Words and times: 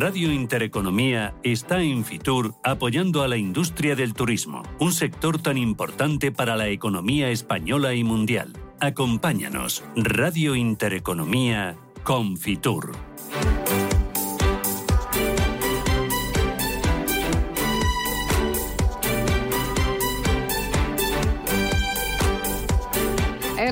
Radio 0.00 0.32
Intereconomía 0.32 1.34
está 1.42 1.82
en 1.82 2.06
Fitur 2.06 2.54
apoyando 2.64 3.22
a 3.22 3.28
la 3.28 3.36
industria 3.36 3.94
del 3.94 4.14
turismo, 4.14 4.62
un 4.78 4.94
sector 4.94 5.42
tan 5.42 5.58
importante 5.58 6.32
para 6.32 6.56
la 6.56 6.68
economía 6.68 7.28
española 7.28 7.92
y 7.92 8.02
mundial. 8.02 8.54
Acompáñanos, 8.80 9.84
Radio 9.96 10.54
Intereconomía 10.54 11.76
con 12.02 12.38
Fitur. 12.38 13.09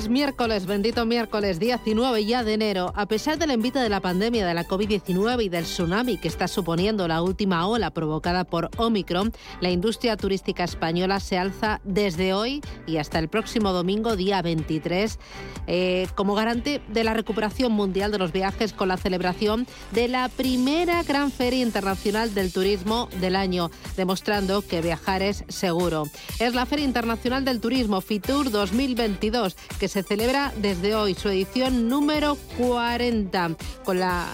Es 0.09 0.13
miércoles, 0.13 0.65
bendito 0.65 1.05
miércoles, 1.05 1.59
19 1.61 2.25
ya 2.25 2.43
de 2.43 2.55
enero. 2.55 2.95
A 2.97 3.05
pesar 3.05 3.37
del 3.37 3.51
envite 3.51 3.79
de 3.79 3.91
la 3.91 4.01
pandemia 4.01 4.47
de 4.47 4.55
la 4.55 4.65
COVID-19 4.65 5.45
y 5.45 5.49
del 5.51 5.65
tsunami 5.65 6.17
que 6.17 6.29
está 6.29 6.49
suponiendo 6.49 7.07
la 7.07 7.21
última 7.21 7.69
ola 7.69 7.91
provocada 7.91 8.45
por 8.45 8.71
Omicron, 8.79 9.35
la 9.61 9.69
industria 9.69 10.17
turística 10.17 10.65
española 10.65 11.21
se 11.21 11.37
alza 11.37 11.83
desde 11.85 12.33
hoy 12.33 12.63
y 12.87 12.97
hasta 12.97 13.19
el 13.19 13.29
próximo 13.29 13.75
domingo, 13.75 14.17
día 14.17 14.41
23, 14.41 15.19
eh, 15.67 16.07
como 16.15 16.35
garante 16.35 16.81
de 16.89 17.05
la 17.05 17.13
recuperación 17.13 17.73
mundial 17.73 18.11
de 18.11 18.17
los 18.17 18.33
viajes 18.33 18.73
con 18.73 18.89
la 18.89 18.97
celebración 18.97 19.67
de 19.93 20.09
la 20.09 20.31
primera 20.31 21.03
gran 21.03 21.31
feria 21.31 21.63
internacional 21.63 22.33
del 22.33 22.51
turismo 22.51 23.11
del 23.21 23.37
año, 23.37 23.71
demostrando 23.95 24.63
que 24.63 24.81
viajar 24.81 25.21
es 25.21 25.45
seguro. 25.49 26.05
Es 26.39 26.55
la 26.55 26.65
Feria 26.65 26.87
Internacional 26.87 27.45
del 27.45 27.61
Turismo 27.61 28.01
FITUR 28.01 28.51
2022 28.51 29.55
que 29.79 29.89
se 29.89 29.98
celebra 30.03 30.53
desde 30.57 30.95
hoy, 30.95 31.15
su 31.15 31.29
edición 31.29 31.89
número 31.89 32.37
40, 32.59 33.51
con 33.85 33.99
la 34.01 34.27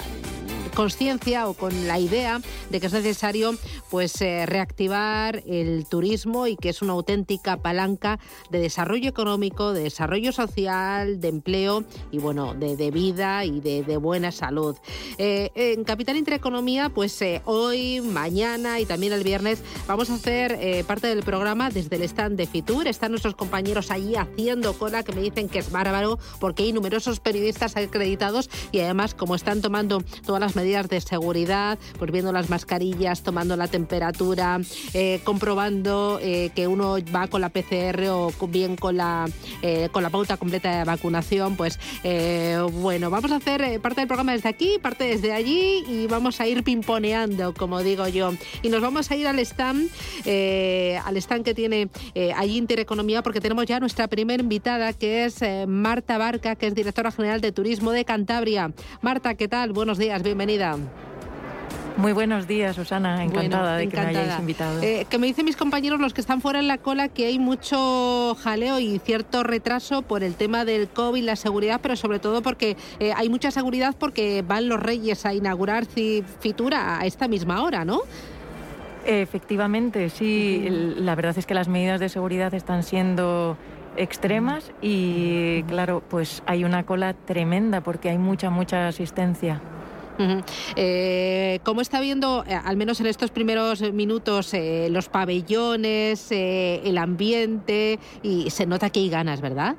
conciencia 0.74 1.48
o 1.48 1.54
con 1.54 1.86
la 1.86 1.98
idea 1.98 2.40
de 2.70 2.80
que 2.80 2.86
es 2.86 2.92
necesario 2.92 3.54
pues 3.90 4.20
eh, 4.20 4.44
reactivar 4.46 5.42
el 5.46 5.86
turismo 5.86 6.46
y 6.46 6.56
que 6.56 6.68
es 6.68 6.82
una 6.82 6.92
auténtica 6.92 7.56
palanca 7.58 8.18
de 8.50 8.58
desarrollo 8.58 9.08
económico, 9.08 9.72
de 9.72 9.84
desarrollo 9.84 10.32
social, 10.32 11.20
de 11.20 11.28
empleo 11.28 11.84
y 12.10 12.18
bueno, 12.18 12.54
de, 12.54 12.90
vida 12.90 13.44
y 13.44 13.60
de, 13.60 13.96
buena 13.96 14.32
salud. 14.32 14.76
Eh, 15.18 15.50
en 15.54 15.84
Capital 15.84 16.16
Intereconomía, 16.16 16.88
pues 16.88 17.20
eh, 17.22 17.40
hoy, 17.44 18.00
mañana 18.00 18.80
y 18.80 18.86
también 18.86 19.12
el 19.12 19.22
viernes 19.22 19.62
vamos 19.86 20.10
a 20.10 20.14
hacer 20.14 20.84
parte 20.86 21.06
del 21.06 21.22
programa 21.22 21.70
desde 21.70 21.96
el 21.96 22.02
stand 22.02 22.36
de 22.36 22.46
Fitur. 22.46 22.88
Están 22.88 23.12
nuestros 23.12 23.36
compañeros 23.36 23.90
allí 23.90 24.16
haciendo 24.16 24.74
cola 24.74 25.02
que 25.02 25.12
me 25.12 25.22
dicen 25.22 25.48
que 25.48 25.60
es 25.60 25.70
bárbaro 25.70 26.18
porque 26.40 26.64
hay 26.64 26.72
numerosos 26.72 27.20
periodistas 27.20 27.76
acreditados 27.76 28.50
y 28.72 28.80
además 28.80 29.14
como 29.14 29.34
están 29.34 29.60
tomando 29.60 30.02
todas 30.26 30.40
las 30.40 30.56
medidas 30.56 30.63
medidas 30.64 30.88
de 30.88 30.98
seguridad, 31.02 31.78
pues 31.98 32.10
viendo 32.10 32.32
las 32.32 32.48
mascarillas, 32.48 33.22
tomando 33.22 33.54
la 33.54 33.68
temperatura, 33.68 34.60
eh, 34.94 35.20
comprobando 35.22 36.18
eh, 36.22 36.50
que 36.54 36.66
uno 36.66 36.96
va 37.14 37.26
con 37.26 37.42
la 37.42 37.50
PCR 37.50 38.08
o 38.08 38.32
bien 38.48 38.76
con 38.76 38.96
la, 38.96 39.26
eh, 39.60 39.90
con 39.92 40.02
la 40.02 40.08
pauta 40.08 40.38
completa 40.38 40.78
de 40.78 40.84
vacunación. 40.84 41.56
Pues 41.56 41.78
bueno, 42.72 43.10
vamos 43.10 43.30
a 43.30 43.36
hacer 43.36 43.78
parte 43.82 44.00
del 44.00 44.08
programa 44.08 44.32
desde 44.32 44.48
aquí, 44.48 44.78
parte 44.80 45.04
desde 45.04 45.32
allí 45.32 45.84
y 45.86 46.06
vamos 46.06 46.40
a 46.40 46.46
ir 46.46 46.62
pimponeando, 46.62 47.52
como 47.52 47.82
digo 47.82 48.08
yo. 48.08 48.32
Y 48.62 48.70
nos 48.70 48.80
vamos 48.80 49.10
a 49.10 49.16
ir 49.16 49.26
al 49.26 49.38
stand, 49.40 49.90
al 51.04 51.16
stand 51.18 51.44
que 51.44 51.52
tiene 51.54 51.90
allí 52.36 52.56
Intereconomía, 52.56 53.22
porque 53.22 53.40
tenemos 53.40 53.66
ya 53.66 53.80
nuestra 53.80 54.08
primera 54.08 54.42
invitada, 54.42 54.94
que 54.94 55.26
es 55.26 55.40
Marta 55.66 56.16
Barca, 56.16 56.56
que 56.56 56.68
es 56.68 56.74
directora 56.74 57.10
general 57.10 57.42
de 57.42 57.52
Turismo 57.52 57.90
de 57.90 58.06
Cantabria. 58.06 58.72
Marta, 59.02 59.34
¿qué 59.34 59.48
tal? 59.48 59.72
Buenos 59.72 59.98
días, 59.98 60.22
bienvenida. 60.22 60.53
Muy 61.96 62.12
buenos 62.12 62.48
días, 62.48 62.74
Susana. 62.74 63.22
Encantada 63.22 63.76
de 63.76 63.88
que 63.88 63.96
me 63.96 64.06
hayáis 64.06 64.38
invitado. 64.38 64.82
Eh, 64.82 65.06
que 65.08 65.18
me 65.18 65.28
dicen 65.28 65.44
mis 65.44 65.56
compañeros, 65.56 66.00
los 66.00 66.12
que 66.12 66.20
están 66.20 66.40
fuera 66.40 66.58
en 66.58 66.66
la 66.66 66.78
cola, 66.78 67.08
que 67.08 67.26
hay 67.26 67.38
mucho 67.38 68.36
jaleo 68.40 68.80
y 68.80 68.98
cierto 68.98 69.44
retraso 69.44 70.02
por 70.02 70.24
el 70.24 70.34
tema 70.34 70.64
del 70.64 70.88
COVID, 70.88 71.22
la 71.22 71.36
seguridad, 71.36 71.78
pero 71.80 71.94
sobre 71.94 72.18
todo 72.18 72.42
porque 72.42 72.76
eh, 72.98 73.12
hay 73.16 73.28
mucha 73.28 73.52
seguridad 73.52 73.94
porque 73.96 74.42
van 74.46 74.68
los 74.68 74.80
reyes 74.80 75.24
a 75.24 75.34
inaugurar 75.34 75.86
Fitura 75.86 76.98
a 76.98 77.06
esta 77.06 77.28
misma 77.28 77.62
hora, 77.62 77.84
¿no? 77.84 78.00
Efectivamente, 79.06 80.10
sí. 80.10 80.66
La 80.96 81.14
verdad 81.14 81.38
es 81.38 81.46
que 81.46 81.54
las 81.54 81.68
medidas 81.68 82.00
de 82.00 82.08
seguridad 82.08 82.54
están 82.54 82.82
siendo 82.82 83.56
extremas 83.96 84.72
y 84.82 85.62
claro, 85.64 86.02
pues 86.08 86.42
hay 86.46 86.64
una 86.64 86.84
cola 86.84 87.14
tremenda 87.14 87.82
porque 87.82 88.10
hay 88.10 88.18
mucha, 88.18 88.50
mucha 88.50 88.88
asistencia. 88.88 89.60
Eh, 90.76 91.60
¿Cómo 91.62 91.80
está 91.80 92.00
viendo, 92.00 92.44
eh, 92.46 92.54
al 92.54 92.76
menos 92.76 93.00
en 93.00 93.06
estos 93.06 93.30
primeros 93.30 93.80
minutos, 93.92 94.54
eh, 94.54 94.88
los 94.90 95.08
pabellones, 95.08 96.28
el 96.30 96.98
ambiente? 96.98 97.98
Y 98.22 98.50
se 98.50 98.66
nota 98.66 98.90
que 98.90 99.00
hay 99.00 99.08
ganas, 99.08 99.40
¿verdad? 99.40 99.76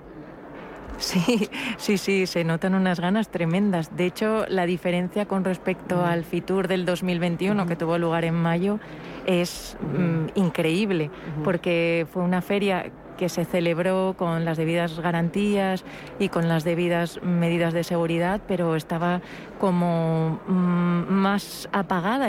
Sí, 0.97 1.49
sí, 1.77 1.97
sí, 1.97 2.25
se 2.25 2.43
notan 2.43 2.73
unas 2.73 2.99
ganas 2.99 3.29
tremendas. 3.29 3.95
De 3.95 4.05
hecho, 4.05 4.45
la 4.47 4.65
diferencia 4.65 5.25
con 5.25 5.43
respecto 5.43 6.05
al 6.05 6.23
FITUR 6.23 6.67
del 6.67 6.85
2021, 6.85 7.65
que 7.65 7.75
tuvo 7.75 7.97
lugar 7.97 8.23
en 8.25 8.35
mayo, 8.35 8.79
es 9.25 9.77
mm, 9.81 10.39
increíble, 10.39 11.09
porque 11.43 12.07
fue 12.11 12.23
una 12.23 12.41
feria 12.41 12.91
que 13.17 13.29
se 13.29 13.45
celebró 13.45 14.15
con 14.17 14.45
las 14.45 14.57
debidas 14.57 14.99
garantías 14.99 15.83
y 16.19 16.29
con 16.29 16.47
las 16.47 16.63
debidas 16.63 17.21
medidas 17.23 17.73
de 17.73 17.83
seguridad, 17.83 18.41
pero 18.47 18.75
estaba 18.75 19.21
como 19.59 20.39
mm, 20.47 21.11
más 21.11 21.69
apagada, 21.71 22.27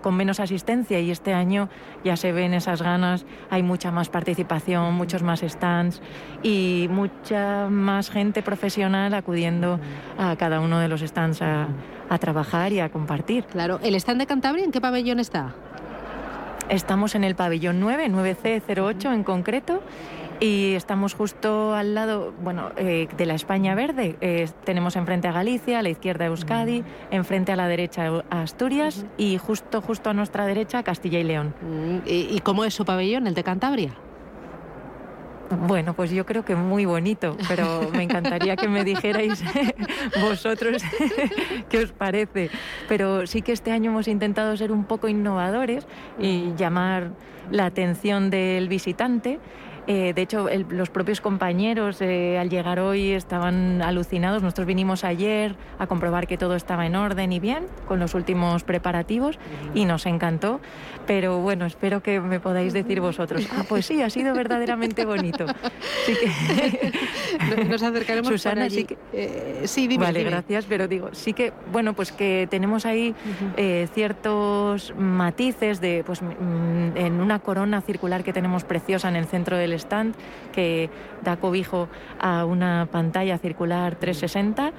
con 0.00 0.16
menos 0.16 0.40
asistencia 0.40 1.00
y 1.00 1.10
este 1.10 1.32
año 1.32 1.68
ya 2.04 2.16
se 2.16 2.32
ven 2.32 2.54
esas 2.54 2.82
ganas, 2.82 3.26
hay 3.50 3.62
mucha 3.62 3.90
más 3.90 4.08
participación, 4.08 4.94
muchos 4.94 5.22
más 5.22 5.40
stands 5.40 6.00
y 6.42 6.86
mucha 6.90 7.68
más 7.68 8.10
gente 8.10 8.42
profesional 8.42 9.14
acudiendo 9.14 9.80
a 10.18 10.36
cada 10.36 10.60
uno 10.60 10.78
de 10.78 10.88
los 10.88 11.00
stands 11.00 11.42
a, 11.42 11.68
a 12.08 12.18
trabajar 12.18 12.72
y 12.72 12.80
a 12.80 12.90
compartir. 12.90 13.44
Claro, 13.44 13.80
¿el 13.82 13.94
stand 13.96 14.20
de 14.20 14.26
Cantabria 14.26 14.64
en 14.64 14.72
qué 14.72 14.80
pabellón 14.80 15.20
está? 15.20 15.54
Estamos 16.68 17.14
en 17.14 17.24
el 17.24 17.34
pabellón 17.34 17.80
9, 17.80 18.08
9C08 18.10 19.12
en 19.12 19.24
concreto, 19.24 19.82
y 20.40 20.74
estamos 20.74 21.14
justo 21.14 21.74
al 21.74 21.94
lado 21.94 22.32
bueno, 22.42 22.70
eh, 22.76 23.08
de 23.16 23.26
la 23.26 23.34
España 23.34 23.74
Verde. 23.74 24.16
Eh, 24.20 24.48
tenemos 24.64 24.96
enfrente 24.96 25.28
a 25.28 25.32
Galicia, 25.32 25.78
a 25.78 25.82
la 25.82 25.90
izquierda 25.90 26.24
a 26.24 26.28
Euskadi, 26.28 26.84
enfrente 27.10 27.52
a 27.52 27.56
la 27.56 27.68
derecha 27.68 28.10
a 28.30 28.42
Asturias 28.42 29.06
y 29.16 29.38
justo, 29.38 29.80
justo 29.80 30.10
a 30.10 30.14
nuestra 30.14 30.46
derecha 30.46 30.82
Castilla 30.82 31.18
y 31.18 31.24
León. 31.24 31.54
Mm, 31.62 31.98
¿Y 32.06 32.40
cómo 32.40 32.64
es 32.64 32.74
su 32.74 32.84
pabellón, 32.84 33.26
el 33.26 33.34
de 33.34 33.44
Cantabria? 33.44 33.94
Bueno, 35.56 35.94
pues 35.94 36.10
yo 36.10 36.26
creo 36.26 36.44
que 36.44 36.54
muy 36.54 36.84
bonito, 36.84 37.36
pero 37.48 37.90
me 37.92 38.02
encantaría 38.02 38.56
que 38.56 38.68
me 38.68 38.84
dijerais 38.84 39.42
vosotros 40.20 40.82
qué 41.68 41.78
os 41.78 41.92
parece. 41.92 42.50
Pero 42.88 43.26
sí 43.26 43.42
que 43.42 43.52
este 43.52 43.72
año 43.72 43.90
hemos 43.90 44.08
intentado 44.08 44.56
ser 44.56 44.72
un 44.72 44.84
poco 44.84 45.08
innovadores 45.08 45.86
y 46.18 46.54
llamar 46.56 47.12
la 47.50 47.66
atención 47.66 48.30
del 48.30 48.68
visitante 48.68 49.38
eh, 49.86 50.12
de 50.14 50.22
hecho, 50.22 50.48
los 50.70 50.88
propios 50.88 51.20
compañeros 51.20 52.00
eh, 52.00 52.38
al 52.38 52.48
llegar 52.48 52.80
hoy 52.80 53.10
estaban 53.10 53.82
alucinados. 53.82 54.42
Nosotros 54.42 54.66
vinimos 54.66 55.04
ayer 55.04 55.56
a 55.78 55.86
comprobar 55.86 56.26
que 56.26 56.38
todo 56.38 56.56
estaba 56.56 56.86
en 56.86 56.96
orden 56.96 57.32
y 57.32 57.40
bien 57.40 57.66
con 57.86 58.00
los 58.00 58.14
últimos 58.14 58.64
preparativos 58.64 59.38
y 59.74 59.84
nos 59.84 60.06
encantó. 60.06 60.60
Pero 61.06 61.40
bueno, 61.40 61.66
espero 61.66 62.02
que 62.02 62.20
me 62.20 62.40
podáis 62.40 62.72
decir 62.72 63.00
vosotros. 63.00 63.46
Ah, 63.52 63.64
pues 63.68 63.84
sí, 63.84 64.00
ha 64.00 64.08
sido 64.08 64.34
verdaderamente 64.34 65.04
bonito. 65.04 65.44
Nos 67.68 67.82
acercaremos 67.82 68.28
Susana, 68.28 68.70
sí 68.70 68.84
que... 68.84 68.96
Eh, 69.12 69.62
sí, 69.66 69.86
dime, 69.86 70.06
Vale, 70.06 70.24
gracias, 70.24 70.64
pero 70.66 70.88
digo, 70.88 71.10
sí 71.12 71.34
que, 71.34 71.52
bueno, 71.70 71.92
pues 71.92 72.10
que 72.10 72.48
tenemos 72.50 72.86
ahí 72.86 73.14
ciertos 73.92 74.94
matices 74.96 75.80
de, 75.80 76.02
pues, 76.04 76.22
mm, 76.22 76.96
en 76.96 77.20
una 77.20 77.40
corona 77.40 77.82
circular 77.82 78.24
que 78.24 78.32
tenemos 78.32 78.64
preciosa 78.64 79.08
en 79.08 79.16
el 79.16 79.26
centro 79.26 79.58
del 79.58 79.73
stand 79.78 80.14
que 80.52 80.90
da 81.22 81.36
cobijo 81.36 81.88
a 82.20 82.44
una 82.44 82.86
pantalla 82.90 83.38
circular 83.38 83.96
360. 83.96 84.72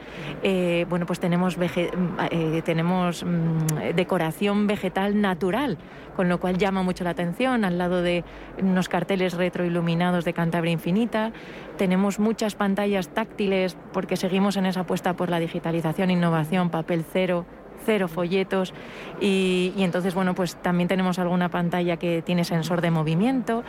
Eh, 0.44 0.86
bueno, 0.89 1.06
pues 1.06 1.19
tenemos, 1.19 1.57
eh, 1.59 2.62
tenemos 2.63 3.24
mm, 3.24 3.95
decoración 3.95 4.68
vegetal 4.68 5.19
natural, 5.19 5.77
con 6.15 6.30
lo 6.30 6.39
cual 6.39 6.57
llama 6.57 6.83
mucho 6.83 7.03
la 7.03 7.09
atención, 7.12 7.65
al 7.65 7.77
lado 7.77 8.01
de 8.01 8.24
unos 8.62 8.88
carteles 8.88 9.33
retroiluminados 9.33 10.24
de 10.25 10.33
Cantabria 10.33 10.71
Infinita. 10.71 11.31
Tenemos 11.77 12.19
muchas 12.19 12.56
pantallas 12.56 13.09
táctiles 13.09 13.77
porque 13.91 14.15
seguimos 14.15 14.56
en 14.57 14.65
esa 14.65 14.81
apuesta 14.81 15.13
por 15.15 15.30
la 15.30 15.39
digitalización, 15.39 16.12
innovación, 16.12 16.69
papel 16.69 17.03
cero, 17.12 17.45
cero 17.86 18.07
folletos 18.07 18.74
y, 19.22 19.74
entonces, 19.77 20.13
bueno, 20.13 20.36
pues 20.36 20.56
también 20.56 20.88
tenemos 20.88 21.19
alguna 21.19 21.50
pantalla 21.50 21.98
que 21.98 22.22
tiene 22.22 22.44
sensor 22.44 22.81
de 22.81 22.92
movimiento. 22.92 23.63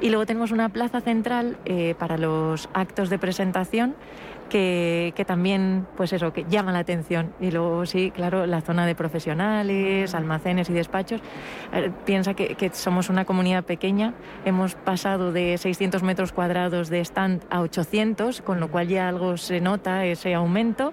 Y 0.00 0.08
luego 0.08 0.26
tenemos 0.26 0.50
una 0.50 0.68
plaza 0.68 1.00
central 1.00 1.56
eh, 1.64 1.94
para 1.98 2.18
los 2.18 2.68
actos 2.74 3.08
de 3.10 3.18
presentación 3.18 3.94
que, 4.52 5.24
también, 5.26 5.86
pues 5.96 6.12
eso, 6.12 6.32
que 6.32 6.44
llama 6.44 6.72
la 6.72 6.80
atención. 6.80 7.32
Y 7.40 7.50
luego 7.50 7.86
sí, 7.86 8.10
claro, 8.10 8.46
la 8.46 8.60
zona 8.60 8.84
de 8.84 8.94
profesionales, 8.94 10.14
almacenes 10.14 10.68
y 10.68 10.74
despachos. 10.74 11.22
Eh, 11.72 11.90
piensa 12.04 12.34
que, 12.34 12.54
que 12.54 12.68
somos 12.74 13.08
una 13.08 13.24
comunidad 13.24 13.64
pequeña, 13.64 14.12
hemos 14.44 14.74
pasado 14.74 15.32
de 15.32 15.56
600 15.56 16.02
metros 16.02 16.32
cuadrados 16.32 16.90
de 16.90 17.00
stand 17.00 17.42
a 17.48 17.62
800, 17.62 18.42
con 18.42 18.60
lo 18.60 18.70
cual 18.70 18.88
ya 18.88 19.08
algo 19.08 19.38
se 19.38 19.60
nota 19.60 20.04
ese 20.04 20.34
aumento 20.34 20.92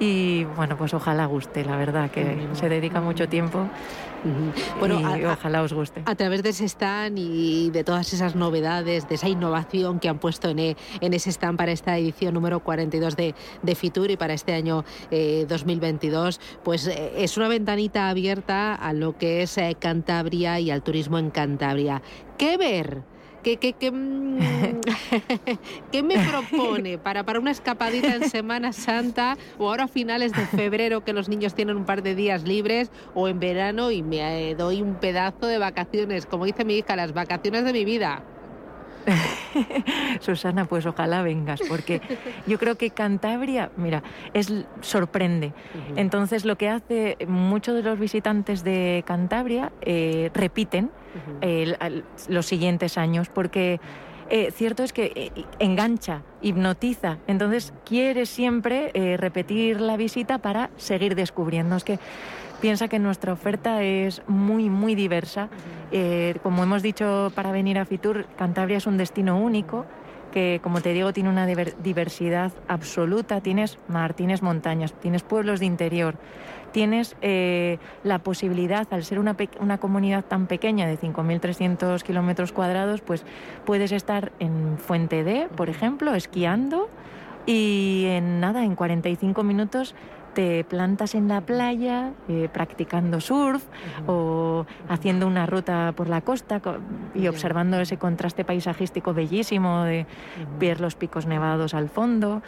y 0.00 0.44
bueno, 0.56 0.76
pues 0.76 0.94
ojalá 0.94 1.26
guste, 1.26 1.64
la 1.64 1.76
verdad, 1.76 2.10
que 2.10 2.48
se 2.54 2.68
dedica 2.68 3.00
mucho 3.00 3.28
tiempo. 3.28 3.68
Bueno, 4.78 5.00
y 5.00 5.24
ojalá 5.24 5.62
os 5.62 5.72
guste. 5.72 6.02
A 6.06 6.14
través 6.14 6.42
de 6.42 6.50
ese 6.50 6.64
stand 6.64 7.18
y 7.18 7.70
de 7.70 7.84
todas 7.84 8.12
esas 8.12 8.34
novedades, 8.34 9.08
de 9.08 9.14
esa 9.16 9.28
innovación 9.28 10.00
que 10.00 10.08
han 10.08 10.18
puesto 10.18 10.48
en, 10.48 10.58
e, 10.58 10.76
en 11.00 11.14
ese 11.14 11.30
stand 11.30 11.58
para 11.58 11.72
esta 11.72 11.96
edición 11.98 12.34
número 12.34 12.60
42 12.60 13.16
de, 13.16 13.34
de 13.62 13.74
Fitur 13.74 14.10
y 14.10 14.16
para 14.16 14.34
este 14.34 14.54
año 14.54 14.84
2022, 15.10 16.36
eh, 16.36 16.40
pues 16.62 16.86
eh, 16.86 17.12
es 17.16 17.36
una 17.36 17.48
ventanita 17.48 18.08
abierta 18.08 18.74
a 18.74 18.92
lo 18.92 19.16
que 19.16 19.42
es 19.42 19.58
eh, 19.58 19.76
Cantabria 19.78 20.60
y 20.60 20.70
al 20.70 20.82
turismo 20.82 21.18
en 21.18 21.30
Cantabria. 21.30 22.02
¿Qué 22.38 22.56
ver? 22.56 23.13
¿Qué, 23.44 23.58
mm, 23.92 24.38
qué, 25.92 26.02
me 26.02 26.18
propone 26.18 26.96
para, 26.96 27.24
para 27.24 27.38
una 27.38 27.50
escapadita 27.50 28.14
en 28.14 28.30
Semana 28.30 28.72
Santa 28.72 29.36
o 29.58 29.68
ahora 29.68 29.84
a 29.84 29.88
finales 29.88 30.32
de 30.32 30.46
febrero 30.46 31.04
que 31.04 31.12
los 31.12 31.28
niños 31.28 31.54
tienen 31.54 31.76
un 31.76 31.84
par 31.84 32.02
de 32.02 32.14
días 32.14 32.44
libres 32.44 32.90
o 33.14 33.28
en 33.28 33.40
verano 33.40 33.90
y 33.90 34.02
me 34.02 34.54
doy 34.54 34.80
un 34.80 34.94
pedazo 34.94 35.46
de 35.46 35.58
vacaciones, 35.58 36.24
como 36.24 36.46
dice 36.46 36.64
mi 36.64 36.76
hija, 36.76 36.96
las 36.96 37.12
vacaciones 37.12 37.66
de 37.66 37.74
mi 37.74 37.84
vida? 37.84 38.24
Susana, 40.20 40.64
pues 40.64 40.86
ojalá 40.86 41.22
vengas, 41.22 41.60
porque 41.68 42.00
yo 42.46 42.58
creo 42.58 42.76
que 42.76 42.90
Cantabria, 42.90 43.70
mira, 43.76 44.02
es 44.32 44.52
sorprende. 44.80 45.52
Entonces, 45.96 46.44
lo 46.44 46.56
que 46.56 46.68
hace 46.68 47.16
muchos 47.28 47.74
de 47.74 47.82
los 47.82 47.98
visitantes 47.98 48.64
de 48.64 49.04
Cantabria 49.06 49.72
eh, 49.80 50.30
repiten 50.34 50.90
los 52.28 52.46
siguientes 52.46 52.98
años, 52.98 53.28
porque 53.28 53.80
eh, 54.30 54.50
cierto 54.52 54.82
es 54.82 54.92
que 54.92 55.12
eh, 55.14 55.44
engancha, 55.58 56.22
hipnotiza, 56.40 57.18
entonces 57.26 57.72
quiere 57.84 58.26
siempre 58.26 58.90
repetir 59.16 59.80
la 59.80 59.96
visita 59.96 60.38
para 60.38 60.70
seguir 60.76 61.14
descubriendo. 61.14 61.76
Es 61.76 61.84
que 61.84 61.98
piensa 62.64 62.88
que 62.88 62.98
nuestra 62.98 63.30
oferta 63.30 63.82
es 63.82 64.22
muy, 64.26 64.70
muy 64.70 64.94
diversa. 64.94 65.50
Eh, 65.92 66.34
como 66.42 66.62
hemos 66.62 66.82
dicho 66.82 67.30
para 67.34 67.52
venir 67.52 67.78
a 67.78 67.84
Fitur, 67.84 68.24
Cantabria 68.38 68.78
es 68.78 68.86
un 68.86 68.96
destino 68.96 69.38
único 69.38 69.84
que, 70.32 70.60
como 70.62 70.80
te 70.80 70.94
digo, 70.94 71.12
tiene 71.12 71.28
una 71.28 71.44
diversidad 71.44 72.52
absoluta. 72.66 73.42
Tienes 73.42 73.76
mar, 73.86 74.14
tienes 74.14 74.40
montañas, 74.40 74.94
tienes 74.94 75.22
pueblos 75.22 75.60
de 75.60 75.66
interior, 75.66 76.14
tienes 76.72 77.16
eh, 77.20 77.76
la 78.02 78.20
posibilidad, 78.20 78.88
al 78.90 79.04
ser 79.04 79.18
una, 79.18 79.36
una 79.60 79.76
comunidad 79.76 80.24
tan 80.24 80.46
pequeña 80.46 80.86
de 80.86 80.98
5.300 80.98 82.00
kilómetros 82.00 82.52
cuadrados, 82.52 83.02
pues 83.02 83.26
puedes 83.66 83.92
estar 83.92 84.32
en 84.38 84.78
Fuente 84.78 85.22
D, 85.22 85.48
por 85.54 85.68
ejemplo, 85.68 86.14
esquiando 86.14 86.88
y 87.44 88.06
en 88.06 88.40
nada, 88.40 88.64
en 88.64 88.74
45 88.74 89.42
minutos 89.42 89.94
te 90.34 90.64
plantas 90.64 91.14
en 91.14 91.28
la 91.28 91.40
playa 91.40 92.12
eh, 92.28 92.48
practicando 92.52 93.20
surf 93.20 93.64
o 94.06 94.66
haciendo 94.88 95.26
una 95.26 95.46
ruta 95.46 95.92
por 95.96 96.08
la 96.08 96.20
costa 96.20 96.60
y 97.14 97.28
observando 97.28 97.80
ese 97.80 97.96
contraste 97.96 98.44
paisajístico 98.44 99.14
bellísimo 99.14 99.84
de 99.84 100.06
ver 100.58 100.80
los 100.80 100.96
picos 100.96 101.26
nevados 101.26 101.74
al 101.74 101.88
fondo. 101.88 102.42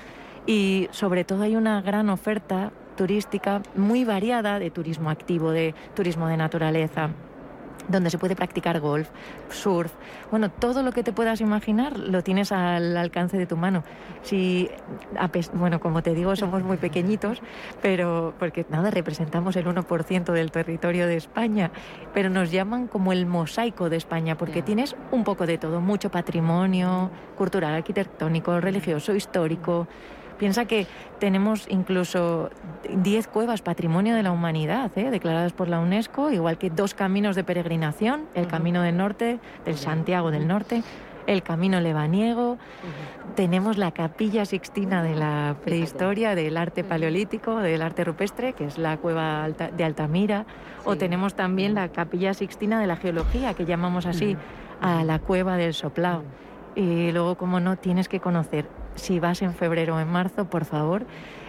Y 0.46 0.88
sobre 0.90 1.24
todo 1.24 1.42
hay 1.42 1.56
una 1.56 1.80
gran 1.80 2.10
oferta 2.10 2.72
turística 2.96 3.62
muy 3.74 4.04
variada 4.04 4.58
de 4.58 4.70
turismo 4.70 5.10
activo, 5.10 5.50
de 5.50 5.74
turismo 5.94 6.28
de 6.28 6.36
naturaleza 6.36 7.10
donde 7.88 8.10
se 8.10 8.18
puede 8.18 8.36
practicar 8.36 8.80
golf, 8.80 9.08
surf, 9.50 9.92
bueno, 10.30 10.50
todo 10.50 10.82
lo 10.82 10.92
que 10.92 11.02
te 11.02 11.12
puedas 11.12 11.40
imaginar 11.40 11.98
lo 11.98 12.22
tienes 12.22 12.52
al 12.52 12.96
alcance 12.96 13.36
de 13.38 13.46
tu 13.46 13.56
mano. 13.56 13.84
Si, 14.22 14.68
bueno, 15.54 15.80
como 15.80 16.02
te 16.02 16.14
digo, 16.14 16.34
somos 16.36 16.62
muy 16.62 16.76
pequeñitos, 16.76 17.40
pero 17.82 18.34
porque 18.38 18.66
nada, 18.68 18.90
representamos 18.90 19.56
el 19.56 19.66
1% 19.66 20.32
del 20.32 20.50
territorio 20.50 21.06
de 21.06 21.16
España, 21.16 21.70
pero 22.12 22.30
nos 22.30 22.50
llaman 22.50 22.88
como 22.88 23.12
el 23.12 23.26
mosaico 23.26 23.88
de 23.88 23.96
España, 23.96 24.36
porque 24.36 24.62
tienes 24.62 24.96
un 25.12 25.24
poco 25.24 25.46
de 25.46 25.58
todo, 25.58 25.80
mucho 25.80 26.10
patrimonio 26.10 27.10
cultural, 27.36 27.74
arquitectónico, 27.74 28.60
religioso, 28.60 29.14
histórico, 29.14 29.86
Piensa 30.38 30.66
que 30.66 30.86
tenemos 31.18 31.66
incluso 31.68 32.50
10 32.88 33.28
cuevas 33.28 33.62
patrimonio 33.62 34.14
de 34.14 34.22
la 34.22 34.32
humanidad, 34.32 34.90
¿eh? 34.96 35.10
declaradas 35.10 35.52
por 35.52 35.68
la 35.68 35.80
UNESCO, 35.80 36.30
igual 36.30 36.58
que 36.58 36.70
dos 36.70 36.94
caminos 36.94 37.36
de 37.36 37.44
peregrinación, 37.44 38.26
el 38.34 38.46
Camino 38.46 38.82
del 38.82 38.96
Norte, 38.96 39.38
del 39.64 39.76
Santiago 39.76 40.30
del 40.30 40.46
Norte, 40.46 40.82
el 41.26 41.42
Camino 41.42 41.80
Lebaniego, 41.80 42.58
tenemos 43.34 43.78
la 43.78 43.90
Capilla 43.90 44.44
Sixtina 44.44 45.02
de 45.02 45.16
la 45.16 45.56
prehistoria, 45.64 46.34
del 46.34 46.56
arte 46.56 46.84
paleolítico, 46.84 47.56
del 47.56 47.82
arte 47.82 48.04
rupestre, 48.04 48.52
que 48.52 48.66
es 48.66 48.78
la 48.78 48.96
cueva 48.98 49.48
de 49.48 49.84
Altamira, 49.84 50.46
o 50.84 50.96
tenemos 50.96 51.34
también 51.34 51.74
la 51.74 51.88
Capilla 51.88 52.32
Sixtina 52.34 52.80
de 52.80 52.86
la 52.86 52.96
geología, 52.96 53.54
que 53.54 53.64
llamamos 53.64 54.06
así, 54.06 54.36
a 54.80 55.02
la 55.02 55.18
cueva 55.18 55.56
del 55.56 55.74
Soplao. 55.74 56.22
Y 56.74 57.10
luego, 57.10 57.36
como 57.36 57.58
no, 57.58 57.76
tienes 57.76 58.08
que 58.08 58.20
conocer 58.20 58.68
si 58.96 59.20
vas 59.20 59.42
en 59.42 59.54
febrero 59.54 59.96
o 59.96 60.00
en 60.00 60.08
marzo, 60.08 60.46
por 60.50 60.64
favor, 60.64 61.06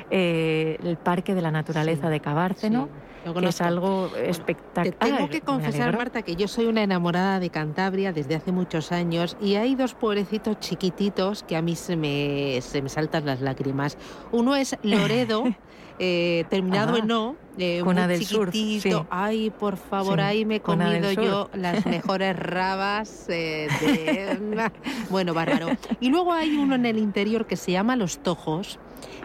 eh, 0.09 0.77
el 0.83 0.97
Parque 0.97 1.35
de 1.35 1.41
la 1.41 1.51
Naturaleza 1.51 2.09
de 2.09 2.19
Cabárceno. 2.19 2.89
que 3.37 3.47
es 3.47 3.59
algo 3.59 4.09
espectacular. 4.15 4.97
tengo 4.97 5.29
que 5.29 5.41
confesar, 5.41 5.97
Marta, 5.97 6.21
que 6.21 6.37
yo 6.37 6.47
soy 6.47 6.67
una 6.67 6.83
enamorada 6.83 7.41
de 7.41 7.49
Cantabria 7.49 8.13
desde 8.13 8.35
hace 8.35 8.53
muchos 8.53 8.93
años 8.93 9.35
y 9.41 9.55
hay 9.55 9.75
dos 9.75 9.95
pueblecitos 9.95 10.59
chiquititos 10.61 11.43
que 11.43 11.57
a 11.57 11.61
mí 11.61 11.75
se 11.75 11.97
me, 11.97 12.61
se 12.61 12.81
me 12.81 12.87
saltan 12.87 13.25
las 13.25 13.41
lágrimas. 13.41 13.97
Uno 14.31 14.55
es 14.55 14.77
Loredo, 14.81 15.43
eh, 15.99 16.45
terminado 16.49 16.97
en 16.97 17.11
O, 17.11 17.35
eh, 17.57 17.83
muy 17.83 17.95
del 17.95 18.19
chiquitito. 18.25 18.99
Sur, 18.99 19.07
Ay, 19.09 19.49
por 19.49 19.77
favor, 19.77 20.21
ahí 20.21 20.45
me 20.45 20.57
he 20.57 20.59
comido 20.59 21.11
yo 21.11 21.49
las 21.53 21.85
mejores 21.87 22.35
rabas 22.37 23.27
eh, 23.29 23.67
de... 23.81 24.71
bueno, 25.09 25.33
bárbaro. 25.33 25.69
Y 25.99 26.09
luego 26.09 26.33
hay 26.33 26.55
uno 26.55 26.75
en 26.75 26.85
el 26.85 26.99
interior 26.99 27.47
que 27.47 27.55
se 27.55 27.71
llama 27.71 27.95
Los 27.95 28.19
Tojos, 28.19 28.79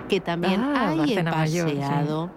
que 0.09 0.21
también 0.21 0.61
ah, 0.61 0.91
hay 0.91 1.15
he 1.15 1.25
paseado. 1.25 2.31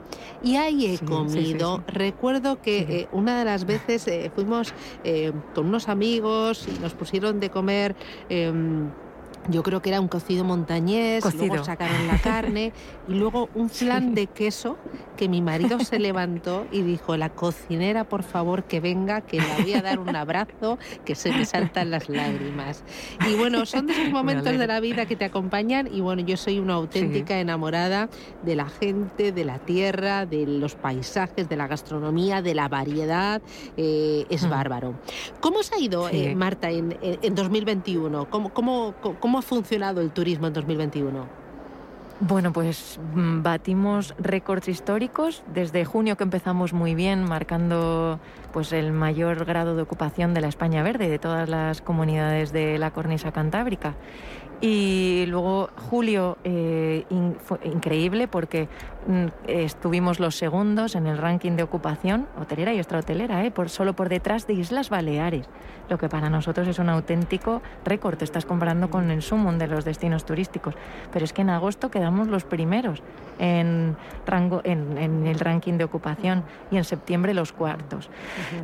y 0.43 0.55
ahí 0.55 0.85
he 0.85 0.99
comido. 0.99 1.83
Recuerdo 1.87 2.61
que 2.61 2.79
eh, 2.79 3.07
una 3.11 3.39
de 3.39 3.45
las 3.45 3.65
veces 3.65 4.07
eh, 4.07 4.31
fuimos 4.33 4.73
eh, 5.03 5.31
con 5.53 5.67
unos 5.67 5.89
amigos 5.89 6.67
y 6.67 6.79
nos 6.79 6.93
pusieron 6.93 7.39
de 7.39 7.49
comer 7.49 7.95
em, 8.29 8.89
yo 9.49 9.63
creo 9.63 9.81
que 9.81 9.89
era 9.89 10.01
un 10.01 10.07
cocido 10.07 10.43
montañés, 10.43 11.23
luego 11.35 11.63
sacaron 11.63 12.07
la 12.07 12.17
carne 12.19 12.73
y 13.07 13.13
luego 13.13 13.49
un 13.53 13.69
flan 13.69 14.15
de 14.15 14.27
queso 14.27 14.77
que 15.17 15.29
mi 15.29 15.41
marido 15.41 15.79
se 15.79 15.99
levantó 15.99 16.65
y 16.71 16.81
dijo, 16.81 17.15
la 17.17 17.29
cocinera, 17.29 18.03
por 18.03 18.23
favor, 18.23 18.63
que 18.63 18.79
venga, 18.79 19.21
que 19.21 19.39
le 19.39 19.47
voy 19.61 19.73
a 19.73 19.81
dar 19.81 19.99
un 19.99 20.15
abrazo, 20.15 20.77
que 21.05 21.15
se 21.15 21.31
me 21.31 21.45
saltan 21.45 21.91
las 21.91 22.09
lágrimas. 22.09 22.83
Y 23.29 23.35
bueno, 23.35 23.65
son 23.65 23.87
de 23.87 23.93
esos 23.93 24.09
momentos 24.11 24.57
de 24.57 24.67
la 24.67 24.79
vida 24.79 25.05
que 25.05 25.15
te 25.15 25.25
acompañan 25.25 25.89
y 25.91 26.01
bueno, 26.01 26.21
yo 26.23 26.37
soy 26.37 26.59
una 26.59 26.73
auténtica 26.73 27.39
enamorada 27.39 28.09
de 28.43 28.55
la 28.55 28.67
gente, 28.69 29.31
de 29.31 29.45
la 29.45 29.59
tierra, 29.59 30.25
de 30.25 30.45
los 30.45 30.75
paisajes, 30.75 31.47
de 31.47 31.55
la 31.55 31.67
gastronomía, 31.67 32.41
de 32.41 32.55
la 32.55 32.67
variedad, 32.67 33.41
eh, 33.77 34.25
es 34.29 34.45
mm. 34.45 34.49
bárbaro. 34.49 34.95
¿Cómo 35.39 35.63
se 35.63 35.75
ha 35.75 35.79
ido, 35.79 36.09
eh, 36.09 36.35
Marta, 36.35 36.71
en, 36.71 36.97
en 37.01 37.35
2021? 37.35 38.29
¿Cómo, 38.29 38.53
cómo, 38.53 38.95
cómo 39.19 39.34
¿Cómo 39.35 39.43
ha 39.43 39.49
funcionado 39.49 39.99
el 39.99 40.11
turismo 40.11 40.47
en 40.47 40.53
2021? 40.53 41.27
Bueno, 42.21 42.53
pues 42.53 42.97
mm, 43.13 43.43
batimos 43.43 44.15
récords 44.17 44.69
históricos 44.69 45.43
desde 45.53 45.83
junio 45.83 46.15
que 46.15 46.23
empezamos 46.23 46.71
muy 46.71 46.95
bien, 46.95 47.25
marcando 47.25 48.21
pues 48.53 48.71
el 48.71 48.93
mayor 48.93 49.43
grado 49.43 49.75
de 49.75 49.81
ocupación 49.81 50.33
de 50.33 50.39
la 50.39 50.47
España 50.47 50.83
verde 50.83 51.09
de 51.09 51.19
todas 51.19 51.49
las 51.49 51.81
comunidades 51.81 52.53
de 52.53 52.77
la 52.77 52.91
cornisa 52.91 53.33
cantábrica. 53.33 53.95
Y 54.61 55.25
luego 55.27 55.69
julio, 55.89 56.37
eh, 56.45 57.03
fue 57.43 57.59
increíble 57.65 58.29
porque 58.29 58.69
estuvimos 59.47 60.19
los 60.19 60.35
segundos 60.35 60.95
en 60.95 61.07
el 61.07 61.17
ranking 61.17 61.53
de 61.53 61.63
ocupación 61.63 62.27
hotelera 62.39 62.73
y 62.73 62.77
extrahotelera, 62.77 63.45
¿eh? 63.45 63.51
por, 63.51 63.69
solo 63.69 63.93
por 63.93 64.09
detrás 64.09 64.47
de 64.47 64.53
Islas 64.53 64.89
Baleares, 64.89 65.47
lo 65.89 65.97
que 65.97 66.09
para 66.09 66.29
nosotros 66.29 66.67
es 66.67 66.79
un 66.79 66.89
auténtico 66.89 67.61
récord. 67.83 68.17
Te 68.17 68.25
estás 68.25 68.45
comparando 68.45 68.89
con 68.89 69.11
el 69.11 69.21
sumum 69.21 69.57
de 69.57 69.67
los 69.67 69.85
destinos 69.85 70.25
turísticos. 70.25 70.75
Pero 71.11 71.25
es 71.25 71.33
que 71.33 71.41
en 71.41 71.49
agosto 71.49 71.91
quedamos 71.91 72.27
los 72.27 72.43
primeros 72.43 73.03
en, 73.39 73.95
rango, 74.25 74.61
en, 74.63 75.27
el 75.27 75.39
ranking 75.39 75.73
de 75.73 75.83
ocupación 75.83 76.43
y 76.71 76.77
en 76.77 76.83
septiembre 76.83 77.33
los 77.33 77.51
cuartos. 77.51 78.09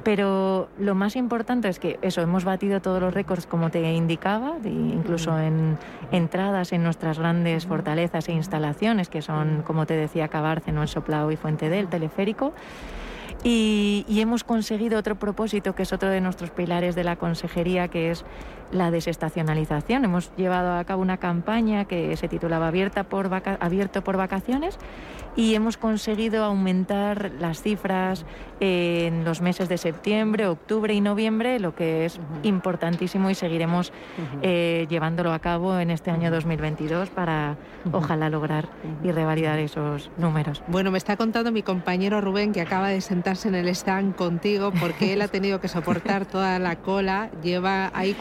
Pero 0.04 0.70
lo 0.80 0.96
más 0.96 1.16
importante 1.16 1.68
es 1.68 1.80
que 1.80 2.00
eso, 2.02 2.22
hemos 2.22 2.44
batido 2.44 2.82
todos 2.82 3.02
los 3.02 3.14
récords 3.14 3.46
como 3.46 3.70
te 3.70 3.92
indicaba, 3.94 4.54
incluso 4.64 5.38
en 5.38 5.78
entradas 6.12 6.74
en 6.74 6.84
nuestras 6.84 7.20
grandes 7.20 7.66
fortalezas 7.66 8.28
e 8.30 8.34
instalaciones, 8.34 9.10
que 9.10 9.22
son, 9.22 9.64
como 9.64 9.86
te 9.86 9.96
decía, 9.96 10.28
Cabárceno, 10.32 10.82
El 10.82 10.88
Soplao 10.88 11.32
y 11.32 11.36
Fuente 11.36 11.70
del 11.70 11.88
Teleférico. 11.88 12.54
Y, 13.44 14.06
hemos 14.10 14.44
conseguido 14.44 15.00
otro 15.00 15.16
propósito, 15.16 15.74
que 15.74 15.84
es 15.84 15.94
otro 15.94 16.10
de 16.10 16.22
nuestros 16.22 16.52
pilares 16.52 16.96
de 16.96 17.04
la 17.04 17.16
consejería, 17.16 17.88
que 17.88 18.12
es 18.12 18.24
la 18.72 18.92
desestacionalización. 18.92 20.06
Hemos 20.06 20.32
llevado 20.36 20.78
a 20.78 20.84
cabo 20.84 21.02
una 21.02 21.18
campaña 21.18 21.86
que 21.86 22.16
se 22.18 22.28
titulaba 22.28 22.68
Abierta 22.68 23.04
por 23.04 23.30
Abierto 23.60 24.04
por 24.04 24.18
Vacaciones 24.18 24.78
y 25.36 25.56
hemos 25.56 25.78
conseguido 25.78 26.44
aumentar 26.44 27.32
las 27.40 27.62
cifras 27.62 28.26
en 28.60 29.24
los 29.24 29.42
meses 29.42 29.70
de 29.70 29.78
septiembre, 29.78 30.48
octubre 30.48 30.94
y 30.94 31.02
noviembre, 31.02 31.60
lo 31.60 31.74
que 31.74 32.06
es 32.06 32.20
importantísimo 32.44 33.30
y 33.30 33.36
seguiremos 33.36 33.92
eh, 34.42 34.86
llevándolo 34.90 35.32
a 35.34 35.40
cabo 35.40 35.80
en 35.80 35.90
este 35.90 36.12
año 36.12 36.30
2022 36.32 37.10
para 37.10 37.58
ojalá 37.92 38.30
lograr 38.30 38.70
y 39.04 39.12
revalidar 39.12 39.60
esos 39.60 40.12
números. 40.18 40.64
Bueno, 40.68 40.92
me 40.92 40.98
está 40.98 41.18
contando 41.18 41.52
mi 41.52 41.64
compañero 41.64 42.22
Rubén 42.22 42.52
que 42.52 42.62
acaba 42.62 42.90
de 42.90 43.02
sentarse 43.02 43.48
en 43.48 43.56
el 43.56 43.68
stand 43.70 44.16
contigo 44.16 44.72
porque 44.80 45.14
él 45.14 45.22
ha 45.22 45.28
tenido 45.28 45.60
que 45.60 45.68
soportar 45.68 46.26
toda 46.26 46.60
la 46.60 46.76
cola. 46.78 47.30
Lleva 47.42 47.92
ahí 47.94 48.16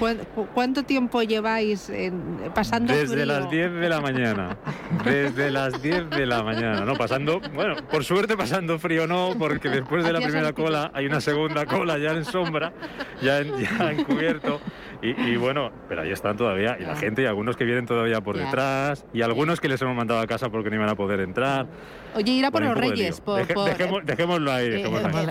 ¿cuánto 0.47 0.83
tiempo 0.83 1.23
lleváis 1.23 1.91
pasando 2.55 2.93
Desde 2.93 3.27
las 3.27 3.51
10 3.51 3.73
de 3.73 3.89
la 3.89 4.01
mañana. 4.01 4.57
Desde 5.05 5.51
las 5.51 5.81
10 5.83 6.11
de 6.11 6.27
la 6.27 6.43
mañana, 6.43 6.85
no 6.85 6.95
pasando, 6.95 7.41
bueno, 7.55 7.77
por 7.91 8.05
suerte 8.05 8.37
pasando 8.37 8.79
frío 8.79 9.07
no, 9.07 9.35
porque 9.39 9.69
después 9.69 10.05
de 10.05 10.13
la 10.13 10.21
primera 10.21 10.53
cola 10.53 10.91
hay 10.95 11.07
una 11.07 11.21
segunda 11.21 11.67
cola 11.67 11.99
ya 11.99 12.13
en 12.13 12.25
sombra, 12.25 12.73
ya, 13.23 13.43
ya 13.43 13.93
encubierto. 13.93 14.61
Y, 15.03 15.37
bueno, 15.37 15.71
pero 15.89 16.03
ahí 16.03 16.11
están 16.11 16.37
todavía, 16.37 16.77
y 16.79 16.83
la 16.83 16.95
gente, 16.95 17.23
y 17.23 17.25
algunos 17.25 17.57
que 17.57 17.65
vienen 17.65 17.87
todavía 17.87 18.21
por 18.21 18.37
detrás, 18.37 19.07
y 19.15 19.23
algunos 19.23 19.59
que 19.59 19.69
les 19.69 19.81
hemos 19.81 19.97
mandado 19.97 20.21
a 20.21 20.27
casa 20.27 20.51
porque 20.51 20.69
no 20.69 20.77
iban 20.77 20.91
a 20.91 20.95
poder 20.95 21.21
entrar. 21.21 21.67
Oye, 22.15 22.33
ir 22.33 22.45
a 22.45 22.51
por 22.51 22.63
los 22.63 22.77
reyes. 22.77 23.21
Por, 23.21 23.47
dejémoslo 24.05 24.53
ahí. 24.53 24.67
Eh, 24.67 24.85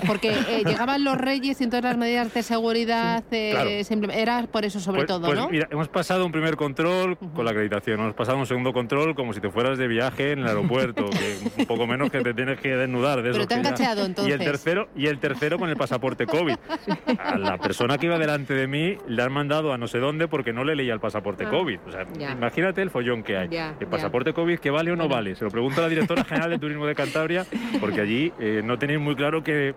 porque 0.07 0.31
eh, 0.31 0.63
llegaban 0.65 1.03
los 1.03 1.17
reyes 1.17 1.61
y 1.61 1.67
todas 1.67 1.83
las 1.83 1.97
medidas 1.97 2.33
de 2.33 2.41
seguridad 2.41 3.23
eh, 3.31 3.83
era 4.13 4.47
por 4.47 4.65
eso 4.65 4.79
sobre 4.79 4.98
pues, 4.99 5.07
todo, 5.07 5.27
pues 5.27 5.39
¿no? 5.39 5.49
Mira, 5.49 5.67
hemos 5.71 5.87
pasado 5.89 6.25
un 6.25 6.31
primer 6.31 6.55
control 6.55 7.17
con 7.17 7.45
la 7.45 7.51
acreditación, 7.51 7.99
hemos 7.99 8.13
pasado 8.13 8.37
un 8.37 8.45
segundo 8.45 8.73
control 8.73 9.15
como 9.15 9.33
si 9.33 9.39
te 9.39 9.49
fueras 9.49 9.77
de 9.77 9.87
viaje 9.87 10.31
en 10.31 10.39
el 10.39 10.47
aeropuerto, 10.47 11.09
que 11.09 11.37
un 11.61 11.65
poco 11.65 11.87
menos 11.87 12.09
que 12.09 12.21
te 12.21 12.33
tienes 12.33 12.59
que 12.59 12.75
desnudar 12.75 13.21
de 13.21 13.31
Pero 13.31 13.47
te 13.47 13.55
han 13.55 13.63
cacheado 13.63 14.05
entonces. 14.05 14.29
Y 14.29 14.33
el 14.33 14.39
tercero, 14.39 14.89
y 14.95 15.07
el 15.07 15.19
tercero 15.19 15.57
con 15.57 15.69
el 15.69 15.75
pasaporte 15.75 16.25
COVID. 16.25 16.55
A 17.19 17.37
la 17.37 17.57
persona 17.57 17.97
que 17.97 18.07
iba 18.07 18.17
delante 18.17 18.53
de 18.53 18.67
mí 18.67 18.97
le 19.07 19.23
han 19.23 19.31
mandado 19.31 19.73
a 19.73 19.77
no 19.77 19.87
sé 19.87 19.99
dónde 19.99 20.27
porque 20.27 20.53
no 20.53 20.63
le 20.63 20.75
leía 20.75 20.93
el 20.93 20.99
pasaporte 20.99 21.45
ah, 21.45 21.49
COVID. 21.49 21.79
O 21.87 21.91
sea, 21.91 22.05
imagínate 22.31 22.81
el 22.81 22.89
follón 22.89 23.23
que 23.23 23.37
hay. 23.37 23.49
el 23.79 23.87
pasaporte 23.87 24.33
COVID, 24.33 24.59
¿que 24.59 24.69
vale 24.69 24.91
o 24.91 24.95
no 24.95 25.07
vale? 25.07 25.35
Se 25.35 25.43
lo 25.43 25.51
pregunto 25.51 25.81
a 25.81 25.83
la 25.83 25.89
directora 25.89 26.23
general 26.23 26.49
de 26.49 26.59
Turismo 26.59 26.85
de 26.85 26.95
Cantabria, 26.95 27.45
porque 27.79 28.01
allí 28.01 28.33
eh, 28.39 28.61
no 28.63 28.77
tenéis 28.77 28.99
muy 28.99 29.15
claro 29.15 29.43
que 29.43 29.75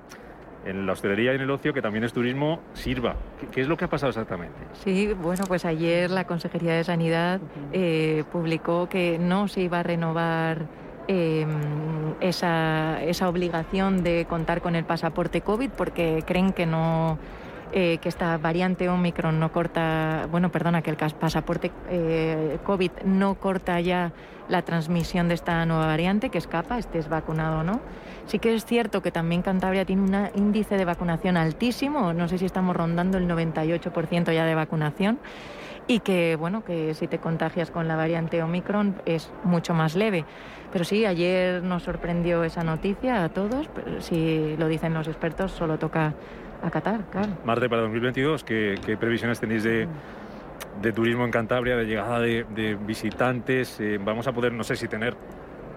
en 0.65 0.87
la 0.87 0.93
hostelería 0.93 1.33
y 1.33 1.37
en 1.37 1.43
el 1.43 1.51
ocio, 1.51 1.73
que 1.73 1.83
también 1.83 2.05
es 2.05 2.13
turismo, 2.13 2.61
sirva. 2.75 3.17
¿Qué, 3.51 3.61
es 3.61 3.69
lo 3.69 3.77
que 3.77 3.85
ha 3.85 3.89
pasado 3.89 4.11
exactamente? 4.11 4.57
Sí, 4.75 5.13
bueno, 5.13 5.45
pues 5.47 5.65
ayer 5.65 6.11
la 6.11 6.25
Consejería 6.25 6.75
de 6.75 6.85
Sanidad 6.85 7.41
eh, 7.73 8.25
publicó 8.31 8.89
que 8.89 9.19
no 9.19 9.49
se 9.49 9.63
iba 9.63 9.81
a 9.81 9.83
renovar 9.83 10.67
em, 11.09 11.49
esa, 12.21 13.03
esa 13.03 13.29
obligación 13.29 14.03
de 14.03 14.27
contar 14.29 14.61
con 14.61 14.77
el 14.77 14.85
pasaporte 14.85 15.41
COVID 15.41 15.71
porque 15.71 16.23
creen 16.27 16.53
que 16.53 16.67
no 16.67 17.19
eh, 17.75 17.97
que 18.03 18.11
esta 18.11 18.37
variante 18.37 18.91
Omicron 18.91 19.41
no 19.41 19.51
corta, 19.51 20.29
bueno, 20.31 20.53
perdona, 20.53 20.83
que 20.83 20.91
el 20.91 20.97
pasaporte 20.97 21.73
eh, 21.89 22.59
COVID 22.65 22.91
no 23.07 23.37
corta 23.37 23.81
ya 23.81 24.13
la 24.49 24.63
transmisión 24.63 25.29
de 25.29 25.35
esta 25.35 25.65
nueva 25.67 25.87
variante, 25.87 26.31
que 26.31 26.39
escapa, 26.39 26.79
estés 26.79 27.09
vacunado 27.09 27.61
o 27.61 27.63
no. 27.63 27.81
Sí 28.27 28.39
que 28.39 28.55
es 28.55 28.65
cierto 28.65 29.03
que 29.03 29.11
también 29.11 29.43
Cantabria 29.43 29.85
tiene 29.85 30.03
un 30.03 30.29
índice 30.35 30.77
de 30.77 30.85
vacunación 30.85 31.37
altísimo, 31.37 32.13
no 32.13 32.29
sé 32.29 32.39
si 32.39 32.45
estamos 32.45 32.77
rondando 32.77 33.19
el 33.19 33.29
98% 33.29 34.33
ya 34.33 34.45
de 34.45 34.55
vacunación 34.55 35.19
y 35.87 36.01
que 36.01 36.37
bueno 36.37 36.65
que 36.65 36.95
si 36.95 37.09
te 37.09 37.19
contagias 37.19 37.71
con 37.71 37.89
la 37.89 37.97
variante 37.97 38.43
Omicron 38.43 38.95
es 39.05 39.31
mucho 39.45 39.75
más 39.75 39.95
leve. 39.95 40.25
Pero 40.73 40.85
sí, 40.85 41.05
ayer 41.05 41.63
nos 41.63 41.83
sorprendió 41.83 42.45
esa 42.45 42.65
noticia 42.65 43.25
a 43.25 43.29
todos. 43.29 43.69
Si 43.99 44.57
lo 44.57 44.69
dicen 44.69 44.95
los 44.95 45.07
expertos, 45.07 45.53
solo 45.53 45.79
toca 45.79 46.15
a 46.63 46.71
Qatar, 46.71 47.01
claro. 47.11 47.29
Marte, 47.45 47.69
para 47.69 47.83
2022, 47.83 48.45
¿qué, 48.45 48.97
previsiones 48.99 49.39
tenéis 49.39 49.65
de, 49.65 49.87
turismo 50.95 51.25
en 51.25 51.31
Cantabria, 51.31 51.77
de 51.77 51.85
llegada 51.85 52.21
de, 52.21 52.79
visitantes? 52.87 53.79
Eh, 53.81 53.99
vamos 54.03 54.27
a 54.27 54.33
poder, 54.33 54.53
no 54.53 54.65
sé 54.65 54.77
si 54.77 54.89
tener 54.89 55.17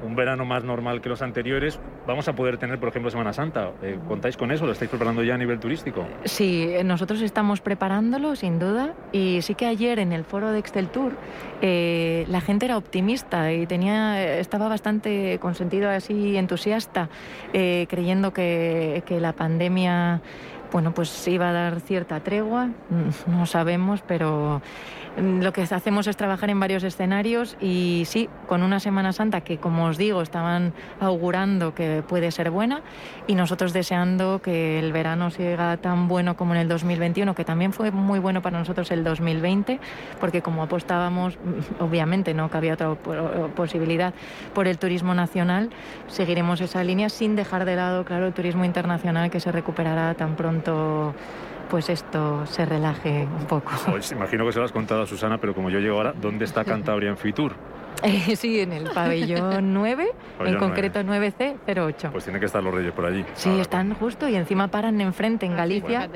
un 0.04 0.15
verano 0.15 0.46
más 0.46 0.63
normal 0.63 1.01
que 1.01 1.10
los 1.10 1.22
anteriores, 1.22 1.80
vamos 2.06 2.27
a 2.27 2.34
poder 2.34 2.58
tener, 2.58 2.80
por 2.80 2.89
ejemplo, 2.89 3.10
Semana 3.10 3.34
Santa. 3.34 3.72
Eh, 3.82 3.98
¿Contáis 4.08 4.38
con 4.38 4.51
eso? 4.51 4.65
¿Lo 4.65 4.74
estáis 4.74 4.89
preparando 4.89 5.24
ya 5.24 5.36
a 5.36 5.38
nivel 5.38 5.60
turístico? 5.60 6.06
Sí, 6.25 6.68
eh, 6.70 6.84
nosotros 6.84 7.22
estamos 7.22 7.62
preparándolo, 7.62 8.36
sin 8.36 8.60
duda. 8.60 8.94
Y 9.12 9.42
sí 9.42 9.56
que 9.56 9.65
ayer 9.65 10.00
en 10.00 10.12
el 10.12 10.24
foro 10.25 10.51
de 10.51 10.60
Excel 10.60 10.89
Tour 10.89 11.13
la 11.62 12.42
gente 12.42 12.65
era 12.65 12.77
optimista 12.77 13.51
y 13.51 13.65
tenía, 13.65 14.38
estaba 14.38 14.68
bastante 14.68 15.39
con 15.39 15.56
sentido 15.56 15.89
así 15.89 16.38
entusiasta, 16.38 17.10
creyendo 17.51 18.34
que, 18.34 19.01
que 19.08 19.20
la 19.20 19.34
pandemia 19.34 20.22
bueno, 20.72 20.93
pues 20.93 21.27
iba 21.27 21.50
a 21.50 21.53
dar 21.53 21.79
cierta 21.79 22.19
tregua, 22.19 22.67
mm, 22.67 23.31
no 23.31 23.45
sabemos, 23.45 24.01
pero 24.07 24.62
lo 25.17 25.53
que 25.53 25.62
hacemos 25.62 26.07
es 26.07 26.17
trabajar 26.17 26.50
en 26.50 26.60
varios 26.60 26.84
escenarios 26.84 27.55
y 27.62 28.03
sí, 28.05 28.29
con 28.48 28.63
una 28.63 28.79
Semana 28.79 29.13
Santa 29.13 29.41
que, 29.41 29.57
como 29.57 29.86
os 29.86 29.98
digo, 29.98 30.22
estaban 30.22 30.74
augurando 31.00 31.74
que 31.74 32.03
puede 32.05 32.31
ser 32.31 32.51
buena 32.51 32.81
y 33.25 33.36
nosotros 33.36 33.72
deseando 33.72 34.41
que 34.41 34.79
el 34.79 34.91
verano 34.91 35.31
siga 35.31 35.77
tan 35.77 36.07
bueno 36.07 36.36
como 36.36 36.53
en 36.53 36.62
el 36.62 36.67
2021, 36.67 37.34
que 37.34 37.45
también 37.45 37.72
fue 37.72 37.91
muy 37.91 38.19
bueno 38.19 38.41
para 38.41 38.60
nosotros 38.60 38.91
el 38.91 39.03
2020, 39.03 39.79
porque 40.19 40.41
como 40.41 40.63
apostábamos, 40.63 41.38
mm, 41.38 41.84
obviamente 41.84 42.34
no 42.34 42.50
cabía 42.50 42.74
otra 42.74 42.95
posibilidad 43.55 44.13
por 44.53 44.67
el 44.67 44.77
turismo 44.77 45.13
nacional, 45.13 45.69
seguiremos 46.07 46.60
esa 46.60 46.84
línea 46.84 47.10
sin 47.10 47.36
dejar 47.36 47.65
de 47.65 47.75
lado, 47.77 48.03
claro, 48.03 48.27
el 48.27 48.34
turismo 48.34 48.65
internacional 48.65 49.29
que 49.29 49.39
se 49.39 49.51
recuperará 49.51 50.13
tan 50.15 50.36
pronto 50.36 51.13
pues 51.69 51.89
esto 51.89 52.45
se 52.45 52.65
relaje 52.65 53.27
un 53.39 53.45
poco. 53.45 53.72
Pues 53.89 54.12
imagino 54.12 54.45
que 54.45 54.51
se 54.51 54.60
lo 54.60 54.65
has 54.65 54.72
contado 54.72 55.03
a 55.03 55.07
Susana, 55.07 55.38
pero 55.38 55.53
como 55.53 55.69
yo 55.69 55.79
llego 55.79 55.98
ahora, 55.98 56.13
¿dónde 56.13 56.45
está 56.45 56.63
Cantabria 56.65 57.10
en 57.10 57.17
Fitur? 57.17 57.53
Eh, 58.03 58.36
sí, 58.36 58.60
en 58.60 58.74
el 58.74 58.89
pabellón 58.89 59.74
9, 59.74 60.07
en 60.41 60.57
concreto 60.57 61.00
9C08. 61.00 62.12
Pues 62.12 62.25
tiene 62.25 62.39
que 62.39 62.45
estar 62.45 62.62
los 62.62 62.74
Reyes 62.74 62.91
por 62.91 63.05
allí. 63.05 63.25
Sí, 63.36 63.50
están 63.60 63.93
justo 63.95 64.27
y 64.27 64.36
encima 64.36 64.67
paran 64.67 65.00
enfrente 65.00 65.45
en 65.45 65.53
ah, 65.53 65.57
Galicia 65.57 66.10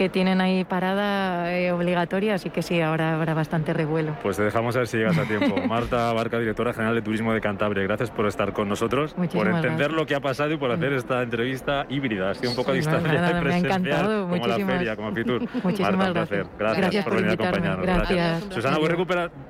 que 0.00 0.08
tienen 0.08 0.40
ahí 0.40 0.64
parada 0.64 1.54
eh, 1.54 1.72
obligatoria, 1.72 2.36
así 2.36 2.48
que 2.48 2.62
sí, 2.62 2.80
ahora 2.80 3.16
habrá 3.16 3.34
bastante 3.34 3.74
revuelo. 3.74 4.16
Pues 4.22 4.38
te 4.38 4.42
dejamos 4.44 4.74
a 4.74 4.78
ver 4.78 4.88
si 4.88 4.96
llegas 4.96 5.18
a 5.18 5.24
tiempo. 5.24 5.60
Marta 5.68 6.10
Barca, 6.14 6.38
directora 6.38 6.72
general 6.72 6.94
de 6.94 7.02
Turismo 7.02 7.34
de 7.34 7.42
Cantabria, 7.42 7.82
gracias 7.82 8.10
por 8.10 8.26
estar 8.26 8.54
con 8.54 8.66
nosotros, 8.66 9.12
por 9.12 9.46
entender 9.46 9.92
lo 9.92 10.06
que 10.06 10.14
ha 10.14 10.20
pasado 10.20 10.52
y 10.52 10.56
por 10.56 10.70
hacer 10.70 10.94
esta 10.94 11.22
entrevista 11.22 11.84
híbrida. 11.90 12.30
Ha 12.30 12.34
sido 12.34 12.48
un 12.48 12.56
poco 12.56 12.70
a 12.70 12.74
distancia 12.76 13.12
nada, 13.12 13.42
me 13.42 13.52
ha 13.52 13.58
encantado. 13.58 14.26
como 14.26 14.46
la 14.46 14.56
feria, 14.56 14.96
como 14.96 15.12
Fitur. 15.12 15.42
Muchísimas 15.62 15.92
Marta, 15.96 16.06
un 16.06 16.12
placer. 16.14 16.46
Gracias, 16.58 17.04
por, 17.04 17.16
venir 17.16 17.30
a 17.30 17.34
acompañarnos. 17.34 17.86
Gracias. 17.86 18.44
Susana, 18.54 18.78
voy, 18.78 18.88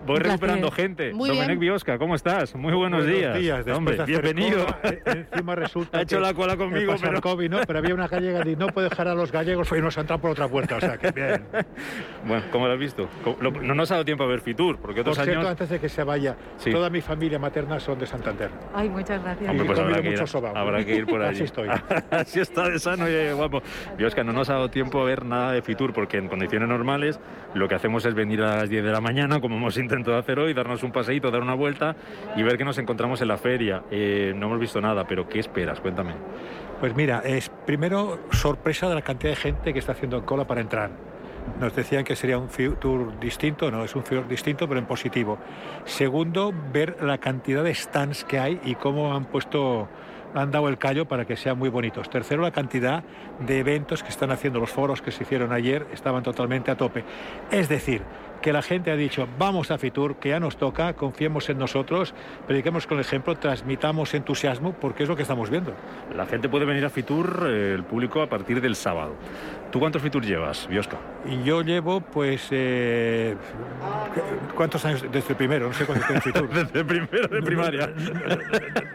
voy 0.05 0.19
recuperando 0.19 0.73
gente. 0.73 1.15
Muy 1.15 1.29
Domenech 1.29 1.61
Biosca, 1.61 1.97
¿cómo 1.97 2.17
estás? 2.17 2.57
Muy 2.57 2.75
buenos, 2.75 3.05
buenos 3.07 3.39
días. 3.39 3.65
Hombre, 3.69 4.05
bienvenido. 4.05 4.67
encima 5.05 5.55
resulta 5.55 5.99
ha 5.99 6.03
hecho 6.03 6.19
la 6.19 6.35
cola 6.35 6.57
conmigo, 6.57 6.97
pero... 7.01 7.21
COVID, 7.21 7.51
¿no? 7.51 7.59
pero 7.69 7.79
había 7.79 7.95
una 7.95 8.09
gallega 8.09 8.49
y 8.49 8.57
no 8.57 8.67
puede 8.67 8.89
dejar 8.89 9.07
a 9.07 9.15
los 9.15 9.31
gallegos, 9.31 9.71
hoy 9.71 9.81
nos 9.81 9.97
ha 9.97 10.01
entrado 10.01 10.21
por 10.21 10.33
otro 10.33 10.40
otra 10.41 10.47
vuelta, 10.47 10.77
o 10.77 10.81
sea 10.81 10.97
que 10.97 11.11
bien. 11.11 11.45
bueno, 12.27 12.45
¿cómo 12.51 12.67
lo 12.67 12.73
has 12.73 12.79
visto? 12.79 13.09
No 13.41 13.75
nos 13.75 13.91
ha 13.91 13.95
dado 13.95 14.05
tiempo 14.05 14.25
a 14.25 14.27
ver 14.27 14.41
Fitur, 14.41 14.79
porque 14.79 15.01
otros 15.01 15.17
Por 15.17 15.25
cierto, 15.25 15.41
años... 15.41 15.51
antes 15.51 15.69
de 15.69 15.79
que 15.79 15.89
se 15.89 16.03
vaya, 16.03 16.37
toda 16.71 16.89
mi 16.89 17.01
familia 17.01 17.39
materna 17.39 17.79
son 17.79 17.99
de 17.99 18.07
Santander. 18.07 18.51
Ay, 18.75 18.89
muchas 18.89 19.23
gracias. 19.23 19.51
Hombre, 19.51 19.67
pues 19.67 19.79
habrá, 19.79 20.03
que 20.03 20.11
ir, 20.11 20.21
mucho 20.21 20.47
habrá 20.55 20.85
que 20.85 20.95
ir 20.95 21.07
por 21.07 21.23
allí. 21.23 21.35
Así 21.35 21.45
estoy. 21.45 21.69
Así 22.11 22.41
está 22.41 22.69
de 22.69 22.79
sano 22.79 23.09
y 23.09 23.33
guapo. 23.33 23.63
Biosca, 23.97 24.25
no 24.25 24.33
nos 24.33 24.49
ha 24.51 24.55
dado 24.55 24.71
tiempo 24.71 25.01
a 25.01 25.05
ver 25.05 25.25
nada 25.25 25.53
de 25.53 25.63
Fitur, 25.63 25.93
porque 25.93 26.17
en 26.17 26.29
condiciones 26.29 26.69
normales 26.69 27.21
lo 27.55 27.69
que 27.69 27.75
hacemos 27.75 28.05
es 28.07 28.15
venir 28.15 28.43
a 28.43 28.57
las 28.57 28.71
10 28.71 28.85
de 28.85 28.93
la 28.93 29.01
mañana, 29.01 29.41
como 29.41 29.57
hemos 29.57 29.77
intentado 29.77 30.17
hacer 30.17 30.39
hoy, 30.39 30.55
darnos 30.55 30.83
un 30.83 30.93
paseíto, 30.93 31.31
dar 31.31 31.43
una 31.43 31.55
vuelta 31.55 31.97
y 32.37 32.43
ver 32.43 32.57
que 32.57 32.65
nos 32.65 32.79
encontramos 32.79 33.21
en 33.21 33.29
la 33.29 33.37
feria. 33.37 33.83
Eh, 33.91 34.33
no 34.37 34.47
hemos 34.47 34.61
visto 34.61 34.81
nada, 34.81 35.05
pero 35.07 35.29
¿qué 35.29 35.41
esperas? 35.41 35.81
Cuéntame. 35.81 36.15
Pues 36.81 36.97
mira, 36.97 37.21
es 37.27 37.51
primero 37.67 38.19
sorpresa 38.33 38.89
de 38.89 38.95
la 38.95 39.03
cantidad 39.03 39.33
de 39.33 39.37
gente 39.37 39.75
que 39.75 39.79
está 39.79 39.93
haciendo 39.93 40.25
cola 40.25 40.47
para 40.47 40.63
entrar. 40.63 40.91
Nos 41.61 41.77
decían 41.77 42.05
que 42.05 42.17
sería 42.17 42.39
un 42.39 42.49
tour 42.49 43.21
distinto, 43.21 43.71
no, 43.71 43.85
es 43.85 43.95
un 43.95 44.03
tour 44.03 44.27
distinto, 44.27 44.67
pero 44.67 44.81
en 44.81 44.87
positivo. 44.87 45.37
Segundo, 45.85 46.55
ver 46.73 47.03
la 47.03 47.19
cantidad 47.19 47.63
de 47.63 47.75
stands 47.75 48.25
que 48.25 48.39
hay 48.39 48.61
y 48.65 48.77
cómo 48.77 49.15
han 49.15 49.27
puesto 49.27 49.89
han 50.35 50.51
dado 50.51 50.69
el 50.69 50.79
callo 50.79 51.07
para 51.07 51.27
que 51.27 51.37
sean 51.37 51.59
muy 51.59 51.69
bonitos. 51.69 52.09
Tercero, 52.09 52.41
la 52.41 52.53
cantidad 52.53 53.05
de 53.41 53.59
eventos 53.59 54.03
que 54.03 54.09
están 54.09 54.31
haciendo 54.31 54.59
los 54.59 54.71
foros 54.71 55.03
que 55.03 55.11
se 55.11 55.25
hicieron 55.25 55.53
ayer 55.53 55.87
estaban 55.93 56.23
totalmente 56.23 56.71
a 56.71 56.77
tope. 56.77 57.05
Es 57.51 57.69
decir, 57.69 58.03
que 58.41 58.53
la 58.53 58.63
gente 58.63 58.91
ha 58.91 58.97
dicho, 58.97 59.29
vamos 59.39 59.71
a 59.71 59.79
Fitur, 59.79 60.17
que 60.17 60.31
ya 60.31 60.41
nos 60.41 60.57
toca, 60.57 60.95
confiemos 60.95 61.49
en 61.51 61.59
nosotros, 61.59 62.15
prediquemos 62.47 62.87
con 62.87 62.99
el 62.99 63.05
ejemplo, 63.05 63.37
transmitamos 63.37 64.15
entusiasmo, 64.15 64.73
porque 64.73 65.03
es 65.03 65.09
lo 65.09 65.17
que 65.17 65.23
estamos 65.23 65.51
viendo. 65.51 65.75
La 66.15 66.27
gente 66.27 66.49
puede 66.49 66.65
venir 66.65 66.85
a 66.85 66.91
Fitur, 66.91 67.47
eh, 67.49 67.75
el 67.75 67.85
público, 67.85 68.23
a 68.23 68.29
partir 68.29 68.61
del 68.61 68.77
sábado. 68.77 69.15
¿Tú 69.71 69.79
cuántos 69.79 70.03
Fitur 70.03 70.25
llevas, 70.25 70.67
Biosca? 70.69 70.97
Yo 71.45 71.63
llevo, 71.63 72.01
pues, 72.01 72.49
eh, 72.51 73.37
¿cuántos 74.57 74.85
años? 74.85 75.03
Desde 75.13 75.29
el 75.31 75.37
primero, 75.37 75.69
no 75.69 75.75
sé 75.75 75.85
cuánto 75.85 76.03
estoy 76.03 76.17
en 76.17 76.23
Fitur. 76.23 76.49
Desde 76.65 76.81
el 76.81 76.87
primero 76.87 77.29
de 77.29 77.43
primaria. 77.43 77.91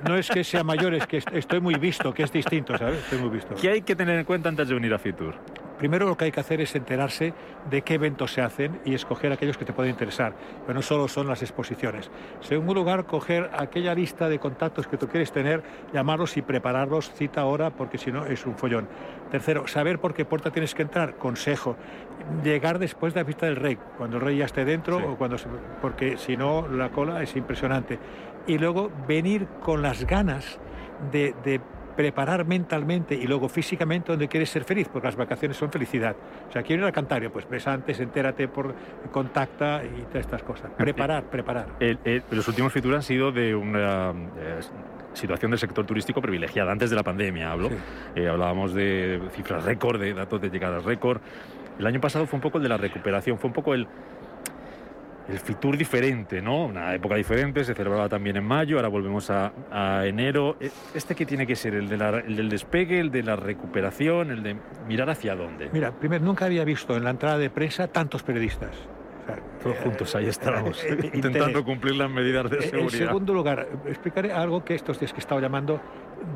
No, 0.07 0.17
es 0.17 0.29
que 0.29 0.43
sea 0.43 0.63
mayor, 0.63 0.93
es 0.95 1.07
que 1.07 1.23
estoy 1.31 1.61
muy 1.61 1.75
visto, 1.75 2.13
que 2.13 2.23
es 2.23 2.31
distinto, 2.31 2.77
¿sabes? 2.77 2.99
Estoy 2.99 3.19
muy 3.19 3.29
visto. 3.29 3.55
¿Qué 3.55 3.69
hay 3.69 3.81
que 3.83 3.95
tener 3.95 4.19
en 4.19 4.25
cuenta 4.25 4.49
antes 4.49 4.67
de 4.67 4.73
venir 4.73 4.93
a 4.93 4.99
Fitur? 4.99 5.35
Primero 5.77 6.05
lo 6.05 6.15
que 6.15 6.25
hay 6.25 6.31
que 6.31 6.39
hacer 6.39 6.61
es 6.61 6.75
enterarse 6.75 7.33
de 7.69 7.81
qué 7.81 7.95
eventos 7.95 8.31
se 8.31 8.41
hacen 8.41 8.79
y 8.85 8.93
escoger 8.93 9.31
aquellos 9.31 9.57
que 9.57 9.65
te 9.65 9.73
pueden 9.73 9.91
interesar, 9.91 10.33
pero 10.65 10.73
no 10.73 10.81
solo 10.81 11.07
son 11.07 11.27
las 11.27 11.41
exposiciones. 11.41 12.09
Segundo 12.41 12.73
lugar, 12.73 13.05
coger 13.05 13.49
aquella 13.57 13.93
lista 13.93 14.29
de 14.29 14.39
contactos 14.39 14.87
que 14.87 14.97
tú 14.97 15.07
quieres 15.07 15.31
tener, 15.31 15.63
llamarlos 15.93 16.37
y 16.37 16.41
prepararlos 16.41 17.11
cita 17.11 17.41
ahora, 17.41 17.71
porque 17.71 17.97
si 17.97 18.11
no 18.11 18.25
es 18.25 18.45
un 18.45 18.57
follón. 18.57 18.87
Tercero, 19.31 19.67
saber 19.67 19.99
por 19.99 20.13
qué 20.13 20.25
puerta 20.25 20.51
tienes 20.51 20.73
que 20.73 20.83
entrar, 20.83 21.15
consejo. 21.15 21.75
Llegar 22.43 22.79
después 22.79 23.13
de 23.13 23.19
la 23.19 23.23
vista 23.23 23.45
del 23.45 23.57
rey, 23.57 23.77
cuando 23.97 24.17
el 24.17 24.23
rey 24.23 24.37
ya 24.37 24.45
esté 24.45 24.65
dentro, 24.65 24.97
o 24.97 25.17
cuando 25.17 25.37
porque 25.81 26.17
si 26.17 26.37
no 26.37 26.67
la 26.67 26.89
cola 26.89 27.21
es 27.21 27.35
impresionante. 27.35 27.99
Y 28.47 28.57
luego 28.57 28.91
venir 29.07 29.47
con 29.61 29.81
las 29.81 30.05
ganas 30.05 30.59
de, 31.11 31.35
de 31.43 31.59
preparar 31.95 32.45
mentalmente 32.45 33.15
y 33.15 33.25
luego 33.27 33.49
físicamente 33.49 34.11
donde 34.11 34.27
quieres 34.27 34.49
ser 34.49 34.63
feliz, 34.63 34.87
porque 34.91 35.07
las 35.07 35.15
vacaciones 35.15 35.57
son 35.57 35.71
felicidad. 35.71 36.15
O 36.49 36.51
sea, 36.51 36.63
quiero 36.63 36.81
ir 36.81 36.87
al 36.87 36.93
Cantario, 36.93 37.31
pues 37.31 37.47
ves 37.49 37.67
antes, 37.67 37.99
entérate, 37.99 38.47
por 38.47 38.75
contacta 39.11 39.81
y 39.83 40.01
todas 40.03 40.25
estas 40.25 40.43
cosas. 40.43 40.71
Preparar, 40.77 41.23
preparar. 41.29 41.67
los 42.31 42.47
últimos 42.47 42.73
fituras 42.73 42.97
han 42.97 43.03
sido 43.03 43.31
de 43.31 43.55
una 43.55 44.11
eh, 44.11 44.59
situación 45.13 45.51
del 45.51 45.59
sector 45.59 45.85
turístico 45.85 46.21
privilegiada, 46.21 46.71
antes 46.71 46.89
de 46.89 46.95
la 46.95 47.03
pandemia 47.03 47.51
hablo. 47.51 47.69
Eh, 48.15 48.27
hablábamos 48.27 48.73
de 48.73 49.21
cifras 49.33 49.63
récord, 49.63 49.99
de 49.99 50.13
datos 50.13 50.41
de 50.41 50.49
llegadas 50.49 50.83
récord. 50.83 51.21
El 51.79 51.87
año 51.87 51.99
pasado 51.99 52.25
fue 52.25 52.37
un 52.37 52.41
poco 52.41 52.57
el 52.57 52.63
de 52.63 52.69
la 52.69 52.77
recuperación, 52.77 53.37
fue 53.37 53.49
un 53.49 53.53
poco 53.53 53.73
el 53.73 53.87
el 55.27 55.39
Fitur 55.39 55.77
diferente, 55.77 56.41
¿no? 56.41 56.65
Una 56.65 56.93
época 56.93 57.15
diferente, 57.15 57.63
se 57.63 57.73
celebraba 57.73 58.07
también 58.09 58.37
en 58.37 58.43
mayo, 58.43 58.77
ahora 58.77 58.89
volvemos 58.89 59.29
a, 59.29 59.51
enero. 60.05 60.57
E, 60.59 60.69
¿Este 60.93 61.15
qué 61.15 61.25
tiene 61.25 61.47
que 61.47 61.55
ser? 61.55 61.73
¿El, 61.73 61.89
del 61.89 62.49
despegue, 62.49 62.99
el 62.99 63.11
de 63.11 63.23
la 63.23 63.35
recuperación, 63.35 64.31
el 64.31 64.43
de 64.43 64.55
mirar 64.87 65.09
hacia 65.09 65.35
dónde? 65.35 65.69
Mira, 65.73 65.91
primero, 65.91 66.23
nunca 66.23 66.45
había 66.45 66.63
visto 66.63 66.95
en 66.95 67.03
la 67.03 67.09
entrada 67.09 67.37
de 67.37 67.49
prensa 67.49 67.87
tantos 67.87 68.23
periodistas. 68.23 68.71
Todos 69.63 69.77
juntos 69.77 70.15
ahí 70.15 70.27
estábamos, 70.27 70.83
eh, 70.83 70.97
eh, 71.01 71.11
intentando 71.13 71.63
cumplir 71.65 71.95
las 71.95 72.11
medidas 72.11 72.49
de 72.51 72.61
seguridad. 72.61 73.01
En 73.01 73.07
segundo 73.07 73.33
lugar, 73.33 73.67
explicaré 73.87 74.31
algo 74.31 74.63
que 74.63 74.75
estos 74.75 74.99
días 74.99 75.11
que 75.11 75.17
he 75.17 75.21
estado 75.21 75.41
llamando, 75.41 75.81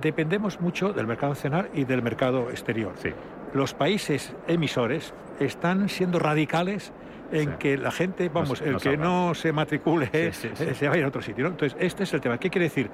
dependemos 0.01 0.60
mucho 0.60 0.93
del 0.93 1.05
mercado 1.05 1.34
nacional 1.34 1.69
y 1.75 1.84
del 1.84 2.01
mercado 2.01 2.50
exterior. 2.50 2.93
Sí. 2.98 3.10
Los 3.53 3.75
países 3.75 4.34
emisores 4.48 5.13
están 5.39 5.89
siendo 5.89 6.17
radicales 6.17 6.91
en 7.31 7.53
que 7.57 7.77
la 7.77 7.91
gente, 7.91 8.29
vamos, 8.29 8.62
el 8.62 8.77
que 8.77 8.98
no 8.98 9.33
se 9.33 9.51
matricule 9.51 10.33
se 10.33 10.89
vaya 10.89 11.05
a 11.05 11.07
otro 11.07 11.21
sitio. 11.21 11.48
Entonces, 11.48 11.77
este 11.79 12.03
es 12.03 12.13
el 12.13 12.21
tema. 12.21 12.38
¿Qué 12.38 12.50
quiere 12.50 12.65
decir? 12.65 12.89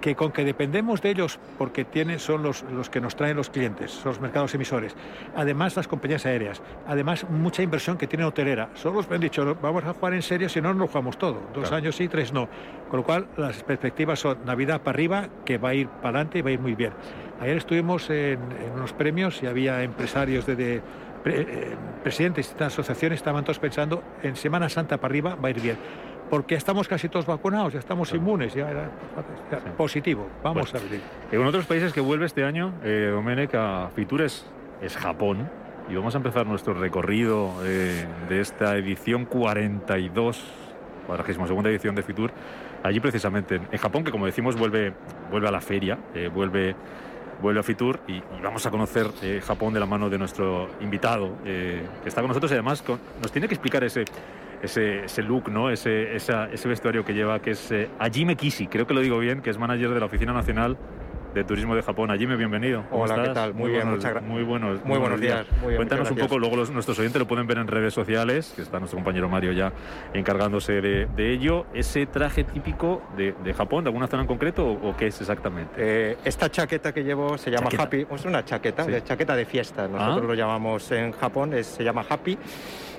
que 0.00 0.16
con 0.16 0.32
que 0.32 0.44
dependemos 0.44 1.02
de 1.02 1.10
ellos 1.10 1.38
porque 1.58 1.84
tienen, 1.84 2.18
son 2.18 2.42
los, 2.42 2.62
los 2.62 2.90
que 2.90 3.00
nos 3.00 3.16
traen 3.16 3.36
los 3.36 3.50
clientes, 3.50 3.90
son 3.90 4.12
los 4.12 4.20
mercados 4.20 4.54
emisores, 4.54 4.96
además 5.36 5.76
las 5.76 5.88
compañías 5.88 6.26
aéreas, 6.26 6.62
además 6.86 7.28
mucha 7.28 7.62
inversión 7.62 7.96
que 7.98 8.06
tiene 8.06 8.24
hotelera, 8.24 8.70
solo 8.74 8.96
los 8.96 9.10
han 9.10 9.20
dicho, 9.20 9.56
vamos 9.60 9.84
a 9.84 9.92
jugar 9.92 10.14
en 10.14 10.22
serio, 10.22 10.48
si 10.48 10.60
no, 10.60 10.72
no 10.72 10.80
lo 10.80 10.86
jugamos 10.86 11.18
todo, 11.18 11.42
dos 11.54 11.70
años 11.72 11.96
sí, 11.96 12.08
tres 12.08 12.32
no, 12.32 12.48
con 12.88 13.00
lo 13.00 13.04
cual 13.04 13.26
las 13.36 13.62
perspectivas 13.62 14.18
son 14.18 14.38
Navidad 14.44 14.80
para 14.80 14.96
arriba, 14.96 15.28
que 15.44 15.58
va 15.58 15.70
a 15.70 15.74
ir 15.74 15.88
para 15.88 16.20
adelante 16.20 16.38
y 16.38 16.42
va 16.42 16.50
a 16.50 16.52
ir 16.52 16.60
muy 16.60 16.74
bien. 16.74 16.92
Ayer 17.40 17.56
estuvimos 17.56 18.10
en, 18.10 18.38
unos 18.74 18.92
premios 18.92 19.42
y 19.42 19.46
había 19.46 19.82
empresarios 19.82 20.44
de 20.44 20.82
eh, 21.24 21.76
presidentes 22.02 22.46
de 22.46 22.52
estas 22.52 22.72
asociaciones 22.72 23.18
estaban 23.18 23.44
todos 23.44 23.58
pensando 23.58 24.02
en 24.22 24.36
Semana 24.36 24.68
Santa 24.68 24.98
para 24.98 25.12
arriba 25.12 25.34
va 25.34 25.48
a 25.48 25.50
ir 25.50 25.60
bien. 25.60 25.76
Porque 26.28 26.54
estamos 26.54 26.86
casi 26.86 27.08
todos 27.08 27.26
vacunados, 27.26 27.72
ya 27.72 27.80
estamos 27.80 28.12
inmunes, 28.14 28.54
ya 28.54 28.70
era 28.70 28.90
positivo. 29.76 30.28
Vamos 30.44 30.72
a 30.74 30.78
ver. 30.78 31.00
En 31.32 31.44
otros 31.44 31.66
países 31.66 31.92
que 31.92 32.00
vuelve 32.00 32.26
este 32.26 32.44
año, 32.44 32.72
eh, 32.84 33.10
Domenech, 33.12 33.54
a 33.56 33.90
Fitures 33.94 34.46
es 34.80 34.96
Japón. 34.96 35.50
Y 35.88 35.94
vamos 35.96 36.14
a 36.14 36.18
empezar 36.18 36.46
nuestro 36.46 36.72
recorrido 36.74 37.52
eh, 37.64 38.06
de 38.28 38.40
esta 38.40 38.76
edición 38.76 39.24
42, 39.24 40.40
segunda 41.46 41.70
edición 41.70 41.94
de 41.94 42.02
Fitur, 42.02 42.30
allí 42.82 43.00
precisamente 43.00 43.56
en 43.56 43.78
Japón, 43.78 44.04
que 44.04 44.10
como 44.10 44.26
decimos 44.26 44.56
vuelve, 44.56 44.92
vuelve 45.30 45.48
a 45.48 45.50
la 45.50 45.60
feria, 45.60 45.98
eh, 46.14 46.30
vuelve 46.32 46.74
vuelve 47.40 47.60
a 47.60 47.62
Fitur 47.62 48.00
y, 48.06 48.22
vamos 48.42 48.64
a 48.66 48.70
conocer 48.70 49.06
eh, 49.22 49.40
Japón 49.44 49.74
de 49.74 49.80
la 49.80 49.86
mano 49.86 50.08
de 50.08 50.18
nuestro 50.18 50.68
invitado 50.80 51.36
eh, 51.44 51.82
que 52.02 52.08
está 52.08 52.20
con 52.20 52.28
nosotros 52.28 52.50
y 52.50 52.54
además 52.54 52.82
nos 53.20 53.32
tiene 53.32 53.48
que 53.48 53.54
explicar 53.54 53.84
ese, 53.84 54.04
ese, 54.62 55.04
ese 55.04 55.22
look, 55.22 55.50
¿no? 55.50 55.70
ese, 55.70 56.14
ese 56.14 56.68
vestuario 56.68 57.04
que 57.04 57.14
lleva, 57.14 57.40
que 57.40 57.52
es 57.52 57.70
eh, 57.72 57.88
Ajime 57.98 58.36
Kishi, 58.36 58.66
creo 58.66 58.86
que 58.86 58.94
lo 58.94 59.00
digo 59.00 59.18
bien, 59.18 59.42
que 59.42 59.50
es 59.50 59.58
manager 59.58 59.90
de 59.90 60.00
la 60.00 60.06
Oficina 60.06 60.32
Nacional 60.32 60.76
de 61.34 61.44
Turismo 61.44 61.74
de 61.74 61.82
Japón. 61.82 62.10
Me 62.10 62.36
bienvenido. 62.36 62.84
Hola, 62.90 63.22
¿qué 63.22 63.30
tal? 63.30 63.54
Muy, 63.54 63.70
bien, 63.70 63.88
muchas 63.88 64.10
gracias. 64.10 64.30
Muy 64.30 64.42
buenos, 64.42 64.84
muy, 64.84 64.98
buenos 64.98 65.20
días. 65.20 65.46
Cuéntanos 65.60 66.10
un 66.10 66.18
poco, 66.18 66.38
luego 66.38 66.56
nuestros 66.56 66.98
oyentes 66.98 67.18
lo 67.18 67.26
pueden 67.26 67.46
ver 67.46 67.58
en 67.58 67.66
redes 67.66 67.94
sociales, 67.94 68.52
que 68.54 68.62
está 68.62 68.78
nuestro 68.78 68.98
compañero 68.98 69.28
Mario 69.28 69.52
ya 69.52 69.72
encargándose 70.12 70.80
de, 70.80 71.32
ello. 71.32 71.66
¿Ese 71.74 72.06
traje 72.06 72.44
típico 72.44 73.02
de, 73.16 73.54
Japón, 73.54 73.84
de 73.84 73.88
alguna 73.88 74.06
zona 74.06 74.22
en 74.22 74.28
concreto, 74.28 74.66
o, 74.66 74.96
qué 74.96 75.08
es 75.08 75.20
exactamente? 75.20 75.72
Eh, 75.76 76.16
esta 76.24 76.50
chaqueta 76.50 76.92
que 76.92 77.04
llevo 77.04 77.38
se 77.38 77.50
llama 77.50 77.68
Happy, 77.76 78.06
es 78.10 78.24
una 78.24 78.44
chaqueta, 78.44 78.84
de, 78.84 79.02
chaqueta 79.04 79.36
de 79.36 79.44
fiesta. 79.44 79.86
Nosotros 79.86 80.24
ah. 80.24 80.26
lo 80.26 80.34
llamamos 80.34 80.90
en 80.92 81.12
Japón, 81.12 81.52
se 81.62 81.84
llama 81.84 82.04
Happy. 82.08 82.38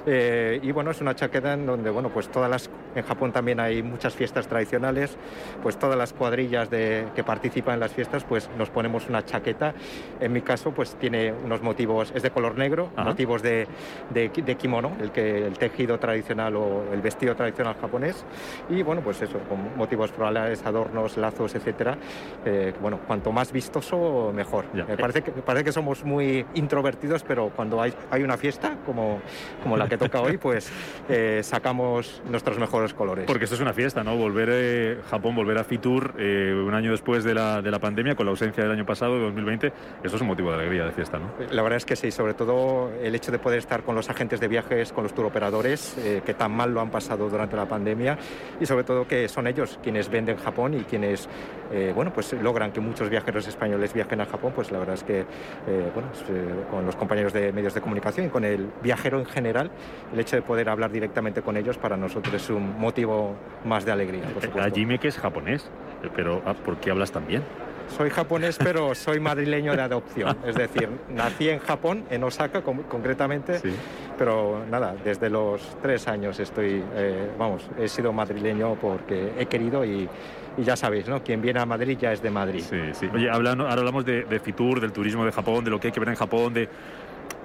Eh, 0.05 0.59
y 0.61 0.71
bueno, 0.71 0.91
es 0.91 1.01
una 1.01 1.15
chaqueta 1.15 1.53
en 1.53 1.65
donde, 1.65 1.89
bueno, 1.89 2.09
pues 2.09 2.29
todas 2.29 2.49
las, 2.49 2.69
en 2.95 3.03
Japón 3.03 3.31
también 3.31 3.59
hay 3.59 3.83
muchas 3.83 4.15
fiestas 4.15 4.47
tradicionales, 4.47 5.17
pues 5.61 5.77
todas 5.77 5.97
las 5.97 6.13
cuadrillas 6.13 6.69
de, 6.69 7.07
que 7.15 7.23
participan 7.23 7.75
en 7.75 7.79
las 7.81 7.91
fiestas, 7.91 8.23
pues 8.23 8.49
nos 8.57 8.69
ponemos 8.69 9.07
una 9.09 9.23
chaqueta. 9.25 9.73
En 10.19 10.33
mi 10.33 10.41
caso, 10.41 10.71
pues 10.71 10.95
tiene 10.95 11.31
unos 11.31 11.61
motivos, 11.61 12.11
es 12.15 12.23
de 12.23 12.31
color 12.31 12.57
negro, 12.57 12.89
motivos 12.97 13.41
de, 13.41 13.67
de, 14.09 14.55
kimono, 14.55 14.91
el, 14.99 15.11
que, 15.11 15.45
el 15.45 15.57
tejido 15.57 15.99
tradicional 15.99 16.55
o 16.55 16.83
el 16.91 17.01
vestido 17.01 17.35
tradicional 17.35 17.75
japonés. 17.79 18.25
Y 18.69 18.81
bueno, 18.83 19.01
pues 19.01 19.21
eso, 19.21 19.39
con 19.47 19.77
motivos 19.77 20.11
florales, 20.11 20.65
adornos, 20.65 21.17
lazos, 21.17 21.55
etcétera. 21.55 21.97
Eh, 22.45 22.73
bueno, 22.81 22.99
cuanto 23.05 23.31
más 23.31 23.51
vistoso, 23.51 24.31
mejor. 24.33 24.65
Me 24.73 24.97
parece 24.97 25.21
que, 25.21 25.31
me 25.31 25.41
parece 25.41 25.65
que 25.65 25.71
somos 25.71 26.03
muy 26.03 26.45
introvertidos, 26.55 27.23
pero 27.23 27.49
cuando 27.49 27.81
hay, 27.81 27.93
hay 28.09 28.23
una 28.23 28.37
fiesta 28.37 28.77
como, 28.85 29.19
como 29.61 29.77
la 29.77 29.87
que 29.91 29.97
toca 29.97 30.21
hoy, 30.21 30.38
pues 30.38 30.71
eh, 31.10 31.41
sacamos 31.43 32.21
nuestros 32.30 32.58
mejores 32.58 32.93
colores. 32.93 33.25
Porque 33.25 33.43
esto 33.43 33.56
es 33.56 33.62
una 33.62 33.73
fiesta, 33.73 34.06
¿no? 34.06 34.15
Volver 34.15 34.49
a 34.49 34.54
eh, 34.56 34.97
Japón, 35.10 35.36
volver 35.36 35.58
a 35.58 35.65
Fitur 35.65 36.13
eh, 36.17 36.54
un 36.65 36.73
año 36.73 36.91
después 36.91 37.25
de 37.25 37.34
la, 37.34 37.62
de 37.62 37.69
la 37.71 37.80
pandemia, 37.80 38.15
con 38.15 38.25
la 38.25 38.30
ausencia 38.30 38.63
del 38.63 38.71
año 38.71 38.86
pasado, 38.86 39.15
de 39.15 39.23
2020, 39.23 39.67
esto 40.01 40.15
es 40.15 40.21
un 40.21 40.27
motivo 40.27 40.49
de 40.51 40.60
alegría, 40.60 40.86
de 40.86 40.93
fiesta, 40.93 41.19
¿no? 41.19 41.32
La 41.51 41.62
verdad 41.62 41.75
es 41.75 41.86
que 41.86 41.97
sí, 41.97 42.10
sobre 42.10 42.34
todo 42.34 42.89
el 43.01 43.13
hecho 43.15 43.34
de 43.34 43.39
poder 43.39 43.60
estar 43.60 43.84
con 43.84 43.93
los 43.93 44.10
agentes 44.10 44.39
de 44.39 44.47
viajes, 44.47 44.93
con 44.93 45.04
los 45.04 45.13
turoperadores, 45.13 45.97
que 46.25 46.34
tan 46.34 46.54
mal 46.54 46.73
lo 46.73 46.80
han 46.80 46.89
pasado 46.89 47.30
durante 47.30 47.58
la 47.58 47.65
pandemia, 47.65 48.17
y 48.62 48.65
sobre 48.65 48.86
todo 48.86 49.06
que 49.06 49.27
son 49.27 49.47
ellos 49.47 49.77
quienes 49.84 50.10
venden 50.10 50.38
Japón 50.38 50.73
y 50.73 50.84
quienes 50.84 51.27
eh, 51.73 51.93
bueno, 51.95 52.12
pues 52.13 52.34
logran 52.34 52.71
que 52.71 52.82
muchos 52.82 53.10
viajeros 53.10 53.47
españoles 53.47 53.93
viajen 53.93 54.19
a 54.19 54.25
Japón, 54.25 54.51
pues 54.54 54.71
la 54.71 54.80
verdad 54.80 54.95
es 54.95 55.04
que, 55.04 55.25
bueno, 55.93 56.10
con 56.69 56.86
los 56.86 56.95
compañeros 56.95 57.32
de 57.32 57.54
medios 57.54 57.73
de 57.73 57.82
comunicación 57.82 58.27
y 58.27 58.30
con 58.30 58.43
el 58.43 58.69
viajero 58.82 59.19
en 59.19 59.25
general, 59.25 59.71
el 60.13 60.19
hecho 60.19 60.35
de 60.35 60.41
poder 60.41 60.69
hablar 60.69 60.91
directamente 60.91 61.41
con 61.41 61.57
ellos 61.57 61.77
para 61.77 61.97
nosotros 61.97 62.33
es 62.33 62.49
un 62.49 62.79
motivo 62.79 63.35
más 63.65 63.85
de 63.85 63.91
alegría. 63.91 64.23
Por 64.33 64.73
Jimmy 64.73 64.97
que 64.97 65.07
es 65.07 65.17
japonés, 65.17 65.69
pero 66.15 66.41
ah, 66.45 66.53
¿por 66.53 66.77
qué 66.77 66.91
hablas 66.91 67.11
tan 67.11 67.27
bien? 67.27 67.43
soy 67.91 68.09
japonés, 68.09 68.57
pero 68.57 68.95
soy 68.95 69.19
madrileño 69.19 69.75
de 69.75 69.81
adopción. 69.81 70.37
Es 70.45 70.55
decir, 70.55 70.89
nací 71.09 71.49
en 71.49 71.59
Japón, 71.59 72.05
en 72.09 72.23
Osaka 72.23 72.61
concretamente, 72.61 73.61
pero 74.17 74.63
nada, 74.69 74.95
desde 75.03 75.29
los 75.29 75.77
tres 75.81 76.07
años 76.07 76.39
estoy, 76.39 76.83
eh, 76.95 77.29
vamos, 77.37 77.69
he 77.77 77.87
sido 77.87 78.13
madrileño 78.13 78.75
porque 78.75 79.33
he 79.37 79.45
querido 79.45 79.85
y, 79.85 80.09
ya 80.57 80.75
sabéis, 80.75 81.07
¿no? 81.07 81.23
Quien 81.23 81.41
viene 81.41 81.61
a 81.61 81.65
Madrid 81.65 81.97
ya 81.99 82.11
es 82.11 82.21
de 82.21 82.29
Madrid. 82.29 82.61
Sí, 82.61 82.77
sí. 82.93 83.09
Oye, 83.13 83.29
hablando, 83.29 83.63
ahora 83.63 83.79
hablamos 83.79 84.03
de, 84.05 84.23
de 84.23 84.39
Fitur, 84.39 84.81
del 84.81 84.91
turismo 84.91 85.23
de 85.23 85.31
Japón, 85.31 85.63
de 85.63 85.71
lo 85.71 85.79
que 85.79 85.87
hay 85.87 85.93
que 85.93 85.99
ver 86.01 86.09
en 86.09 86.15
Japón, 86.15 86.53
de 86.53 86.67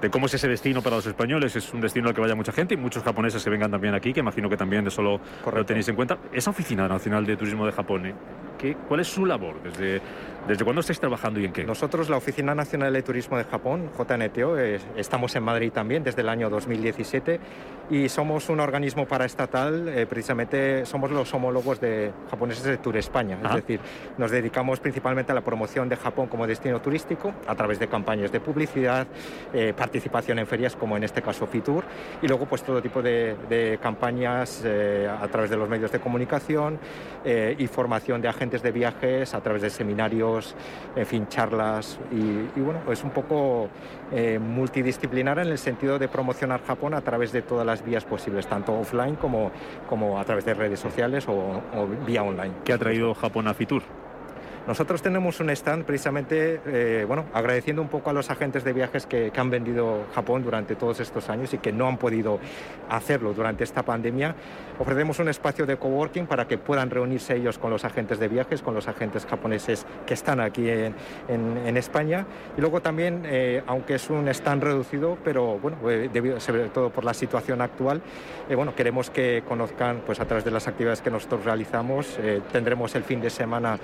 de 0.00 0.10
cómo 0.10 0.26
es 0.26 0.34
ese 0.34 0.48
destino 0.48 0.82
para 0.82 0.96
los 0.96 1.06
españoles. 1.06 1.56
Es 1.56 1.72
un 1.72 1.80
destino 1.80 2.08
al 2.08 2.14
que 2.14 2.20
vaya 2.20 2.34
mucha 2.34 2.52
gente 2.52 2.74
y 2.74 2.76
muchos 2.76 3.02
japoneses 3.02 3.42
que 3.42 3.50
vengan 3.50 3.70
también 3.70 3.94
aquí, 3.94 4.12
que 4.12 4.20
imagino 4.20 4.48
que 4.48 4.56
también 4.56 4.84
de 4.84 4.90
solo 4.90 5.20
lo 5.52 5.66
tenéis 5.66 5.88
en 5.88 5.96
cuenta. 5.96 6.18
Esa 6.32 6.50
Oficina 6.50 6.88
Nacional 6.88 7.24
de 7.26 7.36
Turismo 7.36 7.66
de 7.66 7.72
Japón, 7.72 8.06
¿eh? 8.06 8.14
¿Qué, 8.58 8.74
¿cuál 8.88 9.00
es 9.00 9.08
su 9.08 9.26
labor? 9.26 9.62
Desde, 9.62 10.00
¿Desde 10.46 10.62
cuándo 10.62 10.78
estáis 10.78 11.00
trabajando 11.00 11.40
y 11.40 11.44
en 11.44 11.52
qué? 11.52 11.64
Nosotros, 11.64 12.08
la 12.08 12.18
Oficina 12.18 12.54
Nacional 12.54 12.92
de 12.92 13.02
Turismo 13.02 13.36
de 13.36 13.42
Japón, 13.42 13.90
JNTO, 13.98 14.56
estamos 14.96 15.34
en 15.34 15.42
Madrid 15.42 15.72
también 15.72 16.04
desde 16.04 16.22
el 16.22 16.28
año 16.28 16.48
2017 16.48 17.40
y 17.90 18.08
somos 18.08 18.48
un 18.48 18.60
organismo 18.60 19.06
paraestatal, 19.06 19.88
eh, 19.88 20.06
precisamente 20.06 20.86
somos 20.86 21.10
los 21.10 21.34
homólogos 21.34 21.80
de 21.80 22.12
japoneses 22.30 22.62
de 22.62 22.76
Tour 22.76 22.96
España, 22.96 23.38
es 23.44 23.54
decir, 23.56 23.80
nos 24.18 24.30
dedicamos 24.30 24.78
principalmente 24.78 25.32
a 25.32 25.34
la 25.34 25.40
promoción 25.40 25.88
de 25.88 25.96
Japón 25.96 26.28
como 26.28 26.46
destino 26.46 26.80
turístico 26.80 27.34
a 27.48 27.54
través 27.56 27.80
de 27.80 27.88
campañas 27.88 28.30
de 28.30 28.38
publicidad, 28.38 29.08
eh, 29.52 29.72
participación 29.76 30.38
en 30.38 30.46
ferias 30.46 30.76
como 30.76 30.96
en 30.96 31.02
este 31.02 31.22
caso 31.22 31.48
Fitur 31.48 31.84
y 32.22 32.28
luego 32.28 32.46
pues 32.46 32.62
todo 32.62 32.80
tipo 32.80 33.02
de, 33.02 33.78
campañas 33.82 34.62
eh, 34.64 35.08
a 35.08 35.26
través 35.26 35.50
de 35.50 35.56
los 35.56 35.68
medios 35.68 35.90
de 35.90 35.98
comunicación 35.98 36.78
y 37.58 37.66
formación 37.66 38.22
de 38.22 38.28
agentes 38.28 38.62
de 38.62 38.70
viajes 38.70 39.34
a 39.34 39.40
través 39.40 39.62
de 39.62 39.70
seminarios 39.70 40.35
en 40.94 41.06
fin, 41.06 41.26
charlas 41.28 41.98
y, 42.10 42.60
bueno, 42.60 42.80
es 42.90 43.02
un 43.04 43.10
poco 43.10 43.68
eh, 44.12 44.38
multidisciplinar 44.38 45.38
en 45.38 45.48
el 45.48 45.58
sentido 45.58 45.98
de 45.98 46.08
promocionar 46.08 46.62
Japón 46.64 46.94
a 46.94 47.00
través 47.00 47.32
de 47.32 47.42
todas 47.42 47.66
las 47.66 47.84
vías 47.84 48.04
posibles, 48.04 48.46
tanto 48.46 48.78
offline 48.78 49.16
como, 49.16 49.50
como 49.88 50.18
a 50.18 50.24
través 50.24 50.44
de 50.44 50.54
redes 50.54 50.80
sociales 50.80 51.28
o, 51.28 51.32
o 51.32 51.86
vía 52.06 52.22
online. 52.22 52.52
¿Qué 52.64 52.72
ha 52.72 52.78
traído 52.78 53.14
Japón 53.14 53.48
a 53.48 53.54
Fitur? 53.54 53.82
Nosotros 54.66 55.00
tenemos 55.00 55.38
un 55.38 55.48
stand 55.50 55.84
precisamente, 55.84 56.60
eh, 56.66 57.04
bueno, 57.06 57.26
agradeciendo 57.32 57.80
un 57.80 57.88
poco 57.88 58.10
a 58.10 58.12
los 58.12 58.30
agentes 58.30 58.64
de 58.64 58.72
viajes 58.72 59.06
que, 59.06 59.30
han 59.36 59.48
vendido 59.50 60.06
Japón 60.12 60.42
durante 60.42 60.74
todos 60.74 60.98
estos 60.98 61.28
años 61.28 61.52
y 61.54 61.58
que 61.58 61.70
no 61.70 61.86
han 61.86 61.98
podido 61.98 62.40
hacerlo 62.88 63.32
durante 63.32 63.62
esta 63.62 63.84
pandemia. 63.84 64.34
Ofrecemos 64.78 65.20
un 65.20 65.28
espacio 65.28 65.66
de 65.66 65.76
coworking 65.76 66.26
para 66.26 66.48
que 66.48 66.58
puedan 66.58 66.90
reunirse 66.90 67.36
ellos 67.36 67.58
con 67.58 67.70
los 67.70 67.84
agentes 67.84 68.18
de 68.18 68.26
viajes, 68.26 68.62
con 68.62 68.74
los 68.74 68.88
agentes 68.88 69.24
japoneses 69.26 69.86
que 70.04 70.14
están 70.14 70.40
aquí 70.40 70.68
en, 70.68 71.76
España. 71.76 72.26
Y 72.56 72.60
luego 72.60 72.80
también, 72.80 73.22
eh, 73.26 73.62
aunque 73.66 73.96
es 73.96 74.08
un 74.08 74.26
stand 74.28 74.62
reducido, 74.62 75.18
pero 75.22 75.58
bueno, 75.58 75.76
eh, 75.88 76.08
debido, 76.10 76.40
sobre 76.40 76.70
todo 76.70 76.88
por 76.88 77.04
la 77.04 77.12
situación 77.12 77.60
actual, 77.60 78.00
bueno, 78.54 78.74
queremos 78.74 79.10
que 79.10 79.44
conozcan, 79.46 80.00
pues 80.06 80.18
a 80.20 80.24
través 80.24 80.44
de 80.44 80.50
las 80.50 80.66
actividades 80.66 81.02
que 81.02 81.10
nosotros 81.10 81.44
realizamos, 81.44 82.18
tendremos 82.50 82.94
el 82.94 83.04
fin 83.04 83.20
de 83.20 83.28
semana, 83.28 83.78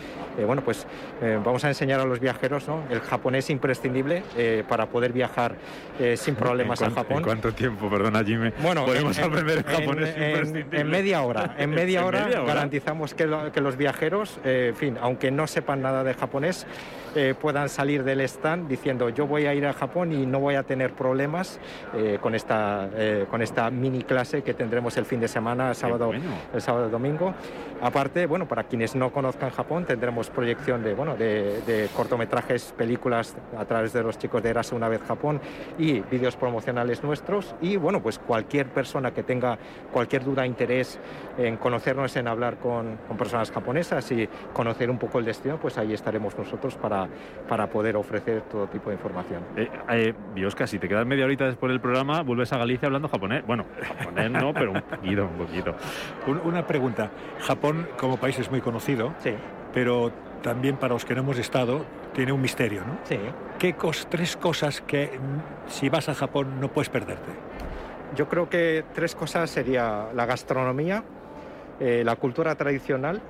bueno, 0.47 0.62
pues 0.62 0.71
pues 0.72 0.87
eh, 1.20 1.38
vamos 1.44 1.62
a 1.64 1.68
enseñar 1.68 2.00
a 2.00 2.06
los 2.06 2.18
viajeros 2.18 2.64
el 2.88 3.00
japonés 3.00 3.50
imprescindible 3.50 4.22
eh, 4.38 4.64
para 4.66 4.87
poder 4.87 5.12
viajar 5.12 5.56
eh, 6.00 6.16
sin 6.16 6.35
problemas 6.42 6.80
a 6.80 6.90
Japón. 6.90 7.18
¿En 7.18 7.24
cuánto 7.24 7.52
tiempo, 7.52 7.90
perdona 7.90 8.24
Jimmy, 8.24 8.50
bueno, 8.62 8.87
podemos 8.87 9.18
aprender 9.18 9.58
el 9.58 9.64
japonés 9.64 10.16
imprescindible? 10.16 10.80
En, 10.80 10.88
media 10.88 11.22
hora, 11.22 11.54
en 11.58 11.70
media 11.70 12.06
hora, 12.06 12.26
garantizamos 12.46 13.12
que, 13.12 13.28
que 13.52 13.61
los 13.61 13.76
viajeros, 13.76 14.40
en 14.44 14.74
fin, 14.74 14.96
aunque 15.00 15.30
no 15.30 15.46
sepan 15.46 15.82
nada 15.82 16.04
de 16.04 16.14
japonés, 16.14 16.66
eh, 17.14 17.35
puedan 17.38 17.68
salir 17.68 18.05
del 18.05 18.22
stand 18.22 18.68
diciendo 18.68 19.11
yo 19.11 19.27
voy 19.27 19.46
a 19.46 19.55
ir 19.55 19.66
a 19.66 19.72
Japón 19.72 20.12
y 20.12 20.25
no 20.25 20.40
voy 20.40 20.55
a 20.55 20.62
tener 20.62 20.94
problemas 20.94 21.61
eh, 21.94 22.18
con, 22.20 22.35
esta, 22.35 22.88
eh, 22.94 23.27
con 23.31 23.42
esta 23.42 23.70
mini 23.70 24.03
clase 24.03 24.42
que 24.42 24.55
tendremos 24.55 24.96
el 24.96 25.05
fin 25.05 25.20
de 25.20 25.29
semana, 25.29 25.75
sábado, 25.75 26.12
el 26.12 26.61
sábado 26.61 26.88
domingo. 26.88 27.35
Aparte, 27.83 28.27
bueno, 28.27 28.46
para 28.46 28.64
quienes 28.64 28.94
no 28.94 29.12
conozcan 29.12 29.51
Japón, 29.51 29.85
tendremos 29.85 30.31
proyección 30.31 30.83
de, 30.83 30.94
bueno, 30.94 31.16
de, 31.16 31.88
cortometrajes, 31.96 32.72
películas 32.77 33.35
a 33.59 33.64
través 33.64 33.92
de 33.92 34.03
los 34.03 34.18
chicos 34.18 34.42
de 34.42 34.51
Erase 34.51 34.75
una 34.75 34.88
vez 34.88 35.03
Japón 35.03 35.40
y 35.79 36.01
vídeos 36.01 36.37
promocionales 36.37 37.03
nuestros. 37.03 37.55
Y 37.61 37.77
bueno, 37.77 38.01
pues 38.01 38.18
cualquier 38.18 38.68
persona 38.68 39.12
que 39.12 39.22
tenga 39.22 39.59
cualquier 39.92 40.25
duda, 40.25 40.46
interés 40.46 40.98
en 41.37 41.57
conocernos, 41.57 42.14
en 42.16 42.29
hablar 42.29 42.57
con, 42.59 42.98
con 43.09 43.16
personas 43.16 43.51
japonesas 43.51 44.11
y 44.12 44.29
conocer 44.53 44.88
un 44.88 44.98
poco 44.98 45.18
el 45.18 45.25
destino, 45.25 45.59
pues 45.59 45.77
ahí 45.77 45.92
estaremos 45.92 46.38
nosotros 46.38 46.77
para 46.77 47.01
para, 47.48 47.66
poder 47.68 47.96
ofrecer 47.96 48.42
todo 48.42 48.66
tipo 48.66 48.90
de 48.90 48.96
información. 48.96 49.42
Eh, 49.56 49.68
eh, 49.90 50.14
Biosca, 50.34 50.66
si 50.66 50.78
te 50.78 50.88
quedas 50.88 51.06
media 51.06 51.24
horita 51.24 51.46
después 51.46 51.70
del 51.70 51.80
programa, 51.80 52.22
vuelves 52.22 52.52
a 52.52 52.58
Galicia 52.58 52.86
hablando 52.86 53.08
japonés. 53.08 53.46
Bueno, 53.46 53.66
japonés 53.80 54.30
no, 54.30 54.52
pero 54.52 54.72
un 54.72 54.82
poquito, 54.82 55.24
un 55.24 55.46
poquito. 55.46 55.74
Una 56.44 56.66
pregunta. 56.66 57.10
Japón 57.40 57.88
como 57.98 58.16
país 58.16 58.38
es 58.38 58.50
muy 58.50 58.60
conocido, 58.60 59.14
sí. 59.18 59.34
pero 59.72 60.12
también 60.42 60.76
para 60.76 60.94
los 60.94 61.04
que 61.04 61.14
no 61.14 61.20
hemos 61.20 61.38
estado 61.38 61.84
tiene 62.12 62.32
un 62.32 62.40
misterio, 62.40 62.82
¿no? 62.84 62.98
Sí. 63.04 63.18
¿Qué 63.58 63.74
tres 64.08 64.36
cosas 64.36 64.80
que 64.80 65.06
mm, 65.18 65.70
si 65.70 65.88
vas 65.88 66.08
a 66.08 66.14
Japón 66.14 66.60
no 66.60 66.68
puedes 66.68 66.90
perderte? 66.90 67.30
Yo 68.14 68.28
creo 68.28 68.50
que 68.50 68.84
tres 68.92 69.14
cosas 69.14 69.48
sería 69.48 70.08
la 70.14 70.26
gastronomía, 70.26 71.02
eh, 71.80 72.02
la 72.04 72.16
cultura 72.16 72.54
tradicional 72.56 73.22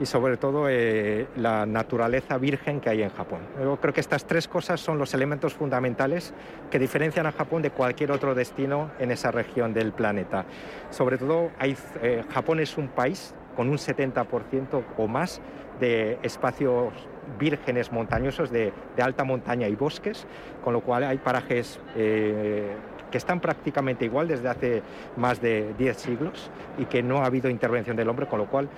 y 0.00 0.06
sobre 0.06 0.36
todo 0.36 0.68
eh, 0.68 1.26
la 1.36 1.66
naturaleza 1.66 2.38
virgen 2.38 2.80
que 2.80 2.90
hay 2.90 3.02
en 3.02 3.10
Japón. 3.10 3.40
Yo 3.60 3.76
creo 3.76 3.92
que 3.92 4.00
estas 4.00 4.26
tres 4.26 4.48
cosas 4.48 4.80
son 4.80 4.98
los 4.98 5.14
elementos 5.14 5.54
fundamentales 5.54 6.32
que 6.70 6.78
diferencian 6.78 7.26
a 7.26 7.32
Japón 7.32 7.62
de 7.62 7.70
cualquier 7.70 8.12
otro 8.12 8.34
destino 8.34 8.90
en 8.98 9.10
esa 9.10 9.30
región 9.30 9.74
del 9.74 9.92
planeta. 9.92 10.44
Sobre 10.90 11.18
todo, 11.18 11.50
eh, 11.60 12.24
Japón 12.32 12.60
es 12.60 12.76
un 12.76 12.88
país 12.88 13.34
con 13.56 13.68
un 13.68 13.76
70% 13.76 14.84
o 14.96 15.08
más 15.08 15.40
de 15.80 16.18
espacios 16.22 16.92
vírgenes 17.38 17.92
montañosos 17.92 18.50
de, 18.50 18.72
alta 19.02 19.24
montaña 19.24 19.68
y 19.68 19.74
bosques, 19.74 20.26
con 20.62 20.72
lo 20.72 20.80
cual 20.80 21.04
hay 21.04 21.18
parajes 21.18 21.80
eh, 21.96 22.72
que 23.10 23.18
están 23.18 23.40
prácticamente 23.40 24.04
igual 24.04 24.28
desde 24.28 24.48
hace 24.48 24.82
más 25.16 25.40
de 25.40 25.74
10 25.78 25.96
siglos 25.96 26.50
y 26.78 26.84
que 26.84 27.02
no 27.02 27.18
ha 27.18 27.26
habido 27.26 27.50
intervención 27.50 27.96
del 27.96 28.08
hombre, 28.08 28.26
con 28.26 28.38
lo 28.38 28.46
cual 28.46 28.68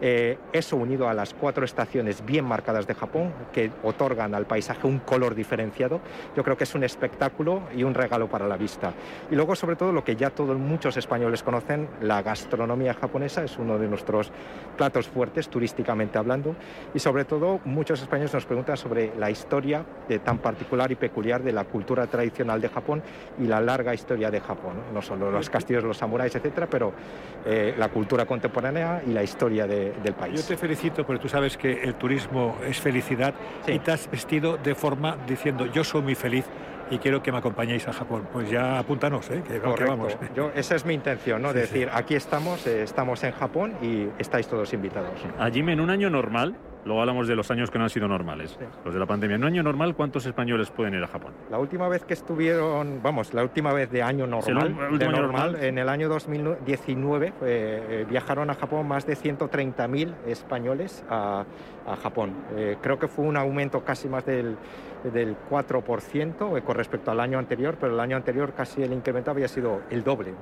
eh, 0.00 0.38
eso 0.52 0.76
unido 0.76 1.08
a 1.08 1.14
las 1.14 1.34
cuatro 1.34 1.64
estaciones 1.64 2.24
bien 2.24 2.44
marcadas 2.44 2.86
de 2.86 2.94
Japón, 2.94 3.32
que 3.52 3.70
otorgan 3.82 4.34
al 4.34 4.46
paisaje 4.46 4.86
un 4.86 5.00
color 5.00 5.34
diferenciado, 5.34 6.00
yo 6.36 6.44
creo 6.44 6.56
que 6.56 6.64
es 6.64 6.74
un 6.74 6.84
espectáculo 6.84 7.62
y 7.74 7.82
un 7.82 7.94
regalo 7.94 8.28
para 8.28 8.46
la 8.46 8.56
vista. 8.56 8.92
Y 9.30 9.34
luego, 9.34 9.56
sobre 9.56 9.76
todo, 9.76 9.92
lo 9.92 10.04
que 10.04 10.16
ya 10.16 10.30
todos 10.30 10.56
muchos 10.56 10.96
españoles 10.96 11.42
conocen, 11.42 11.88
la 12.00 12.22
gastronomía 12.22 12.94
japonesa 12.94 13.42
es 13.42 13.58
uno 13.58 13.78
de 13.78 13.88
nuestros 13.88 14.30
platos 14.76 15.08
fuertes, 15.08 15.48
turísticamente 15.48 16.18
hablando, 16.18 16.54
y 16.94 16.98
sobre 16.98 17.24
todo 17.24 17.60
muchos 17.64 18.00
españoles 18.00 18.32
nos 18.32 18.46
preguntan 18.46 18.76
sobre 18.76 19.12
la 19.16 19.30
historia 19.30 19.84
de, 20.08 20.18
tan 20.20 20.38
particular 20.38 20.90
y 20.92 20.94
peculiar 20.94 21.42
de 21.42 21.52
la 21.52 21.64
cultura 21.64 22.06
tradicional 22.06 22.60
de 22.60 22.68
Japón 22.68 23.02
y 23.38 23.46
la 23.46 23.60
larga 23.60 23.94
historia 23.94 24.30
de 24.30 24.40
Japón, 24.40 24.74
no, 24.94 25.02
solo 25.02 25.30
los 25.30 25.50
castillos, 25.50 25.84
los 25.84 25.96
samuráis, 25.96 26.34
etcétera, 26.34 26.68
pero 26.70 26.92
eh, 27.44 27.74
la 27.76 27.88
cultura 27.88 28.24
contemporánea 28.26 29.02
y 29.06 29.12
la 29.12 29.22
historia 29.22 29.66
de, 29.66 29.87
del 30.02 30.14
país. 30.14 30.40
Yo 30.40 30.46
te 30.46 30.56
felicito 30.56 31.04
porque 31.04 31.22
tú 31.22 31.28
sabes 31.28 31.56
que 31.56 31.82
el 31.82 31.94
turismo 31.94 32.56
es 32.66 32.80
felicidad 32.80 33.34
y 33.66 33.78
te 33.78 33.92
has 33.92 34.10
vestido 34.10 34.56
de 34.56 34.74
forma 34.74 35.16
diciendo 35.26 35.66
yo 35.66 35.84
soy 35.84 36.02
muy 36.02 36.14
feliz 36.14 36.44
y 36.90 36.98
quiero 36.98 37.22
que 37.22 37.32
me 37.32 37.38
acompañéis 37.38 37.86
a 37.88 37.92
Japón. 37.92 38.28
Pues 38.32 38.50
ya 38.50 38.78
apúntanos, 38.78 39.30
¿eh? 39.30 39.42
que, 39.46 39.58
vamos. 39.58 40.16
Yo, 40.34 40.50
esa 40.54 40.74
es 40.74 40.84
mi 40.84 40.94
intención, 40.94 41.42
¿no? 41.42 41.52
decir, 41.52 41.90
aquí 41.92 42.14
estamos, 42.14 42.66
eh, 42.66 42.82
estamos 42.82 43.22
en 43.24 43.32
Japón 43.32 43.74
y 43.82 44.08
estáis 44.18 44.48
todos 44.48 44.72
invitados. 44.72 45.12
Allí 45.38 45.60
en 45.60 45.80
un 45.80 45.90
año 45.90 46.08
normal, 46.08 46.56
Luego 46.88 47.02
hablamos 47.02 47.28
de 47.28 47.36
los 47.36 47.50
años 47.50 47.70
que 47.70 47.76
no 47.76 47.84
han 47.84 47.90
sido 47.90 48.08
normales, 48.08 48.58
los 48.82 48.94
de 48.94 48.98
la 48.98 49.04
pandemia. 49.04 49.36
En 49.36 49.42
un 49.42 49.48
año 49.48 49.62
normal, 49.62 49.94
¿cuántos 49.94 50.24
españoles 50.24 50.70
pueden 50.70 50.94
ir 50.94 51.04
a 51.04 51.06
Japón? 51.06 51.34
La 51.50 51.58
última 51.58 51.86
vez 51.86 52.02
que 52.02 52.14
estuvieron, 52.14 53.02
vamos, 53.02 53.34
la 53.34 53.42
última 53.42 53.74
vez 53.74 53.90
de 53.90 54.02
año 54.02 54.26
normal, 54.26 54.74
normal, 54.98 55.56
en 55.62 55.76
el 55.76 55.86
año 55.90 56.08
2019 56.08 57.26
eh, 57.26 57.32
eh, 57.42 58.06
viajaron 58.08 58.48
a 58.48 58.54
Japón 58.54 58.88
más 58.88 59.04
de 59.06 59.18
130.000 59.18 60.14
españoles 60.28 61.04
a, 61.10 61.44
Japón. 62.02 62.34
Eh, 62.56 62.76
creo 62.82 62.98
que 62.98 63.08
fue 63.08 63.24
un 63.24 63.36
aumento 63.36 63.82
casi 63.82 64.08
más 64.08 64.24
del, 64.24 64.56
del 65.04 65.36
4% 65.50 66.62
con 66.62 66.76
respecto 66.76 67.10
al 67.10 67.20
año 67.20 67.38
anterior, 67.38 67.76
pero 67.80 67.94
el 67.94 68.00
año 68.00 68.16
anterior 68.16 68.52
casi 68.54 68.82
el 68.82 68.92
incremento 68.92 69.30
había 69.30 69.48
sido 69.48 69.82
el 69.90 70.04
doble. 70.04 70.34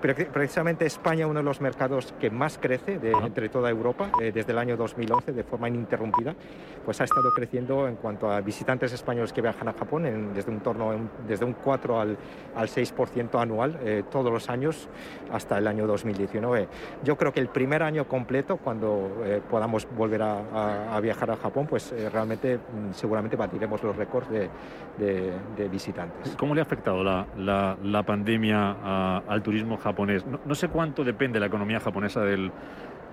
Precisamente 0.00 0.86
España 0.86 1.26
uno 1.26 1.40
de 1.40 1.44
los 1.44 1.60
mercados 1.60 2.14
que 2.18 2.30
más 2.30 2.58
crece 2.58 2.98
de, 2.98 3.12
entre 3.12 3.48
toda 3.48 3.70
Europa 3.70 4.10
eh, 4.20 4.32
desde 4.32 4.52
el 4.52 4.58
año 4.58 4.76
2011 4.76 5.32
de 5.32 5.44
forma 5.44 5.68
ininterrumpida, 5.68 6.34
pues 6.84 7.00
ha 7.00 7.04
estado 7.04 7.32
creciendo 7.34 7.86
en 7.86 7.96
cuanto 7.96 8.30
a 8.30 8.40
visitantes 8.40 8.92
españoles 8.92 9.32
que 9.32 9.42
viajan 9.42 9.68
a 9.68 9.72
Japón 9.72 10.06
en, 10.06 10.34
desde 10.34 10.50
un 10.50 10.60
torno 10.60 10.92
desde 11.26 11.44
un 11.44 11.52
4 11.52 12.00
al, 12.00 12.16
al 12.56 12.68
6% 12.68 13.40
anual 13.40 13.78
eh, 13.82 14.02
todos 14.10 14.32
los 14.32 14.48
años 14.48 14.88
hasta 15.32 15.58
el 15.58 15.66
año 15.66 15.86
2019. 15.86 16.68
Yo 17.04 17.16
creo 17.16 17.32
que 17.32 17.40
el 17.40 17.48
primer 17.48 17.82
año 17.82 18.08
completo 18.08 18.56
cuando 18.56 19.22
eh, 19.24 19.40
podamos 19.50 19.86
volver 19.96 20.22
a, 20.22 20.98
viajar 21.00 21.30
a 21.30 21.36
Japón, 21.36 21.66
pues 21.66 21.94
realmente 22.12 22.56
mm, 22.56 22.92
seguramente 22.92 23.36
batiremos 23.36 23.82
los 23.82 23.96
récords 23.96 24.28
de, 24.30 24.48
de, 24.98 25.68
visitantes. 25.68 26.34
¿Cómo 26.36 26.54
le 26.54 26.60
ha 26.60 26.64
afectado 26.64 27.02
la, 27.02 27.26
la, 27.38 27.76
la 27.82 28.02
pandemia 28.02 29.20
al 29.26 29.42
turismo 29.42 29.76
japonés? 29.76 29.89
No, 30.44 30.54
sé 30.54 30.68
cuánto 30.68 31.04
depende 31.04 31.40
la 31.40 31.46
economía 31.46 31.80
japonesa 31.80 32.20
del, 32.20 32.50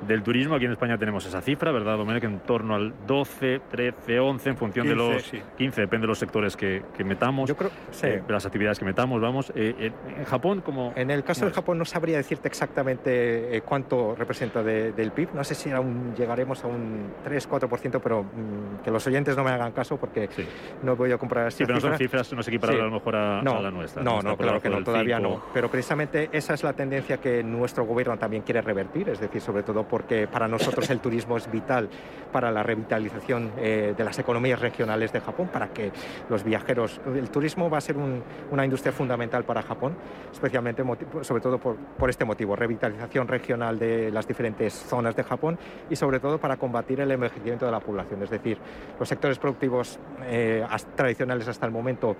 del 0.05 0.23
turismo. 0.23 0.55
Aquí 0.55 0.65
en 0.65 0.71
España 0.71 0.97
tenemos 0.97 1.25
esa 1.25 1.41
cifra, 1.41 1.71
¿verdad, 1.71 1.97
Domenic? 1.97 2.23
En 2.23 2.39
torno 2.39 2.75
al 2.75 2.93
12, 3.05 3.61
13, 3.69 4.19
11, 4.19 4.49
en 4.49 4.57
función 4.57 4.87
de 4.87 4.95
los 4.95 5.31
15, 5.57 5.81
depende 5.81 6.03
de 6.05 6.07
los 6.07 6.19
sectores 6.19 6.55
que, 6.55 6.83
metamos, 7.05 7.47
Yo 7.47 7.55
creo, 7.55 7.71
eh, 8.03 8.21
de 8.25 8.33
las 8.33 8.45
actividades 8.45 8.79
que 8.79 8.85
metamos, 8.85 9.21
vamos. 9.21 9.51
Eh, 9.55 9.75
eh, 9.79 9.91
en 10.17 10.25
Japón, 10.25 10.61
como... 10.61 10.93
En 10.95 11.09
el 11.09 11.23
caso 11.23 11.45
de 11.45 11.51
Japón 11.51 11.77
no 11.77 11.85
sabría 11.85 12.17
decirte 12.17 12.47
exactamente 12.47 13.61
cuánto 13.65 14.15
representa 14.15 14.63
del 14.63 15.11
PIB. 15.11 15.29
No 15.33 15.43
sé 15.43 15.55
si 15.55 15.71
aún 15.71 16.13
llegaremos 16.15 16.63
a 16.63 16.67
un 16.67 17.13
3, 17.23 17.49
4%, 17.49 17.99
pero 18.01 18.23
mm, 18.23 18.83
que 18.83 18.91
los 18.91 19.05
oyentes 19.07 19.35
no 19.35 19.43
me 19.43 19.51
hagan 19.51 19.71
caso 19.71 19.97
porque 19.97 20.29
no 20.83 20.95
voy 20.95 21.11
a 21.11 21.17
comprar 21.17 21.51
Sí, 21.51 21.63
pero 21.63 21.75
no 21.75 21.81
son 21.81 21.97
cifras, 21.97 22.31
no 22.33 22.43
se 22.43 22.49
equiparan 22.49 22.81
a 22.81 22.83
lo 22.83 22.91
mejor 22.91 23.15
a, 23.15 23.41
la 23.41 23.71
nuestra. 23.71 24.03
No, 24.03 24.21
no, 24.21 24.35
claro 24.37 24.61
que 24.61 24.69
no, 24.69 24.83
todavía 24.83 25.19
no. 25.19 25.43
Pero 25.53 25.69
precisamente 25.69 26.29
esa 26.31 26.53
es 26.53 26.63
la 26.63 26.73
tendencia 26.73 27.17
que 27.17 27.43
nuestro 27.43 27.85
gobierno 27.85 28.17
también 28.17 28.43
quiere 28.43 28.61
revertir, 28.61 29.09
es 29.09 29.19
decir, 29.19 29.41
sobre 29.41 29.63
todo 29.63 29.86
porque 29.89 30.27
para 30.27 30.47
nosotros 30.47 30.89
el 30.89 30.99
turismo 30.99 31.37
es 31.37 31.49
vital 31.51 31.89
para 32.31 32.51
la 32.51 32.63
revitalización 32.63 33.51
eh, 33.57 33.93
de 33.97 34.03
las 34.03 34.19
economías 34.19 34.59
regionales 34.59 35.11
de 35.11 35.21
Japón, 35.21 35.49
para 35.51 35.69
que 35.69 35.91
los 36.29 36.43
viajeros, 36.43 36.99
el 37.05 37.29
turismo 37.29 37.69
va 37.69 37.77
a 37.77 37.81
ser 37.81 37.95
una 37.97 38.65
industria 38.65 38.91
fundamental 38.91 39.43
para 39.43 39.61
Japón, 39.61 39.95
especialmente 40.31 40.83
sobre 41.21 41.41
todo 41.41 41.57
por, 41.57 42.09
este 42.09 42.25
motivo, 42.25 42.55
revitalización 42.55 43.27
regional 43.27 43.79
de 43.79 44.11
las 44.11 44.27
diferentes 44.27 44.73
zonas 44.73 45.15
de 45.15 45.23
Japón 45.23 45.57
y 45.89 45.95
sobre 45.95 46.19
todo 46.19 46.37
para 46.37 46.57
combatir 46.57 46.99
el 46.99 47.11
envejecimiento 47.11 47.65
de 47.65 47.71
la 47.71 47.79
población, 47.79 48.23
es 48.23 48.29
decir, 48.29 48.57
los 48.99 49.07
sectores 49.07 49.39
productivos 49.39 49.99
eh, 50.23 50.65
tradicionales 50.95 51.47
hasta 51.47 51.65
el 51.65 51.71
momento 51.71 52.15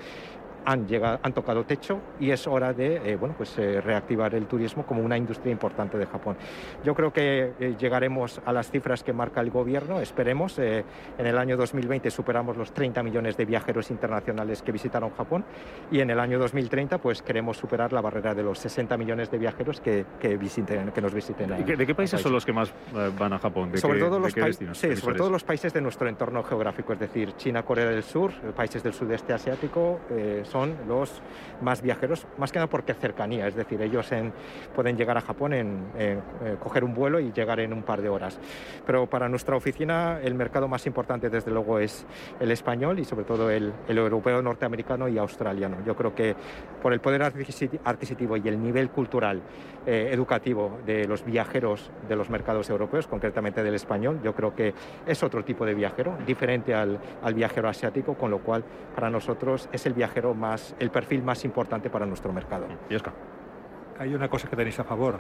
han, 0.68 0.86
llegado, 0.86 1.18
han 1.24 1.34
tocado 1.34 1.64
techo 1.64 2.02
y 2.20 2.30
es 2.30 2.46
hora 2.46 2.74
de 2.74 2.98
eh, 2.98 3.16
bueno, 3.16 3.36
pues, 3.38 3.58
eh, 3.58 3.80
reactivar 3.80 4.36
el 4.36 4.48
turismo 4.48 4.86
como 4.86 5.02
una 5.02 5.18
industria 5.18 5.52
importante 5.52 5.98
de 5.98 6.06
Japón. 6.06 6.36
Yo 6.84 6.94
creo 6.94 7.14
que 7.14 7.54
eh, 7.58 7.76
llegaremos 7.80 8.42
a 8.46 8.52
las 8.52 8.70
cifras 8.70 9.02
que 9.02 9.14
marca 9.14 9.40
el 9.40 9.50
gobierno, 9.50 10.02
esperemos. 10.02 10.60
en 10.60 10.84
el 11.18 11.38
año 11.38 11.56
2020 11.56 12.12
superamos 12.12 12.58
los 12.58 12.74
30 12.74 13.02
millones 13.02 13.38
de 13.38 13.46
viajeros 13.46 13.92
internacionales 13.92 14.62
que 14.62 14.72
visitaron 14.74 15.12
Japón 15.12 15.46
y 15.90 16.02
en 16.02 16.10
el 16.10 16.20
año 16.20 16.38
2030 16.38 16.98
pues 16.98 17.22
queremos 17.22 17.58
superar 17.58 17.94
la 17.94 18.02
barrera 18.02 18.34
de 18.34 18.44
los 18.44 18.60
60 18.60 18.98
millones 18.98 19.32
de 19.32 19.38
viajeros 19.38 19.80
que, 19.80 20.06
que, 20.20 20.36
visiten, 20.36 20.92
que 20.92 21.02
nos 21.02 21.14
visiten. 21.14 21.66
¿De, 21.66 21.86
qué 21.86 21.96
países 21.96 22.20
son 22.20 22.34
los 22.34 22.46
que 22.46 22.52
más 22.52 22.74
van 23.18 23.34
a 23.34 23.40
Japón? 23.40 23.72
sobre, 23.78 24.00
todo 24.00 24.20
los 24.20 24.34
sí, 24.74 24.96
sobre 24.98 25.16
todo 25.16 25.30
los 25.30 25.44
países 25.44 25.74
de 25.74 25.80
nuestro 25.80 26.10
entorno 26.10 26.44
geográfico, 26.44 26.92
es 26.92 27.00
decir, 27.00 27.34
China, 27.38 27.64
Corea 27.64 27.86
del 27.86 28.04
Sur, 28.04 28.32
países 28.56 28.84
del 28.84 28.94
sudeste 28.94 29.34
asiático, 29.34 30.02
son 30.44 30.57
los 30.66 31.22
más 31.62 31.82
viajeros, 31.82 32.28
más 32.38 32.52
que 32.52 32.60
nada 32.60 32.68
porque 32.68 32.94
cercanía, 32.94 33.48
es 33.48 33.56
decir, 33.56 33.82
ellos 33.82 34.10
pueden 34.76 34.98
llegar 34.98 35.18
a 35.18 35.22
Japón 35.22 35.54
en, 35.54 35.88
eh, 35.98 36.20
coger 36.60 36.84
un 36.84 36.94
vuelo 36.94 37.20
y 37.20 37.32
llegar 37.32 37.60
en 37.60 37.74
un 37.74 37.84
par 37.84 38.02
de 38.02 38.10
horas. 38.10 38.40
Pero 38.86 39.08
para 39.08 39.28
nuestra 39.30 39.56
oficina 39.56 40.20
el 40.22 40.36
mercado 40.36 40.68
más 40.68 40.86
importante 40.86 41.30
desde 41.30 41.52
luego 41.52 41.80
es 41.80 42.06
el 42.40 42.52
español 42.52 43.00
y 43.00 43.06
sobre 43.06 43.26
todo 43.26 43.50
el, 43.50 43.74
europeo, 43.88 44.42
norteamericano 44.42 45.08
y 45.08 45.18
australiano. 45.18 45.78
Yo 45.86 45.96
creo 45.96 46.14
que 46.14 46.36
por 46.82 46.94
el 46.94 47.00
poder 47.00 47.24
adquisitivo 47.24 48.38
y 48.38 48.48
el 48.48 48.62
nivel 48.62 48.90
cultural 48.90 49.42
eh, 49.86 50.10
educativo 50.12 50.80
de 50.86 51.08
los 51.08 51.24
viajeros 51.24 51.92
de 52.08 52.16
los 52.16 52.30
mercados 52.30 52.70
europeos, 52.70 53.08
concretamente 53.08 53.64
del 53.64 53.76
español, 53.76 54.20
yo 54.24 54.34
creo 54.34 54.54
que 54.54 54.74
es 55.06 55.24
otro 55.24 55.44
tipo 55.44 55.66
de 55.66 55.74
viajero, 55.74 56.18
diferente 56.26 56.74
al, 56.74 57.00
al 57.24 57.34
viajero 57.34 57.70
asiático, 57.70 58.16
con 58.16 58.32
lo 58.32 58.40
cual 58.40 58.64
para 58.96 59.10
nosotros 59.10 59.70
es 59.72 59.86
el 59.86 59.94
viajero 59.94 60.34
más 60.38 60.76
el 60.80 60.90
perfil 60.92 61.24
más 61.24 61.44
importante 61.44 61.90
para 61.90 62.06
nuestro 62.06 62.32
mercado. 62.32 62.68
Hay 64.00 64.14
una 64.14 64.30
cosa 64.30 64.48
que 64.48 64.56
tenéis 64.56 64.80
a 64.80 64.84
favor, 64.84 65.20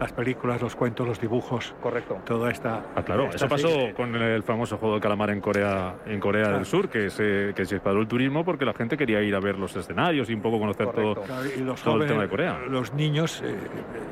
las 0.00 0.12
películas, 0.12 0.60
los 0.60 0.74
cuentos, 0.74 1.06
los 1.06 1.20
dibujos. 1.20 1.74
Correcto. 1.80 2.18
Toda 2.24 2.50
esta. 2.50 2.82
Ah, 2.94 3.02
claro, 3.02 3.30
eso 3.32 3.48
pasó 3.48 3.68
con 3.96 4.14
el 4.14 4.42
famoso 4.42 4.78
juego 4.78 4.96
de 4.96 5.00
calamar 5.00 5.30
en 5.30 5.40
Corea, 5.40 5.94
en 6.06 6.20
Corea 6.20 6.50
del 6.50 6.66
Sur, 6.66 6.88
que 6.88 7.10
se, 7.10 7.52
que 7.54 7.64
se 7.64 7.76
disparó 7.76 8.00
el 8.00 8.08
turismo 8.08 8.44
porque 8.44 8.64
la 8.64 8.74
gente 8.74 8.96
quería 8.96 9.22
ir 9.22 9.34
a 9.34 9.40
ver 9.40 9.58
los 9.58 9.74
escenarios 9.76 10.28
y 10.30 10.34
un 10.34 10.42
poco 10.42 10.58
conocer 10.58 10.88
todo, 10.90 11.22
el 12.00 12.06
tema 12.06 12.22
de 12.22 12.28
Corea. 12.28 12.58
Los 12.68 12.92
niños 12.94 13.42
eh, 13.44 13.56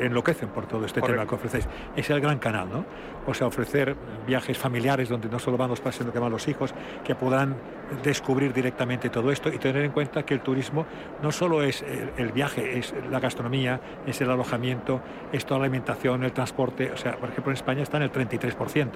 enloquecen 0.00 0.48
por 0.50 0.66
todo 0.66 0.84
este 0.84 1.00
tema 1.00 1.26
que 1.26 1.34
ofrecéis. 1.34 1.68
Es 1.96 2.08
el 2.10 2.20
gran 2.20 2.38
canal, 2.38 2.68
¿no? 2.70 2.84
O 3.26 3.34
sea, 3.34 3.46
ofrecer 3.46 3.96
viajes 4.26 4.56
familiares 4.56 5.08
donde 5.08 5.28
no 5.28 5.38
solo 5.38 5.56
van 5.56 5.70
los 5.70 5.80
padres, 5.80 5.96
sino 5.96 6.12
que 6.12 6.18
van 6.18 6.32
los 6.32 6.48
hijos, 6.48 6.74
que 7.04 7.14
puedan 7.14 7.56
descubrir 8.02 8.52
directamente 8.52 9.10
todo 9.10 9.30
esto 9.30 9.48
y 9.48 9.58
tener 9.58 9.84
en 9.84 9.92
cuenta 9.92 10.24
que 10.24 10.34
el 10.34 10.40
turismo 10.40 10.86
no 11.22 11.32
solo 11.32 11.62
es 11.62 11.84
el, 12.16 12.32
viaje, 12.32 12.78
es 12.78 12.94
la 13.10 13.20
gastronomía, 13.20 13.80
es 14.06 14.20
el 14.20 14.30
alojamiento, 14.30 15.00
es 15.32 15.44
toda 15.44 15.60
la 15.60 15.66
alimentación, 15.70 16.24
el 16.24 16.32
transporte. 16.32 16.90
O 16.92 16.96
sea, 16.96 17.16
por 17.16 17.30
ejemplo, 17.30 17.52
en 17.52 17.56
España 17.56 17.82
está 17.82 17.96
en 17.96 18.04
el 18.04 18.12
33%, 18.12 18.88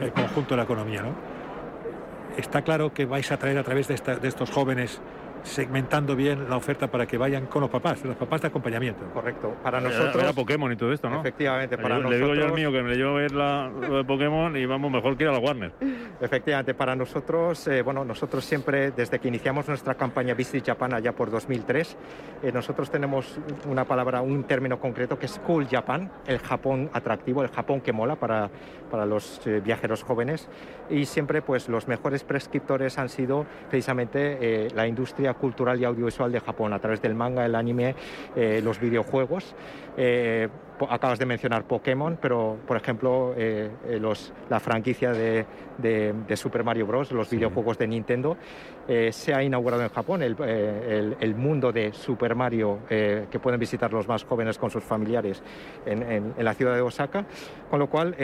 el 0.00 0.12
conjunto 0.12 0.50
de 0.50 0.56
la 0.56 0.62
economía, 0.62 1.02
¿no? 1.02 1.14
Está 2.36 2.62
claro 2.62 2.94
que 2.94 3.04
vais 3.04 3.30
a 3.32 3.36
traer 3.36 3.58
a 3.58 3.64
través 3.64 3.88
de, 3.88 3.96
de 3.96 4.28
estos 4.28 4.50
jóvenes 4.50 5.00
segmentando 5.42 6.16
bien 6.16 6.48
la 6.48 6.56
oferta 6.56 6.90
para 6.90 7.06
que 7.06 7.18
vayan 7.18 7.46
con 7.46 7.62
los 7.62 7.70
papás, 7.70 8.04
los 8.04 8.16
papás 8.16 8.42
de 8.42 8.48
acompañamiento. 8.48 9.04
Correcto. 9.12 9.54
Para 9.62 9.80
nosotros. 9.80 10.22
Era, 10.22 10.32
Pokémon 10.32 10.72
y 10.72 10.76
todo 10.76 10.92
esto, 10.92 11.08
¿no? 11.08 11.20
Efectivamente, 11.20 11.76
para 11.76 11.96
le, 11.96 12.02
nosotros. 12.02 12.20
Le 12.20 12.26
digo 12.26 12.34
yo 12.34 12.46
al 12.46 12.52
mío 12.52 12.72
que 12.72 12.82
me 12.82 12.90
le 12.90 12.96
llevo 12.96 13.10
a 13.10 13.20
ver 13.20 13.32
la, 13.32 13.68
lo 13.68 13.98
de 13.98 14.04
Pokémon 14.04 14.56
y 14.56 14.66
vamos, 14.66 14.90
mejor 14.90 15.16
que 15.16 15.24
ir 15.24 15.28
a 15.28 15.32
la 15.32 15.38
Warner. 15.38 15.72
Efectivamente, 16.20 16.74
para 16.74 16.94
nosotros, 16.94 17.66
eh, 17.68 17.82
bueno, 17.82 18.04
nosotros 18.04 18.44
siempre, 18.44 18.90
desde 18.90 19.18
que 19.18 19.28
iniciamos 19.28 19.66
nuestra 19.68 19.94
campaña 19.94 20.34
Visit 20.34 20.66
Japan 20.66 20.94
allá 20.94 21.12
por 21.12 21.30
2003, 21.30 21.96
eh, 22.42 22.52
nosotros 22.52 22.90
tenemos 22.90 23.38
una 23.66 23.84
palabra, 23.84 24.20
un 24.20 24.44
término 24.44 24.78
concreto 24.78 25.18
que 25.18 25.26
es 25.26 25.38
Cool 25.40 25.66
Japan, 25.68 26.10
el 26.26 26.38
Japón 26.38 26.90
atractivo, 26.92 27.42
el 27.42 27.48
Japón 27.48 27.80
que 27.80 27.92
mola 27.92 28.16
para, 28.16 28.50
para 28.90 29.06
los 29.06 29.46
eh, 29.46 29.60
viajeros 29.64 30.02
jóvenes. 30.02 30.48
Y 30.90 31.06
siempre, 31.06 31.40
pues, 31.42 31.68
los 31.68 31.88
mejores 31.88 32.24
prescriptores 32.24 32.98
han 32.98 33.08
sido 33.08 33.46
precisamente 33.68 34.68
la 34.74 34.86
industria 34.86 35.29
cultural 35.34 35.80
y 35.80 35.84
audiovisual 35.84 36.32
de 36.32 36.40
Japón 36.40 36.72
a 36.72 36.78
través 36.78 37.00
del 37.02 37.14
manga, 37.14 37.44
el 37.44 37.54
anime, 37.54 37.94
eh, 38.36 38.60
los 38.62 38.80
videojuegos. 38.80 39.54
Eh, 39.96 40.48
acabas 40.88 41.18
de 41.18 41.26
mencionar 41.26 41.64
Pokémon, 41.64 42.18
pero 42.20 42.56
por 42.66 42.76
ejemplo 42.76 43.34
eh, 43.36 43.70
los, 44.00 44.32
la 44.48 44.60
franquicia 44.60 45.12
de, 45.12 45.44
de, 45.80 46.36
Super 46.36 46.64
Mario 46.64 46.86
Bros., 46.86 47.12
los 47.12 47.30
videojuegos 47.30 47.78
de 47.78 47.86
Nintendo, 47.86 48.36
se 49.10 49.34
ha 49.34 49.42
inaugurado 49.42 49.82
en 49.82 49.88
Japón 49.88 50.22
el, 50.22 50.36
el, 51.20 51.34
mundo 51.34 51.70
de 51.70 51.92
Super 51.92 52.34
Mario 52.34 52.80
que 52.88 53.38
pueden 53.40 53.60
visitar 53.60 53.92
los 53.92 54.08
más 54.08 54.24
jóvenes 54.24 54.58
con 54.58 54.70
sus 54.70 54.82
familiares 54.82 55.42
en, 55.86 56.02
en, 56.02 56.44
la 56.44 56.54
ciudad 56.54 56.74
de 56.74 56.80
Osaka, 56.80 57.24
con 57.68 57.78
lo 57.78 57.88
cual 57.88 58.16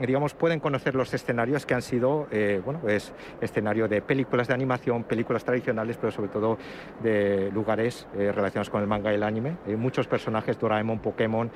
digamos 0.00 0.34
pueden 0.34 0.60
conocer 0.60 0.94
los 0.94 1.12
escenarios 1.12 1.66
que 1.66 1.74
han 1.74 1.82
sido 1.82 2.28
bueno 2.64 2.80
es 2.88 3.12
escenario 3.40 3.88
de 3.88 4.02
películas 4.02 4.48
de 4.48 4.54
animación, 4.54 5.04
películas 5.04 5.44
tradicionales, 5.44 5.96
pero 5.96 6.12
sobre 6.12 6.28
todo 6.28 6.58
de 7.02 7.50
lugares 7.52 8.06
relacionados 8.14 8.70
con 8.70 8.82
el 8.82 8.86
manga 8.86 9.10
y 9.12 9.16
el 9.16 9.22
anime. 9.22 9.56
Muchos 9.76 10.06
personajes, 10.06 10.58
Doraemon, 10.58 10.98
Pokémon, 11.00 11.50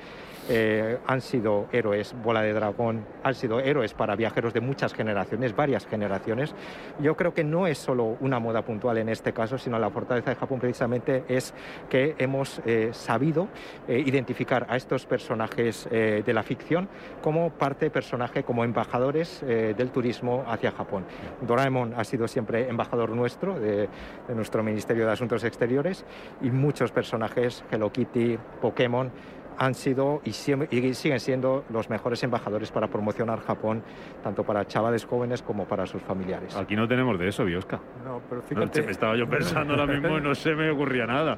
eh, 0.49 0.97
han 1.07 1.21
sido 1.21 1.67
héroes, 1.71 2.13
Bola 2.23 2.41
de 2.41 2.53
Dragón, 2.53 3.05
han 3.23 3.33
sido 3.33 3.59
héroes 3.59 3.93
para 3.93 4.15
viajeros 4.15 4.53
de 4.53 4.61
muchas 4.61 4.93
generaciones, 4.93 5.22
varias 5.55 5.85
generaciones. 5.85 6.55
Yo 6.99 7.15
creo 7.15 7.33
que 7.33 7.43
no 7.43 7.67
es 7.67 7.77
solo 7.77 8.17
una 8.19 8.39
moda 8.39 8.63
puntual 8.63 8.97
en 8.97 9.09
este 9.09 9.33
caso, 9.33 9.57
sino 9.57 9.77
la 9.79 9.89
fortaleza 9.89 10.29
de 10.31 10.35
Japón 10.35 10.59
precisamente 10.59 11.23
es 11.27 11.53
que 11.89 12.15
hemos 12.17 12.61
eh, 12.65 12.89
sabido 12.91 13.47
eh, 13.87 14.01
identificar 14.05 14.65
a 14.69 14.75
estos 14.75 15.05
personajes 15.05 15.87
de 15.89 16.33
la 16.33 16.43
ficción 16.43 16.87
como 17.21 17.51
parte 17.51 17.89
personaje, 17.89 18.43
como 18.43 18.63
embajadores 18.63 19.41
del 19.41 19.89
turismo 19.91 20.43
hacia 20.47 20.71
Japón. 20.71 21.05
Doraemon 21.41 21.93
ha 21.95 22.03
sido 22.03 22.27
siempre 22.27 22.67
embajador 22.69 23.09
nuestro, 23.11 23.59
de, 23.59 23.87
de 24.27 24.35
nuestro 24.35 24.63
Ministerio 24.63 25.05
de 25.05 25.11
Asuntos 25.11 25.43
Exteriores, 25.43 26.05
y 26.41 26.49
muchos 26.51 26.91
personajes, 26.91 27.63
Hello 27.71 27.91
Kitty, 27.91 28.37
Pokémon, 28.61 29.11
han 29.57 29.73
sido 29.73 30.21
y, 30.23 30.33
siguen 30.33 31.19
siendo 31.19 31.63
los 31.69 31.89
mejores 31.89 32.23
embajadores 32.23 32.71
para 32.71 32.87
promocionar 32.87 33.41
Japón, 33.41 33.83
tanto 34.23 34.43
para 34.43 34.65
chavales 34.65 35.05
jóvenes 35.05 35.41
como 35.41 35.65
para 35.65 35.85
sus 35.85 36.01
familiares. 36.01 36.55
Aquí 36.55 36.75
no 36.75 36.87
tenemos 36.87 37.17
de 37.19 37.27
eso, 37.27 37.45
Biosca. 37.45 37.79
No, 38.03 38.21
pero 38.29 38.41
fíjate... 38.41 38.81
me 38.81 38.91
estaba 38.91 39.15
yo 39.15 39.27
pensando 39.27 39.73
ahora 39.73 39.85
mismo 39.85 40.17
y 40.17 40.21
no 40.21 40.35
se 40.35 40.55
me 40.55 40.69
ocurría 40.69 41.05
nada. 41.05 41.37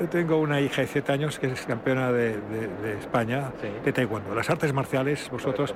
Yo 0.00 0.08
tengo 0.08 0.38
una 0.38 0.60
hija 0.60 0.82
de 0.82 0.86
7 0.86 1.12
años 1.12 1.38
que 1.38 1.48
es 1.48 1.66
campeona 1.66 2.12
de, 2.12 2.36
España 2.98 3.52
de 3.84 3.92
taekwondo. 3.92 4.34
Las 4.34 4.48
artes 4.50 4.72
marciales, 4.72 5.28
vosotros, 5.30 5.74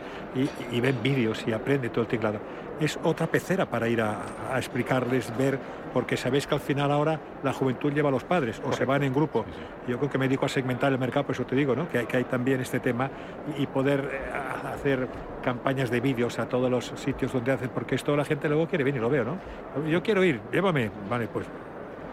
y, 0.73 0.81
ven 0.81 0.97
vídeos 1.03 1.45
y 1.47 1.53
aprende 1.53 1.89
todo 1.91 2.03
el 2.03 2.09
teclado. 2.09 2.39
Es 2.81 2.99
otra 3.05 3.27
pecera 3.27 3.67
para 3.67 3.89
ir 3.89 4.01
a, 4.01 4.23
explicarles, 4.57 5.37
ver, 5.37 5.59
porque 5.93 6.17
sabéis 6.17 6.47
que 6.47 6.55
al 6.55 6.61
final 6.61 6.91
ahora 6.91 7.21
la 7.43 7.53
juventud 7.53 7.93
lleva 7.93 8.09
a 8.09 8.13
los 8.13 8.25
padres 8.25 8.61
o 8.65 8.73
se 8.73 8.85
van 8.87 9.03
en 9.03 9.13
grupo. 9.13 9.45
Yo 9.87 9.99
creo 9.99 10.11
que 10.11 10.19
me 10.19 10.27
dedico 10.27 10.47
a 10.47 10.49
segmentar 10.49 10.91
el 10.91 10.99
mercado, 10.99 11.27
por 11.27 11.35
eso 11.35 11.45
te 11.45 11.55
digo, 11.55 11.77
¿no? 11.77 11.89
que, 11.89 11.99
hay, 11.99 12.07
que 12.07 12.17
hay 12.17 12.25
también 12.25 12.61
este 12.61 12.81
tema 12.81 13.11
y, 13.59 13.67
poder 13.67 14.09
eh, 14.13 14.21
hacer 14.75 15.09
campañas 15.43 15.91
de 15.91 16.01
vídeos 16.01 16.39
a 16.39 16.49
todos 16.49 16.71
los 16.71 16.87
sitios 16.97 17.33
donde 17.33 17.53
hacen, 17.53 17.69
porque 17.69 17.95
esto 17.95 18.17
la 18.17 18.25
gente 18.25 18.49
luego 18.49 18.67
quiere 18.67 18.85
venir, 18.85 19.01
lo 19.01 19.11
veo, 19.11 19.25
¿no? 19.25 19.39
Yo 19.87 20.03
quiero 20.03 20.25
ir, 20.25 20.41
llévame, 20.51 20.91
vale, 21.09 21.29
pues 21.29 21.47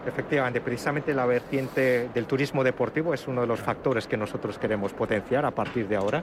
Efectivamente, 0.06 0.60
precisamente 0.60 1.12
la 1.12 1.26
vertiente 1.26 2.08
del 2.14 2.26
turismo 2.26 2.62
deportivo 2.64 3.12
es 3.12 3.26
uno 3.26 3.42
de 3.42 3.46
los 3.46 3.60
factores 3.60 4.06
que 4.06 4.16
nosotros 4.16 4.58
queremos 4.58 4.92
potenciar 4.92 5.44
a 5.44 5.50
partir 5.50 5.88
de 5.88 5.96
ahora. 5.96 6.22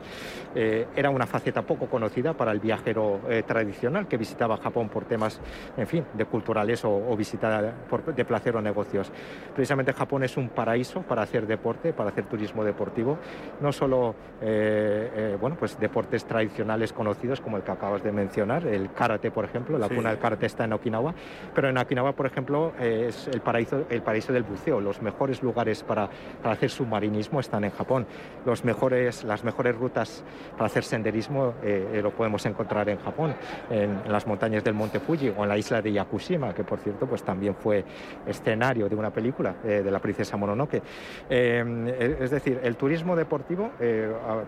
Eh, 0.55 0.87
era 0.95 1.09
una 1.09 1.27
faceta 1.27 1.61
poco 1.61 1.87
conocida 1.87 2.33
para 2.33 2.51
el 2.51 2.59
viajero 2.59 3.21
eh, 3.29 3.43
tradicional 3.43 4.07
que 4.07 4.17
visitaba 4.17 4.57
Japón 4.57 4.89
por 4.89 5.05
temas, 5.05 5.39
en 5.77 5.87
fin, 5.87 6.05
de 6.13 6.25
culturales 6.25 6.83
o, 6.85 7.15
visita 7.15 7.61
de 7.61 8.25
placer 8.25 8.55
o 8.55 8.61
negocios. 8.61 9.11
Precisamente 9.53 9.93
Japón 9.93 10.23
es 10.23 10.37
un 10.37 10.49
paraíso 10.49 11.01
para 11.01 11.21
hacer 11.23 11.45
deporte, 11.45 11.93
para 11.93 12.09
hacer 12.09 12.25
turismo 12.25 12.63
deportivo, 12.63 13.17
no 13.61 13.71
solo 13.71 14.15
eh, 14.41 15.37
bueno, 15.39 15.55
pues 15.57 15.79
deportes 15.79 16.25
tradicionales 16.25 16.93
conocidos 16.93 17.41
como 17.41 17.57
el 17.57 17.63
que 17.63 17.71
acabas 17.71 18.03
de 18.03 18.11
mencionar, 18.11 18.65
el 18.67 18.91
karate, 18.93 19.31
por 19.31 19.45
ejemplo, 19.45 19.77
la 19.77 19.89
cuna 19.89 20.09
del 20.09 20.19
karate 20.19 20.45
está 20.45 20.65
en 20.65 20.73
Okinawa, 20.73 21.13
pero 21.53 21.69
en 21.69 21.77
Okinawa, 21.77 22.13
por 22.13 22.25
ejemplo, 22.25 22.73
es 22.79 23.27
el 23.27 23.41
paraíso 23.41 23.64
el 23.89 24.01
paraíso 24.01 24.33
del 24.33 24.43
buceo. 24.43 24.81
Los 24.81 25.01
mejores 25.01 25.41
lugares 25.41 25.83
para, 25.83 26.09
hacer 26.43 26.69
submarinismo 26.69 27.39
están 27.39 27.63
en 27.63 27.71
Japón. 27.71 28.05
Los 28.45 28.63
mejores, 28.63 29.23
las 29.23 29.43
mejores 29.43 29.75
rutas 29.75 30.23
para 30.51 30.65
hacer 30.65 30.83
senderismo 30.83 31.53
eh, 31.63 31.87
eh, 31.93 32.01
lo 32.01 32.11
podemos 32.11 32.45
encontrar 32.45 32.89
en 32.89 32.97
Japón, 32.99 33.35
en, 33.69 34.01
las 34.11 34.27
montañas 34.27 34.63
del 34.63 34.73
Monte 34.73 34.99
Fuji 34.99 35.29
o 35.29 35.43
en 35.43 35.49
la 35.49 35.57
isla 35.57 35.81
de 35.81 35.91
Yakushima, 35.91 36.53
que 36.53 36.63
por 36.63 36.79
cierto 36.79 37.07
pues 37.07 37.23
también 37.23 37.55
fue 37.55 37.83
escenario 38.25 38.89
de 38.89 38.95
una 38.95 39.11
película 39.11 39.55
eh, 39.63 39.81
de 39.83 39.91
la 39.91 39.99
princesa 39.99 40.37
Mononoke. 40.37 40.81
es 41.29 42.31
decir, 42.31 42.59
el 42.63 42.75
turismo 42.75 43.15
deportivo, 43.15 43.71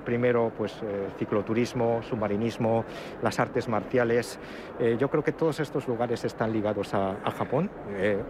primero 0.05 0.51
pues 0.57 0.81
cicloturismo, 1.17 2.01
submarinismo, 2.03 2.85
las 3.21 3.39
artes 3.39 3.67
marciales, 3.67 4.39
yo 4.99 5.09
creo 5.09 5.23
que 5.23 5.31
todos 5.31 5.59
estos 5.59 5.87
lugares 5.87 6.23
están 6.23 6.51
ligados 6.51 6.93
a, 6.93 7.11
a 7.23 7.31
Japón. 7.31 7.69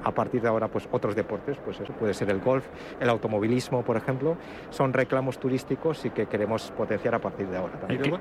a 0.04 0.12
partir 0.12 0.42
de 0.42 0.48
ahora 0.48 0.68
pues 0.68 0.77
pues, 0.78 0.88
otros 0.92 1.16
deportes, 1.16 1.58
pues 1.66 1.80
eso 1.80 1.92
puede 1.94 2.14
ser 2.14 2.30
el 2.30 2.40
golf, 2.40 2.64
el 3.00 3.10
automovilismo, 3.10 3.84
por 3.84 3.98
ejemplo, 3.98 4.38
son 4.70 4.94
reclamos 4.94 5.40
turísticos 5.40 6.06
y 6.06 6.12
que 6.12 6.28
queremos 6.28 6.72
potenciar 6.78 7.16
a 7.16 7.20
partir 7.20 7.48
de 7.48 7.58
ahora. 7.58 7.80
Y 7.90 7.98
luego, 7.98 8.20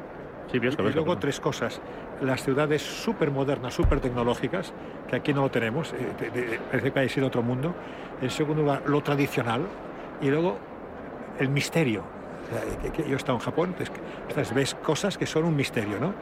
sí, 0.51 0.57
y 0.57 0.93
luego 0.95 1.19
tres 1.19 1.39
cosas. 1.39 1.83
Las 2.23 2.43
ciudades 2.43 2.81
súper 2.81 3.31
modernas, 3.31 3.75
súper 3.75 4.01
tecnológicas, 4.01 4.73
que 5.07 5.17
aquí 5.17 5.35
no 5.35 5.43
lo 5.43 5.51
tenemos, 5.51 5.93
eh, 5.93 6.59
parece 6.71 6.93
que 6.93 6.99
hay 7.01 7.09
sido 7.11 7.27
otro 7.27 7.43
mundo. 7.43 7.75
En 8.23 8.31
segundo 8.31 8.63
lugar, 8.63 8.83
lo 8.87 9.03
tradicional. 9.03 9.67
Y 10.23 10.31
luego, 10.31 10.57
el 11.39 11.51
misterio. 11.51 12.05
yo 12.97 13.13
he 13.13 13.17
estado 13.17 13.37
en 13.37 13.45
Japón, 13.45 13.75
entonces 14.29 14.55
ves 14.55 14.75
cosas 14.77 15.19
que 15.19 15.27
son 15.27 15.45
un 15.45 15.55
misterio, 15.55 16.01
¿no? 16.01 16.15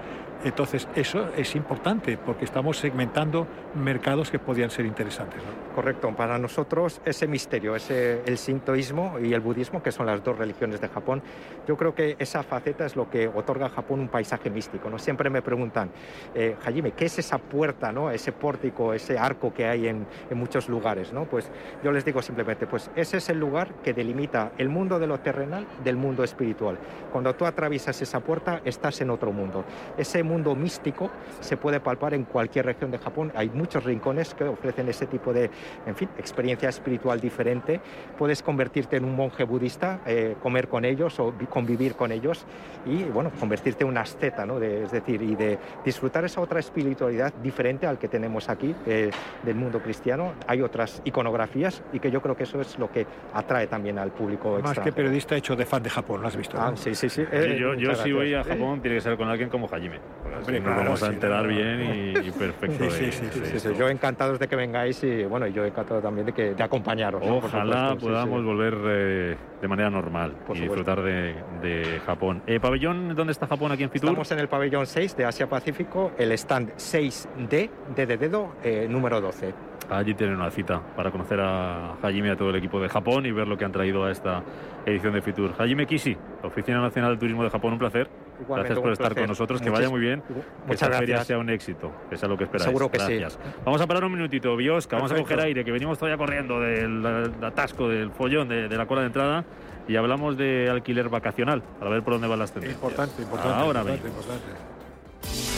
Entonces, 0.45 0.87
eso 0.95 1.31
es 1.39 1.57
importante 1.57 2.19
porque 2.19 2.45
estamos 2.45 2.77
segmentando 2.77 3.47
mercados 3.75 4.31
que 4.31 4.39
podían 4.39 4.69
ser 4.69 4.85
interesantes. 4.85 5.41
Correcto. 5.75 6.15
Para 6.15 6.39
nosotros, 6.39 7.01
ese 7.07 7.27
misterio, 7.27 7.75
ese, 7.75 8.23
el 8.27 8.37
sintoísmo 8.37 9.19
y 9.19 9.33
el 9.33 9.41
budismo, 9.41 9.83
que 9.83 9.91
son 9.91 10.05
las 10.05 10.23
dos 10.23 10.37
religiones 10.37 10.83
de 10.83 10.89
Japón, 10.89 11.23
yo 11.67 11.79
creo 11.79 11.95
que 11.95 12.17
esa 12.19 12.43
faceta 12.43 12.85
es 12.85 12.95
lo 12.95 13.09
que 13.09 13.27
otorga 13.27 13.67
a 13.67 13.69
Japón 13.71 14.01
un 14.01 14.09
paisaje 14.09 14.51
místico. 14.51 14.91
¿no? 14.91 14.99
Siempre 14.99 15.31
me 15.31 15.41
preguntan, 15.41 15.91
eh, 16.35 16.57
Hajime, 16.63 16.93
¿qué 16.93 17.07
es 17.07 17.19
esa 17.19 17.39
puerta, 17.39 17.91
¿no? 17.91 18.11
ese 18.11 18.33
pórtico, 18.33 18.93
ese 18.93 19.19
arco 19.19 19.55
que 19.55 19.67
hay 19.67 19.89
en, 19.89 20.07
en, 20.29 20.39
muchos 20.39 20.69
lugares? 20.69 21.11
¿no? 21.13 21.25
Pues 21.25 21.51
yo 21.83 21.91
les 21.91 22.05
digo 22.05 22.21
simplemente, 22.21 22.67
pues 22.67 22.91
ese 22.95 23.17
es 23.17 23.31
el 23.31 23.41
lugar 23.41 23.77
que 23.83 23.95
delimita 23.95 24.53
el 24.59 24.69
mundo 24.69 24.99
de 24.99 25.07
lo 25.07 25.21
terrenal 25.21 25.67
del 25.83 25.97
mundo 25.97 26.23
espiritual. 26.23 26.79
Cuando 27.11 27.35
tú 27.35 27.47
atraviesas 27.47 28.03
esa 28.03 28.21
puerta, 28.21 28.61
estás 28.67 29.01
en 29.01 29.09
otro 29.09 29.33
mundo. 29.33 29.65
Ese 29.97 30.23
mundo 30.23 30.34
místico 30.55 31.11
se 31.40 31.57
puede 31.57 31.81
palpar 31.81 32.14
en 32.14 32.25
cualquier 32.25 32.66
región 32.66 32.90
de 32.90 32.99
Japón. 32.99 33.33
Hay 33.35 33.51
muchos 33.51 33.85
rincones 33.85 34.35
que 34.35 34.44
ofrecen 34.44 34.88
ese 34.88 35.07
tipo 35.07 35.33
de, 35.33 35.51
en 35.87 35.94
fin, 35.94 36.09
experiencia 36.18 36.68
espiritual 36.68 37.20
diferente. 37.20 37.81
Puedes 38.18 38.42
convertirte 38.42 38.97
en 38.97 39.05
un 39.05 39.14
monje 39.14 39.44
budista, 39.44 40.01
eh, 40.07 40.37
comer 40.42 40.68
con 40.68 40.85
ellos 40.85 41.18
o 41.20 41.35
convivir 41.49 41.94
con 41.94 42.12
ellos 42.12 42.44
y, 42.87 43.05
bueno, 43.05 43.31
convertirte 43.38 43.85
en 43.85 43.90
un 43.90 43.99
asceta, 43.99 44.44
¿no? 44.44 44.61
es 44.61 44.90
decir, 44.90 45.23
y 45.23 45.37
de 45.37 45.59
disfrutar 45.85 46.25
esa 46.25 46.40
otra 46.40 46.61
espiritualidad 46.61 47.33
diferente 47.35 47.87
al 47.87 47.99
que 47.99 48.09
tenemos 48.09 48.49
aquí 48.49 48.75
eh, 48.87 49.11
del 49.42 49.55
mundo 49.55 49.81
cristiano. 49.81 50.35
Hay 50.47 50.62
otras 50.62 51.03
iconografías 51.05 51.83
y 51.92 52.01
que 52.01 52.11
yo 52.11 52.20
creo 52.20 52.37
que 52.37 52.44
eso 52.44 52.61
es 52.61 52.79
lo 52.79 52.90
que 52.90 53.07
atrae 53.33 53.66
también 53.66 53.99
al 53.99 54.11
público 54.11 54.59
Más 54.62 54.79
que 54.79 54.92
periodista 54.92 55.37
hecho 55.37 55.55
de 55.57 55.66
fan 55.66 55.83
de 55.83 55.90
Japón, 55.90 56.23
¿lo 56.23 56.29
has 56.29 56.37
visto? 56.37 56.57
Ah, 56.59 56.73
sí, 56.75 56.94
sí, 56.94 57.09
sí. 57.09 57.25
yo, 57.59 57.75
yo 57.75 57.94
si 57.94 58.12
voy 58.12 58.35
a 58.35 58.42
Japón 58.42 58.81
tiene 58.81 58.97
que 58.97 59.03
ser 59.03 59.16
con 59.16 59.29
alguien 59.29 59.49
como 59.49 59.68
Hajime 59.68 60.01
nos 60.25 60.77
vamos 60.77 61.03
a 61.03 61.07
enterar 61.09 61.47
bien 61.47 62.15
y, 62.25 62.31
perfecto. 62.31 62.91
Sí, 62.91 63.13
sí, 63.13 63.59
sí, 63.59 63.69
Yo 63.79 63.89
encantado 63.89 64.37
de 64.37 64.49
que 64.49 64.57
vengáis 64.57 65.03
y 65.05 65.25
bueno, 65.25 65.47
yo 65.47 65.65
encantado 65.65 66.01
también 66.01 66.27
de, 66.27 66.33
que, 66.33 66.55
de 66.55 66.63
acompañaros. 66.63 67.23
Ojalá 67.25 67.97
podamos 68.01 68.45
volver 68.45 68.77
eh, 68.87 69.37
de 69.61 69.69
manera 69.69 69.91
normal 69.91 70.35
y 70.55 70.61
disfrutar 70.61 71.03
de, 71.03 71.35
de 71.63 72.01
Japón. 72.05 72.43
Eh, 72.47 72.61
¿Pabellón? 72.61 73.15
¿Dónde 73.15 73.33
está 73.33 73.47
Japón 73.47 73.73
aquí 73.73 73.83
en 73.83 73.91
Fitur? 73.91 74.11
Estamos 74.11 74.33
en 74.33 74.39
el 74.39 74.49
pabellón 74.49 74.87
6 74.87 75.17
de 75.17 75.25
Asia 75.25 75.49
Pacífico, 75.49 76.13
el 76.19 76.33
stand 76.33 76.75
6D, 76.77 77.71
de 77.95 78.07
dedo, 78.07 78.55
eh, 78.63 78.87
número 78.89 79.21
12. 79.21 79.55
Allí 79.91 80.15
tienen 80.15 80.37
una 80.37 80.51
cita 80.51 80.81
para 80.97 81.11
conocer 81.11 81.39
a 81.41 81.97
Hajime 82.03 82.29
y 82.29 82.31
a 82.31 82.37
todo 82.37 82.51
el 82.51 82.57
equipo 82.57 82.81
de 82.81 82.89
Japón 82.89 83.27
y 83.27 83.33
ver 83.33 83.47
lo 83.47 83.59
que 83.59 83.67
han 83.67 83.73
traído 83.73 84.05
a 84.05 84.11
esta 84.11 84.43
edición 84.87 85.13
de 85.13 85.21
Fitur. 85.21 85.53
Hajime 85.59 85.87
Kishi, 85.87 86.17
Oficina 86.43 86.81
Nacional 86.81 87.11
del 87.11 87.19
Turismo 87.19 87.45
de 87.45 87.51
Japón, 87.51 87.75
un 87.75 87.79
placer 87.79 88.09
gracias 88.49 88.79
por 88.79 88.92
estar 88.92 89.14
con 89.14 89.27
nosotros, 89.27 89.61
que 89.61 89.70
vaya 89.70 89.88
muy 89.88 90.01
bien, 90.01 90.23
que 90.66 90.75
esta 90.75 90.90
feria 90.90 91.25
sea 91.25 91.38
un 91.38 91.51
éxito, 91.51 91.92
que 92.11 92.16
sea 92.16 92.29
lo 92.29 92.37
que 92.37 92.44
esperáis. 92.44 92.64
Seguro 92.64 92.90
que 92.90 92.99
gracias. 92.99 93.38
Vamos 93.64 93.81
a 93.81 93.87
parar 93.87 94.05
un 94.05 94.12
minutito, 94.12 94.57
Biosca, 94.57 94.97
vamos 94.97 95.12
a 95.12 95.16
coger 95.16 95.40
aire, 95.40 95.64
que 95.64 95.73
venimos 95.73 95.99
todavía 95.99 96.18
corriendo 96.18 96.61
del 96.61 97.05
atasco, 97.42 97.88
del 97.88 98.11
follón, 98.11 98.49
de, 98.49 98.68
la 98.68 98.87
cola 98.87 99.03
de 99.03 99.07
entrada, 99.09 99.44
y 99.87 99.97
hablamos 99.97 100.37
de 100.37 100.68
alquiler 100.70 101.09
vacacional, 101.09 101.62
para 101.79 101.90
ver 101.90 102.03
por 102.03 102.14
dónde 102.14 102.29
van 102.29 102.38
las 102.38 102.53
tendencias. 102.53 102.83
Importante, 102.83 103.23
importante. 103.23 103.59
Ahora 103.59 103.81
importante, 103.81 104.09
importante. 104.09 105.54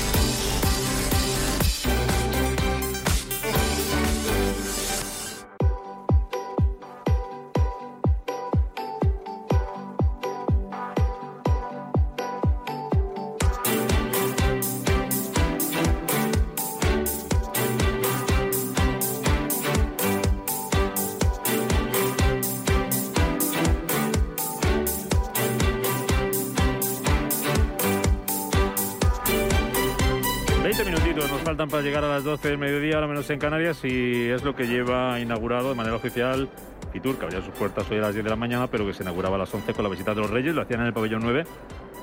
Faltan 31.56 31.70
para 31.70 31.82
llegar 31.82 32.04
a 32.04 32.08
las 32.08 32.22
12 32.22 32.48
del 32.48 32.58
mediodía, 32.58 33.00
lo 33.00 33.08
menos 33.08 33.30
en 33.30 33.38
Canarias, 33.38 33.82
y 33.82 34.28
es 34.28 34.44
lo 34.44 34.54
que 34.54 34.66
lleva 34.66 35.18
inaugurado 35.20 35.70
de 35.70 35.74
manera 35.74 35.96
oficial 35.96 36.50
Fitur, 36.92 37.18
que 37.18 37.24
abría 37.24 37.40
sus 37.40 37.54
puertas 37.54 37.90
hoy 37.90 37.96
a 37.96 38.02
las 38.02 38.12
10 38.12 38.24
de 38.24 38.30
la 38.30 38.36
mañana, 38.36 38.66
pero 38.66 38.84
que 38.84 38.92
se 38.92 39.02
inauguraba 39.02 39.36
a 39.36 39.38
las 39.38 39.54
11 39.54 39.72
con 39.72 39.82
la 39.82 39.88
visita 39.88 40.14
de 40.14 40.20
los 40.20 40.30
Reyes, 40.30 40.54
lo 40.54 40.60
hacían 40.60 40.80
en 40.80 40.88
el 40.88 40.92
pabellón 40.92 41.22
9. 41.22 41.44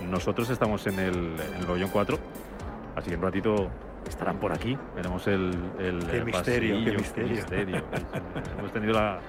Nosotros 0.09 0.49
estamos 0.49 0.87
en 0.87 0.97
el, 0.97 1.35
pabellón 1.67 1.91
4, 1.91 2.17
así 2.95 3.09
que 3.09 3.13
en 3.13 3.19
un 3.19 3.25
ratito 3.25 3.69
estarán 4.07 4.39
por 4.39 4.51
aquí. 4.53 4.75
Veremos 4.95 5.27
el, 5.27 5.53
el, 5.77 5.99
qué 5.99 6.23
misterio, 6.23 6.83
qué 6.83 7.23
misterio. 7.23 7.83
Hemos 8.57 8.73
tenido 8.73 8.93
la, 8.93 9.19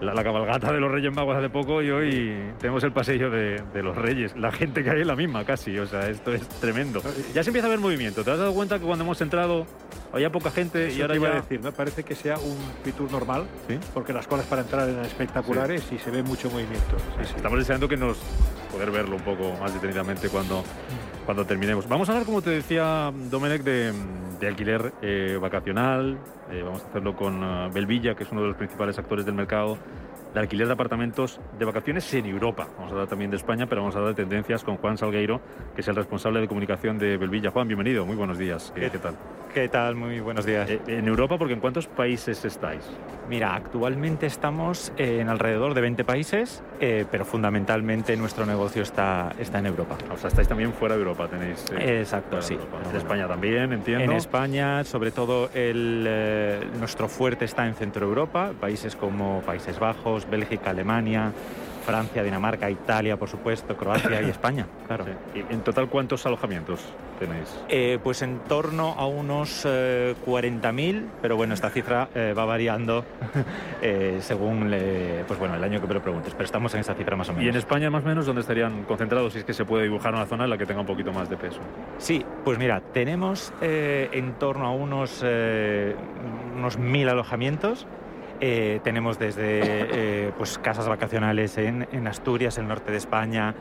la, 0.00 0.22
cabalgata 0.22 0.72
de 0.72 0.80
los 0.80 0.90
Reyes 0.90 1.12
Magos 1.12 1.36
hace 1.36 1.50
poco 1.50 1.82
y 1.82 1.90
hoy 1.90 2.52
tenemos 2.58 2.82
el 2.84 2.92
pasillo 2.92 3.30
de, 3.30 3.62
los 3.82 3.96
Reyes. 3.96 4.36
La 4.36 4.52
gente 4.52 4.82
que 4.82 4.90
hay 4.90 5.00
es 5.00 5.06
la 5.06 5.16
misma 5.16 5.44
casi, 5.44 5.78
o 5.78 5.86
sea, 5.86 6.08
esto 6.08 6.32
es 6.32 6.46
tremendo. 6.60 7.02
Ya 7.34 7.42
se 7.42 7.50
empieza 7.50 7.66
a 7.66 7.70
ver 7.70 7.78
movimiento. 7.78 8.24
¿Te 8.24 8.30
has 8.30 8.38
dado 8.38 8.52
cuenta 8.54 8.78
que 8.78 8.84
cuando 8.84 9.04
hemos 9.04 9.20
entrado 9.20 9.66
había 10.12 10.30
poca 10.30 10.50
gente 10.50 10.92
y 10.92 11.00
ahora 11.02 11.16
iba 11.16 11.28
a 11.28 11.34
decir, 11.34 11.60
¿no? 11.62 11.72
Parece 11.72 12.02
que 12.02 12.14
sea 12.14 12.38
un 12.38 12.58
Fitur 12.82 13.10
normal, 13.10 13.46
porque 13.94 14.12
las 14.12 14.26
colas 14.26 14.46
para 14.46 14.62
entrar 14.62 14.88
eran 14.88 15.04
espectaculares 15.04 15.84
y 15.92 15.98
se 15.98 16.10
ve 16.10 16.22
mucho 16.22 16.50
movimiento. 16.50 16.96
Estamos 17.20 17.58
deseando 17.58 17.88
que 17.88 17.96
nos 17.96 18.18
poder 18.72 18.90
verlo 18.90 19.16
un 19.16 19.22
poco 19.22 19.54
más 19.60 19.72
detenidamente 19.74 20.28
cuando, 20.28 20.62
cuando 21.28 21.44
terminemos. 21.44 21.86
Vamos 21.86 22.08
a 22.08 22.12
hablar, 22.12 22.24
como 22.24 22.40
te 22.40 22.48
decía 22.48 23.12
Domenech, 23.30 23.62
de, 23.62 23.92
alquiler 24.48 24.94
eh, 25.02 25.36
vacacional. 25.38 26.16
Eh, 26.50 26.62
vamos 26.64 26.82
a 26.82 26.86
hacerlo 26.86 27.14
con 27.16 27.44
uh, 27.44 27.70
Belvilla, 27.70 28.14
que 28.14 28.24
es 28.24 28.32
uno 28.32 28.40
de 28.40 28.48
los 28.48 28.56
principales 28.56 28.98
actores 28.98 29.26
del 29.26 29.34
mercado 29.34 29.76
de 30.34 30.40
alquiler 30.40 30.66
de 30.66 30.72
apartamentos 30.72 31.40
de 31.58 31.64
vacaciones 31.64 32.12
en 32.14 32.26
Europa. 32.26 32.68
Vamos 32.76 32.90
a 32.90 32.94
hablar 32.94 33.08
también 33.08 33.30
de 33.30 33.36
España, 33.36 33.66
pero 33.66 33.82
vamos 33.82 33.94
a 33.94 33.98
hablar 33.98 34.14
de 34.14 34.22
tendencias 34.22 34.64
con 34.64 34.76
Juan 34.76 34.98
Salgueiro, 34.98 35.40
que 35.74 35.80
es 35.80 35.88
el 35.88 35.96
responsable 35.96 36.40
de 36.40 36.48
comunicación 36.48 36.98
de 36.98 37.16
Belvilla. 37.16 37.50
Juan, 37.50 37.68
bienvenido, 37.68 38.04
muy 38.04 38.16
buenos 38.16 38.38
días. 38.38 38.72
¿Qué, 38.74 38.90
tal? 38.90 39.14
¿Qué 39.52 39.68
tal? 39.68 39.94
Muy 39.94 40.20
buenos 40.20 40.44
días. 40.44 40.68
Eh, 40.70 40.80
en 40.86 41.08
Europa, 41.08 41.38
porque 41.38 41.54
¿en 41.54 41.60
cuántos 41.60 41.86
países 41.86 42.44
estáis? 42.44 42.82
Mira, 43.28 43.54
actualmente 43.54 44.26
estamos 44.26 44.92
en 44.96 45.28
alrededor 45.28 45.74
de 45.74 45.82
20 45.82 46.04
países, 46.04 46.62
eh, 46.80 47.04
pero 47.10 47.24
fundamentalmente 47.24 48.16
nuestro 48.16 48.46
negocio 48.46 48.82
está, 48.82 49.34
está 49.38 49.58
en 49.58 49.66
Europa. 49.66 49.96
O 50.12 50.16
sea, 50.16 50.28
estáis 50.28 50.48
también 50.48 50.72
fuera 50.72 50.94
de 50.94 51.00
Europa, 51.00 51.28
tenéis. 51.28 51.64
Eh, 51.72 52.00
Exacto, 52.00 52.40
sí. 52.40 52.56
En 52.90 52.96
España 52.96 53.28
también, 53.28 53.72
entiendo. 53.72 54.04
En 54.04 54.12
España, 54.12 54.84
sobre 54.84 55.10
todo, 55.10 55.50
el, 55.52 56.08
nuestro 56.78 57.08
fuerte 57.08 57.44
está 57.44 57.66
en 57.66 57.74
Centro 57.74 58.06
Europa, 58.06 58.52
países 58.58 58.96
como 58.96 59.42
Países 59.42 59.78
Bajos, 59.78 60.17
Bélgica, 60.26 60.70
Alemania. 60.70 61.32
Francia, 61.88 62.22
Dinamarca, 62.22 62.70
Italia, 62.70 63.16
por 63.16 63.30
supuesto, 63.30 63.74
Croacia 63.74 64.20
y 64.20 64.28
España, 64.28 64.66
claro. 64.86 65.06
¿Y 65.34 65.38
en 65.50 65.62
total 65.62 65.88
cuántos 65.88 66.26
alojamientos 66.26 66.80
tenéis? 67.18 67.58
Eh, 67.70 67.98
pues 68.04 68.20
en 68.20 68.40
torno 68.40 68.92
a 68.98 69.06
unos 69.06 69.64
40.000, 69.64 70.80
eh, 70.80 71.06
pero 71.22 71.36
bueno, 71.36 71.54
esta 71.54 71.70
cifra 71.70 72.10
eh, 72.14 72.34
va 72.36 72.44
variando 72.44 73.06
según 74.20 74.70
pues 75.26 75.40
bueno, 75.40 75.54
el 75.54 75.64
año 75.64 75.80
que 75.80 75.86
me 75.86 75.94
lo 75.94 76.02
preguntes, 76.02 76.34
pero 76.34 76.44
estamos 76.44 76.74
en 76.74 76.80
esa 76.80 76.92
cifra 76.92 77.16
más 77.16 77.30
o 77.30 77.32
menos. 77.32 77.46
¿Y 77.46 77.48
en 77.48 77.56
España 77.56 77.88
más 77.88 78.04
o 78.04 78.06
menos 78.06 78.26
dónde 78.26 78.42
estarían 78.42 78.82
concentrados 78.84 79.32
si 79.32 79.38
es 79.38 79.44
que 79.46 79.54
se 79.54 79.64
puede 79.64 79.84
dibujar 79.84 80.12
una 80.12 80.26
zona 80.26 80.44
en 80.44 80.50
la 80.50 80.58
que 80.58 80.66
tenga 80.66 80.82
un 80.82 80.86
poquito 80.86 81.10
más 81.10 81.30
de 81.30 81.38
peso? 81.38 81.60
Sí, 81.96 82.22
pues 82.44 82.58
mira, 82.58 82.82
tenemos 82.92 83.50
en 83.62 84.34
torno 84.34 84.66
a 84.66 84.72
unos, 84.72 85.22
unos 85.22 86.78
1.000 86.78 87.08
alojamientos 87.08 87.86
eh, 88.40 88.80
tenemos 88.84 89.18
desde 89.18 89.42
eh, 89.42 90.32
pues 90.36 90.58
casas 90.58 90.88
vacacionales 90.88 91.58
en, 91.58 92.06
Asturias, 92.06 92.58
el 92.58 92.68
norte 92.68 92.92
de 92.92 92.98
España, 92.98 93.54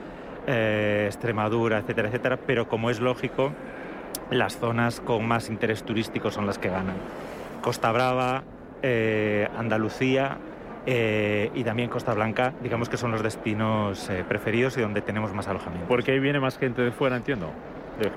eh, 0.45 1.05
Extremadura, 1.07 1.79
etcétera, 1.79 2.09
etcétera, 2.09 2.37
pero 2.37 2.67
como 2.67 2.89
es 2.89 2.99
lógico, 2.99 3.53
las 4.29 4.57
zonas 4.57 4.99
con 5.01 5.27
más 5.27 5.49
interés 5.49 5.83
turístico 5.83 6.29
son 6.29 6.45
las 6.45 6.59
que 6.59 6.69
ganan. 6.69 6.95
Costa 7.61 7.91
Brava, 7.91 8.43
Andalucía 9.57 10.37
y 10.85 11.63
también 11.63 11.89
Costa 11.89 12.13
Blanca, 12.13 12.53
digamos 12.61 12.87
que 12.87 12.97
son 12.97 13.11
los 13.11 13.23
destinos 13.23 14.09
preferidos 14.29 14.77
y 14.77 14.81
donde 14.81 15.01
tenemos 15.01 15.33
más 15.33 15.47
alojamiento. 15.47 15.87
Porque 15.87 16.11
ahí 16.11 16.19
viene 16.19 16.39
más 16.39 16.57
gente 16.57 16.81
de 16.81 16.91
fuera, 16.91 17.17
entiendo 17.17 17.51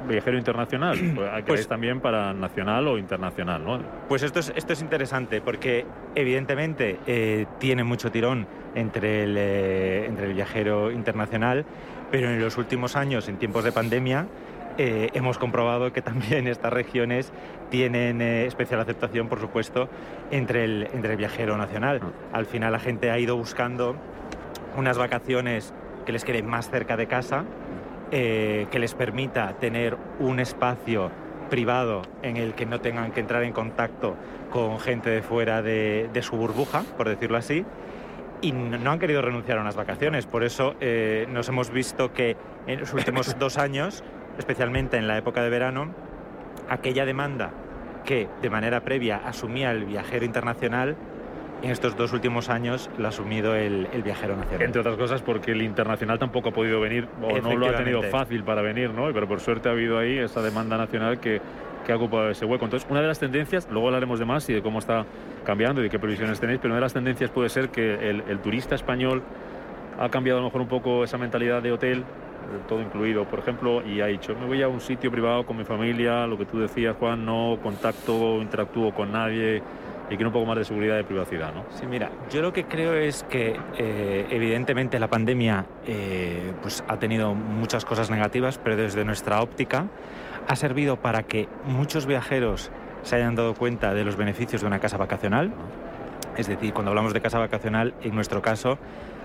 viajero 0.08 0.38
internacional, 0.38 0.98
pues, 1.14 1.30
pues, 1.46 1.68
también 1.68 2.00
para 2.00 2.32
nacional 2.32 2.86
o 2.88 2.98
internacional, 2.98 3.64
¿no? 3.64 3.80
Pues 4.08 4.22
esto 4.22 4.40
es, 4.40 4.52
esto 4.56 4.72
es 4.72 4.82
interesante 4.82 5.40
porque 5.40 5.86
evidentemente 6.14 6.98
eh, 7.06 7.46
tiene 7.58 7.84
mucho 7.84 8.10
tirón 8.10 8.46
entre 8.74 9.24
el, 9.24 9.36
eh, 9.38 10.06
entre 10.06 10.26
el 10.26 10.34
viajero 10.34 10.90
internacional, 10.90 11.64
pero 12.10 12.30
en 12.30 12.40
los 12.40 12.56
últimos 12.58 12.96
años, 12.96 13.28
en 13.28 13.36
tiempos 13.36 13.64
de 13.64 13.72
pandemia, 13.72 14.26
eh, 14.78 15.10
hemos 15.14 15.38
comprobado 15.38 15.92
que 15.92 16.00
también 16.02 16.46
estas 16.46 16.72
regiones 16.72 17.32
tienen 17.70 18.20
especial 18.20 18.80
aceptación, 18.80 19.28
por 19.28 19.40
supuesto, 19.40 19.88
entre 20.30 20.64
el, 20.64 20.88
entre 20.92 21.12
el 21.12 21.16
viajero 21.16 21.56
nacional. 21.56 22.00
Ah. 22.02 22.38
Al 22.38 22.46
final 22.46 22.72
la 22.72 22.78
gente 22.78 23.10
ha 23.10 23.18
ido 23.18 23.36
buscando 23.36 23.96
unas 24.76 24.98
vacaciones 24.98 25.74
que 26.04 26.12
les 26.12 26.24
queden 26.24 26.46
más 26.46 26.70
cerca 26.70 26.96
de 26.96 27.06
casa, 27.06 27.44
eh, 28.10 28.66
que 28.70 28.78
les 28.78 28.94
permita 28.94 29.52
tener 29.58 29.96
un 30.18 30.40
espacio 30.40 31.10
privado 31.48 32.02
en 32.22 32.36
el 32.36 32.54
que 32.54 32.66
no 32.66 32.80
tengan 32.80 33.12
que 33.12 33.20
entrar 33.20 33.42
en 33.42 33.52
contacto 33.52 34.16
con 34.50 34.78
gente 34.78 35.10
de 35.10 35.22
fuera 35.22 35.62
de, 35.62 36.08
su 36.22 36.36
burbuja, 36.36 36.82
por 36.96 37.08
decirlo 37.08 37.36
así, 37.36 37.64
y 38.40 38.52
no 38.52 38.90
han 38.90 38.98
querido 38.98 39.20
renunciar 39.22 39.58
a 39.58 39.60
unas 39.60 39.76
vacaciones. 39.76 40.26
Por 40.26 40.44
eso 40.44 40.74
eh, 40.80 41.26
nos 41.30 41.48
hemos 41.48 41.70
visto 41.70 42.12
que 42.12 42.36
en 42.66 42.80
los 42.80 42.92
últimos 42.94 43.36
dos 43.38 43.58
años, 43.58 44.02
especialmente 44.38 44.96
en 44.96 45.06
la 45.06 45.18
época 45.18 45.42
de 45.42 45.50
verano, 45.50 45.94
aquella 46.68 47.04
demanda 47.04 47.50
que 48.04 48.28
de 48.40 48.50
manera 48.50 48.80
previa 48.80 49.20
asumía 49.24 49.70
el 49.72 49.84
viajero 49.84 50.24
internacional 50.24 50.96
en 51.62 51.70
estos 51.70 51.96
dos 51.96 52.12
últimos 52.12 52.48
años 52.48 52.90
lo 52.98 53.06
ha 53.06 53.08
asumido 53.08 53.54
el, 53.54 53.86
viajero 54.02 54.36
nacional. 54.36 54.62
Entre 54.62 54.80
otras 54.80 54.96
cosas 54.96 55.22
porque 55.22 55.52
el 55.52 55.62
internacional 55.62 56.18
tampoco 56.18 56.50
ha 56.50 56.52
podido 56.52 56.80
venir 56.80 57.06
o 57.22 57.38
no 57.40 57.56
lo 57.56 57.68
ha 57.68 57.74
tenido 57.74 58.02
fácil 58.04 58.44
para 58.44 58.62
venir, 58.62 58.90
¿no? 58.90 59.12
Pero 59.12 59.28
por 59.28 59.40
suerte 59.40 59.68
ha 59.68 59.72
habido 59.72 59.98
ahí 59.98 60.18
esa 60.18 60.42
demanda 60.42 60.76
nacional 60.76 61.20
que, 61.20 61.40
que 61.84 61.92
ha 61.92 61.96
ocupado 61.96 62.30
ese 62.30 62.44
hueco. 62.44 62.64
Entonces, 62.64 62.88
una 62.90 63.00
de 63.00 63.08
las 63.08 63.18
tendencias, 63.18 63.68
luego 63.70 63.88
hablaremos 63.88 64.18
de 64.18 64.24
más 64.24 64.48
y 64.48 64.54
de 64.54 64.62
cómo 64.62 64.78
está 64.78 65.04
cambiando 65.44 65.80
y 65.80 65.84
de 65.84 65.90
qué 65.90 65.98
previsiones 65.98 66.40
tenéis, 66.40 66.60
pero 66.60 66.72
una 66.72 66.76
de 66.76 66.82
las 66.82 66.92
tendencias 66.92 67.30
puede 67.30 67.48
ser 67.48 67.70
que 67.70 68.10
el, 68.10 68.38
turista 68.40 68.74
español 68.74 69.22
ha 69.98 70.08
cambiado 70.08 70.38
a 70.38 70.42
lo 70.42 70.48
mejor 70.48 70.62
un 70.62 70.68
poco 70.68 71.04
esa 71.04 71.18
mentalidad 71.18 71.62
de 71.62 71.72
hotel, 71.72 72.04
todo 72.68 72.80
incluido, 72.80 73.24
por 73.24 73.38
ejemplo, 73.38 73.82
y 73.86 74.00
ha 74.00 74.06
dicho, 74.06 74.34
me 74.34 74.46
voy 74.46 74.62
a 74.62 74.68
un 74.68 74.80
sitio 74.80 75.10
privado 75.10 75.44
con 75.44 75.56
mi 75.56 75.64
familia, 75.64 76.26
lo 76.26 76.38
que 76.38 76.46
tú 76.46 76.58
decías, 76.58 76.96
Juan, 76.98 77.24
no 77.24 77.58
contacto, 77.62 78.40
interactúo 78.40 78.92
con 78.92 79.12
nadie, 79.12 79.62
y 80.10 80.16
quiere 80.16 80.26
un 80.26 80.32
poco 80.32 80.44
más 80.44 80.58
de 80.58 80.64
seguridad 80.64 80.98
y 80.98 81.04
privacidad, 81.04 81.54
¿no? 81.54 81.64
Sí, 81.70 81.86
mira, 81.86 82.10
yo 82.30 82.42
lo 82.42 82.52
que 82.52 82.64
creo 82.64 82.94
es 82.94 83.22
que 83.22 83.56
eh, 83.78 84.26
evidentemente 84.30 84.98
la 84.98 85.08
pandemia 85.08 85.66
eh, 85.86 86.52
pues 86.60 86.82
ha 86.88 86.98
tenido 86.98 87.32
muchas 87.32 87.84
cosas 87.84 88.10
negativas, 88.10 88.58
pero 88.58 88.76
desde 88.76 89.04
nuestra 89.04 89.40
óptica 89.40 89.86
ha 90.48 90.56
servido 90.56 90.96
para 90.96 91.22
que 91.22 91.48
muchos 91.64 92.06
viajeros 92.06 92.72
se 93.02 93.16
hayan 93.16 93.36
dado 93.36 93.54
cuenta 93.54 93.94
de 93.94 94.04
los 94.04 94.16
beneficios 94.16 94.62
de 94.62 94.66
una 94.66 94.80
casa 94.80 94.96
vacacional. 94.96 95.52
Es 96.36 96.48
decir, 96.48 96.72
cuando 96.72 96.90
hablamos 96.90 97.14
de 97.14 97.20
casa 97.20 97.38
vacacional, 97.38 97.94
en 98.02 98.14
nuestro 98.14 98.42
caso, 98.42 98.78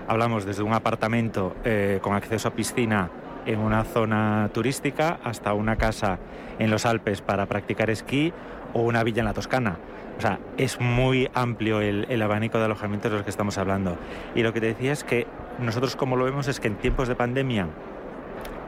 hablamos 0.06 0.44
desde 0.44 0.62
un 0.62 0.72
apartamento 0.72 1.56
eh, 1.64 1.98
con 2.00 2.14
acceso 2.14 2.48
a 2.48 2.52
piscina 2.52 3.10
en 3.44 3.58
una 3.58 3.84
zona 3.84 4.50
turística 4.52 5.18
hasta 5.24 5.52
una 5.52 5.76
casa 5.76 6.18
en 6.58 6.70
los 6.70 6.86
Alpes 6.86 7.22
para 7.22 7.46
practicar 7.46 7.90
esquí 7.90 8.32
o 8.72 8.82
una 8.82 9.02
villa 9.02 9.20
en 9.20 9.26
la 9.26 9.34
Toscana. 9.34 9.78
O 10.18 10.20
sea, 10.20 10.38
es 10.56 10.80
muy 10.80 11.28
amplio 11.34 11.80
el, 11.80 12.22
abanico 12.22 12.58
de 12.58 12.64
alojamientos 12.64 13.10
de 13.10 13.18
los 13.18 13.24
que 13.24 13.30
estamos 13.30 13.58
hablando. 13.58 13.98
Y 14.34 14.42
lo 14.42 14.52
que 14.52 14.60
te 14.60 14.66
decía 14.66 14.92
es 14.92 15.04
que 15.04 15.26
nosotros 15.58 15.94
como 15.96 16.16
lo 16.16 16.24
vemos 16.24 16.48
es 16.48 16.58
que 16.58 16.68
en 16.68 16.76
tiempos 16.76 17.08
de 17.08 17.14
pandemia 17.14 17.68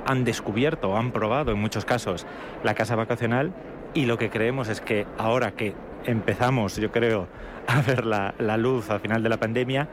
han 0.07 0.24
descubierto 0.24 0.96
han 0.96 1.11
probado 1.11 1.53
en 1.53 1.59
muchos 1.59 1.84
casos 1.84 2.26
la 2.62 2.74
casa 2.74 2.96
vacacional 2.96 3.53
y 3.94 4.07
lo 4.07 4.18
que 4.18 4.30
creemos 4.30 4.68
es 4.68 4.80
que 4.80 5.07
ahora 5.18 5.53
que 5.53 5.74
empezamos, 6.05 6.76
yo 6.76 6.92
creo, 6.92 7.28
a 7.66 7.80
ver 7.80 8.05
la, 8.05 8.57
luz 8.57 8.90
al 8.90 9.01
final 9.01 9.22
de 9.22 9.28
la 9.28 9.38
pandemia, 9.38 9.88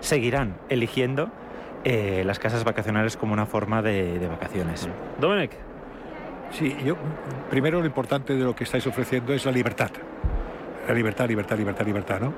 seguirán 0.00 0.56
eligiendo 0.68 1.28
eh, 1.84 2.22
las 2.24 2.38
casas 2.38 2.62
vacacionales 2.64 3.16
como 3.16 3.32
una 3.32 3.46
forma 3.46 3.82
de, 3.82 4.18
de 4.18 4.28
vacaciones. 4.28 4.88
Dominic. 5.20 5.52
Sí, 6.52 6.76
yo 6.84 6.96
primero 7.48 7.80
lo 7.80 7.86
importante 7.86 8.34
de 8.34 8.42
lo 8.42 8.54
que 8.56 8.64
estáis 8.64 8.86
ofreciendo 8.86 9.32
es 9.32 9.44
la 9.44 9.52
libertad 9.52 9.90
libertad, 10.94 11.28
libertad, 11.28 11.56
libertad, 11.56 11.86
libertad, 11.86 12.20
¿no? 12.20 12.34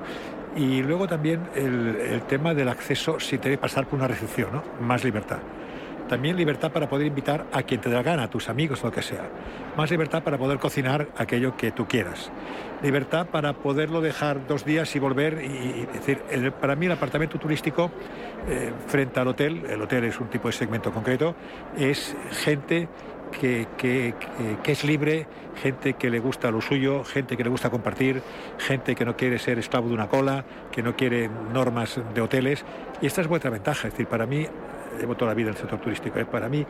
Y 0.55 0.83
luego 0.83 1.07
también 1.07 1.41
el, 1.55 2.21
tema 2.27 2.53
del 2.53 2.69
acceso 2.69 3.19
si 3.19 3.37
te 3.37 3.49
debe 3.49 3.57
pasar 3.57 3.87
por 3.87 3.97
una 3.97 4.07
recepción, 4.07 4.51
¿no? 4.53 4.63
Más 4.81 5.03
libertad. 5.03 5.39
También 6.07 6.35
libertad 6.35 6.71
para 6.71 6.87
poder 6.87 7.07
invitar 7.07 7.47
a 7.51 7.63
quien 7.63 7.81
te 7.81 7.89
dé 7.89 7.95
la 7.95 8.03
gana, 8.03 8.23
a 8.23 8.29
tus 8.29 8.49
amigos, 8.49 8.83
lo 8.83 8.91
que 8.91 9.01
sea. 9.01 9.23
Más 9.75 9.89
libertad 9.89 10.21
para 10.21 10.37
poder 10.37 10.59
cocinar 10.59 11.07
aquello 11.17 11.55
que 11.57 11.71
tú 11.71 11.87
quieras. 11.87 12.29
Libertad 12.83 13.27
para 13.27 13.53
poderlo 13.53 14.01
dejar 14.01 14.45
dos 14.45 14.65
días 14.65 14.95
y 14.95 14.99
volver. 14.99 15.41
Y, 15.43 15.87
decir, 15.91 16.51
para 16.59 16.75
mí 16.75 16.85
el 16.85 16.91
apartamento 16.91 17.39
turístico 17.39 17.89
eh, 18.47 18.71
frente 18.87 19.19
al 19.19 19.29
hotel, 19.29 19.63
el 19.67 19.81
hotel 19.81 20.03
es 20.03 20.19
un 20.19 20.27
tipo 20.27 20.49
de 20.49 20.53
segmento 20.53 20.91
concreto, 20.91 21.35
es 21.77 22.15
gente 22.43 22.89
que, 23.39 23.67
que, 23.77 24.71
es 24.71 24.83
libre, 24.83 25.27
gente 25.61 25.93
que 25.93 26.09
le 26.09 26.19
gusta 26.19 26.51
lo 26.51 26.61
suyo, 26.61 27.03
gente 27.03 27.35
que 27.37 27.43
le 27.43 27.49
gusta 27.49 27.69
compartir, 27.69 28.21
gente 28.57 28.95
que 28.95 29.05
no 29.05 29.15
quiere 29.15 29.39
ser 29.39 29.59
esclavo 29.59 29.87
de 29.87 29.93
una 29.93 30.07
cola, 30.07 30.45
que 30.71 30.81
no 30.81 30.95
quiere 30.95 31.29
normas 31.51 31.99
de 32.13 32.21
hoteles. 32.21 32.63
Y 33.01 33.07
esta 33.07 33.21
es 33.21 33.27
vuestra 33.27 33.49
ventaja. 33.49 33.87
Es 33.87 33.93
decir, 33.93 34.07
para 34.07 34.25
mí, 34.25 34.47
llevo 34.99 35.15
toda 35.15 35.31
la 35.31 35.35
vida 35.35 35.49
en 35.49 35.55
el 35.55 35.59
sector 35.59 35.79
turístico, 35.79 36.19
¿eh? 36.19 36.25
para 36.25 36.47
mí 36.49 36.65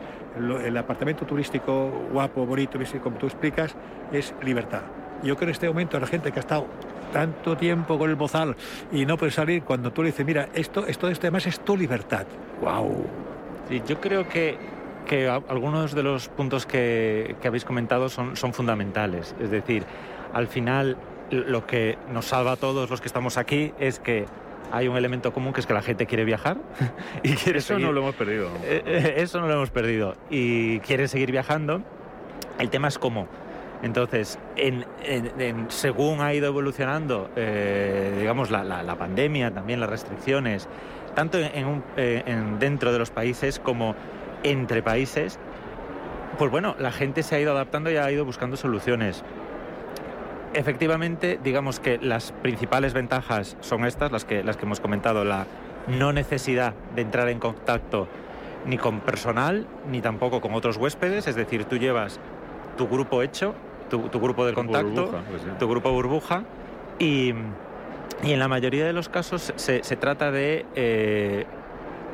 el 0.64 0.76
apartamento 0.76 1.24
turístico 1.26 1.90
guapo, 2.12 2.46
bonito, 2.46 2.78
como 3.02 3.16
tú 3.16 3.26
explicas, 3.26 3.74
es 4.12 4.34
libertad. 4.42 4.82
Yo 5.22 5.36
creo 5.36 5.38
que 5.38 5.44
en 5.44 5.50
este 5.50 5.68
momento 5.68 5.98
la 5.98 6.06
gente 6.06 6.32
que 6.32 6.38
ha 6.38 6.40
estado 6.40 6.66
tanto 7.12 7.56
tiempo 7.56 7.96
con 7.96 8.10
el 8.10 8.16
bozal 8.16 8.56
y 8.90 9.06
no 9.06 9.16
puede 9.16 9.30
salir, 9.30 9.62
cuando 9.62 9.92
tú 9.92 10.02
le 10.02 10.08
dices, 10.08 10.26
mira, 10.26 10.48
esto, 10.54 10.86
esto, 10.86 11.08
esto 11.08 11.26
además 11.26 11.46
es 11.46 11.60
tu 11.60 11.76
libertad. 11.76 12.26
¡Wow! 12.60 13.06
Sí, 13.68 13.82
yo 13.86 14.00
creo 14.00 14.28
que 14.28 14.73
que 15.04 15.28
algunos 15.28 15.94
de 15.94 16.02
los 16.02 16.28
puntos 16.28 16.66
que, 16.66 17.36
habéis 17.44 17.64
comentado 17.64 18.08
son, 18.08 18.36
son 18.36 18.52
fundamentales. 18.52 19.34
Es 19.40 19.50
decir, 19.50 19.84
al 20.32 20.48
final 20.48 20.96
lo 21.30 21.66
que 21.66 21.98
nos 22.12 22.26
salva 22.26 22.52
a 22.52 22.56
todos 22.56 22.90
los 22.90 23.00
que 23.00 23.08
estamos 23.08 23.36
aquí 23.36 23.72
es 23.78 23.98
que 23.98 24.26
hay 24.72 24.88
un 24.88 24.96
elemento 24.96 25.32
común 25.32 25.52
que 25.52 25.60
es 25.60 25.66
que 25.66 25.74
la 25.74 25.82
gente 25.82 26.06
quiere 26.06 26.24
viajar 26.24 26.56
y 27.22 27.34
quiere 27.34 27.58
Eso 27.58 27.78
no 27.78 27.92
lo 27.92 28.00
hemos 28.00 28.14
perdido. 28.14 28.48
Eh, 28.64 28.82
eh, 28.86 29.14
eso 29.18 29.40
no 29.40 29.46
lo 29.46 29.54
hemos 29.54 29.70
perdido 29.70 30.16
y 30.30 30.80
quiere 30.80 31.06
seguir 31.08 31.30
viajando. 31.30 31.82
El 32.58 32.70
tema 32.70 32.88
es 32.88 32.98
cómo. 32.98 33.28
Entonces, 33.82 34.38
en, 34.56 34.86
según 35.68 36.22
ha 36.22 36.32
ido 36.32 36.46
evolucionando, 36.46 37.30
eh, 37.36 38.16
digamos, 38.18 38.50
la, 38.50 38.96
pandemia, 38.98 39.52
también 39.52 39.80
las 39.80 39.90
restricciones, 39.90 40.68
tanto 41.14 41.38
en, 41.38 42.58
dentro 42.58 42.92
de 42.92 42.98
los 42.98 43.10
países 43.10 43.58
como 43.58 43.94
entre 44.44 44.82
países, 44.82 45.40
pues 46.38 46.50
bueno, 46.50 46.76
la 46.78 46.92
gente 46.92 47.22
se 47.22 47.34
ha 47.34 47.40
ido 47.40 47.50
adaptando 47.52 47.90
y 47.90 47.96
ha 47.96 48.10
ido 48.10 48.24
buscando 48.24 48.56
soluciones. 48.56 49.24
Efectivamente, 50.52 51.40
digamos 51.42 51.80
que 51.80 51.98
las 51.98 52.30
principales 52.30 52.94
ventajas 52.94 53.56
son 53.60 53.84
estas, 53.84 54.12
las 54.12 54.24
que, 54.24 54.44
las 54.44 54.56
que 54.56 54.66
hemos 54.66 54.78
comentado, 54.78 55.24
la 55.24 55.46
no 55.88 56.12
necesidad 56.12 56.74
de 56.94 57.02
entrar 57.02 57.28
en 57.28 57.40
contacto 57.40 58.06
ni 58.66 58.78
con 58.78 59.00
personal, 59.00 59.66
ni 59.90 60.00
tampoco 60.00 60.40
con 60.40 60.54
otros 60.54 60.76
huéspedes, 60.76 61.26
es 61.26 61.34
decir, 61.34 61.64
tú 61.64 61.76
llevas 61.76 62.20
tu 62.76 62.88
grupo 62.88 63.22
hecho, 63.22 63.54
tu, 63.90 64.00
grupo 64.20 64.46
de 64.46 64.54
contacto, 64.54 65.10
pues 65.28 65.58
tu 65.58 65.68
grupo 65.68 65.92
burbuja, 65.92 66.44
y, 66.98 67.34
en 68.22 68.38
la 68.38 68.48
mayoría 68.48 68.86
de 68.86 68.92
los 68.92 69.08
casos 69.08 69.52
se, 69.56 69.80
trata 69.96 70.30
de... 70.30 70.64
Eh, 70.74 71.46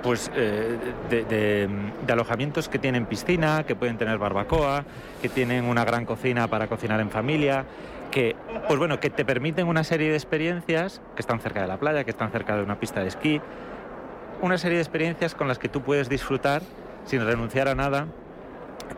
pues 0.02 0.30
eh, 0.34 0.76
de, 1.10 1.68
alojamientos 2.12 2.68
que 2.68 2.78
tienen 2.78 3.06
piscina, 3.06 3.64
que 3.64 3.74
pueden 3.74 3.98
tener 3.98 4.18
barbacoa, 4.18 4.84
que 5.22 5.28
tienen 5.28 5.64
una 5.64 5.84
gran 5.84 6.04
cocina 6.06 6.48
para 6.48 6.66
cocinar 6.68 7.00
en 7.00 7.10
familia, 7.10 7.64
que, 8.10 8.34
pues 8.66 8.78
bueno, 8.78 8.98
que 9.00 9.10
te 9.10 9.24
permiten 9.24 9.68
una 9.68 9.84
serie 9.84 10.10
de 10.10 10.16
experiencias 10.16 11.00
que 11.14 11.20
están 11.20 11.40
cerca 11.40 11.62
de 11.62 11.68
la 11.68 11.78
playa, 11.78 12.04
que 12.04 12.10
están 12.10 12.30
cerca 12.32 12.56
de 12.56 12.62
una 12.62 12.80
pista 12.80 13.00
de 13.00 13.08
esquí, 13.08 13.40
una 14.42 14.58
serie 14.58 14.76
de 14.76 14.82
experiencias 14.82 15.34
con 15.34 15.48
las 15.48 15.58
que 15.58 15.68
tú 15.68 15.82
puedes 15.82 16.08
disfrutar 16.08 16.62
sin 17.04 17.24
renunciar 17.24 17.68
a 17.68 17.74
nada 17.74 18.06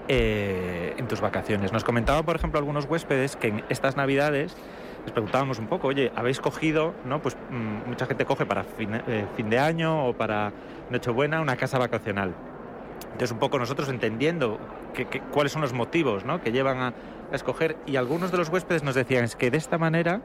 eh, 0.09 0.95
en 0.97 1.09
tus 1.09 1.21
vacaciones. 1.21 1.73
Nos 1.73 1.85
comentaban, 1.85 2.25
por 2.25 2.37
ejemplo, 2.37 2.59
algunos 2.59 2.87
huéspedes 2.87 3.37
que 3.37 3.49
en 3.49 3.65
estas 3.69 3.97
navidades 3.97 4.57
les 5.05 5.13
preguntábamos 5.13 5.59
un 5.59 5.67
poco, 5.67 5.89
oye, 5.89 6.13
¿habéis 6.15 6.41
cogido, 6.41 6.95
no? 7.05 7.21
Pues 7.21 7.37
mm, 7.51 7.89
mucha 7.89 8.07
gente 8.07 8.25
coge 8.25 8.47
para 8.47 8.65
eh, 8.79 9.27
fin, 9.37 9.51
de 9.51 9.59
año 9.59 10.07
o 10.07 10.13
para 10.13 10.53
Nochebuena 10.91 11.41
una 11.41 11.57
casa 11.57 11.79
vacacional. 11.79 12.35
Entonces, 13.05 13.33
un 13.33 13.39
poco 13.39 13.59
nosotros 13.59 13.89
entendiendo 13.89 14.59
cuáles 15.33 15.53
son 15.53 15.63
los 15.63 15.73
motivos 15.73 16.25
¿no? 16.25 16.41
que 16.41 16.53
llevan 16.53 16.79
a, 16.79 16.95
escoger 17.33 17.77
y 17.87 17.97
algunos 17.97 18.31
de 18.31 18.37
los 18.37 18.51
huéspedes 18.51 18.83
nos 18.83 18.95
decían 18.95 19.25
es 19.25 19.37
que 19.37 19.51
de 19.51 19.57
esta 19.57 19.79
manera 19.79 20.21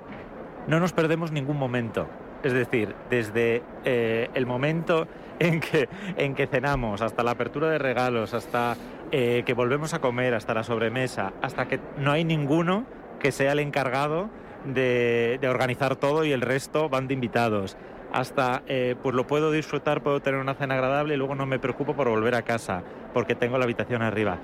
no 0.67 0.81
nos 0.81 0.91
perdemos 0.91 1.31
ningún 1.31 1.57
momento. 1.57 2.05
Es 2.43 2.51
decir, 2.51 2.95
desde 3.09 3.63
eh, 3.85 4.29
el 4.33 4.45
momento 4.45 5.07
en 5.39 5.61
que, 5.61 5.87
en 6.17 6.35
que 6.35 6.47
cenamos, 6.47 7.01
hasta 7.01 7.23
la 7.23 7.31
apertura 7.31 7.69
de 7.69 7.77
regalos, 7.77 8.33
hasta 8.33 8.75
eh, 9.11 9.43
que 9.45 9.53
volvemos 9.53 9.93
a 9.93 9.99
comer, 9.99 10.33
hasta 10.33 10.53
la 10.53 10.63
sobremesa, 10.63 11.31
hasta 11.41 11.67
que 11.67 11.79
no 11.97 12.11
hay 12.11 12.25
ninguno 12.25 12.85
que 13.19 13.31
sea 13.31 13.53
el 13.53 13.59
encargado 13.59 14.29
de, 14.65 15.39
organizar 15.49 15.95
todo 15.95 16.25
y 16.25 16.31
el 16.31 16.41
resto 16.41 16.89
van 16.89 17.07
de 17.07 17.13
invitados. 17.13 17.77
Hasta, 18.13 18.63
eh, 18.67 18.95
pues 19.01 19.13
lo 19.15 19.27
puedo 19.27 19.51
disfrutar, 19.51 20.01
puedo 20.01 20.21
tener 20.21 20.39
una 20.39 20.53
cena 20.53 20.75
agradable 20.75 21.15
y 21.15 21.17
luego 21.17 21.35
no 21.35 21.45
me 21.45 21.59
preocupo 21.59 21.95
por 21.95 22.09
volver 22.09 22.35
a 22.35 22.41
casa, 22.41 22.83
porque 23.13 23.35
tengo 23.35 23.57
la 23.57 23.65
habitación 23.65 24.01
arriba. 24.01 24.39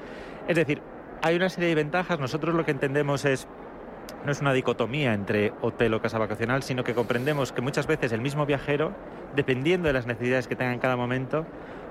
Es 0.48 0.56
decir, 0.56 0.82
hay 1.22 1.36
una 1.38 1.50
serie 1.50 1.70
de 1.70 1.76
ventajas. 1.76 2.20
Nosotros 2.20 2.54
lo 2.54 2.66
que 2.66 2.72
entendemos 2.72 3.24
es 3.26 3.48
no 4.26 4.32
es 4.32 4.42
una 4.42 4.54
dicotomía 4.54 5.14
entre 5.14 5.54
hotel 5.62 5.94
o 5.94 6.02
casa 6.02 6.18
vacacional, 6.18 6.64
sino 6.64 6.84
que 6.84 6.94
comprendemos 6.94 7.52
que 7.52 7.62
muchas 7.62 7.88
veces 7.88 8.12
el 8.12 8.22
mismo 8.22 8.46
viajero, 8.46 8.94
dependiendo 9.36 9.88
de 9.88 9.94
las 9.94 10.06
necesidades 10.06 10.48
que 10.48 10.56
tenga 10.56 10.74
en 10.74 10.80
cada 10.80 10.96
momento, 10.96 11.46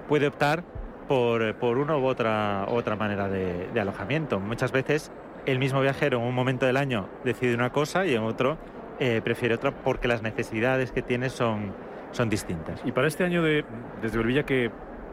puede 0.08 0.26
optar 0.26 0.64
por, 1.08 1.54
por 1.56 1.78
una 1.78 1.96
u 1.96 2.06
otra, 2.06 2.66
otra 2.68 2.96
manera 2.96 3.28
de, 3.28 3.68
alojamiento. 3.78 4.40
Muchas 4.40 4.72
veces 4.72 5.10
el 5.46 5.58
mismo 5.58 5.80
viajero 5.80 6.18
en 6.18 6.24
un 6.24 6.34
momento 6.34 6.66
del 6.66 6.76
año 6.76 7.08
decide 7.24 7.54
una 7.54 7.70
cosa 7.70 8.06
y 8.06 8.14
en 8.14 8.22
otro 8.22 8.58
eh, 9.00 9.20
prefiere 9.22 9.54
otra 9.54 9.72
porque 9.72 10.08
las 10.08 10.22
necesidades 10.22 10.92
que 10.92 11.02
tiene 11.02 11.30
son, 11.30 11.72
son 12.12 12.28
distintas. 12.28 12.80
Y 12.84 12.92
para 12.92 13.08
este 13.08 13.24
año 13.24 13.42
de, 13.42 13.64
desde 14.00 14.18
Belvilla, 14.18 14.44
¿qué 14.44 14.70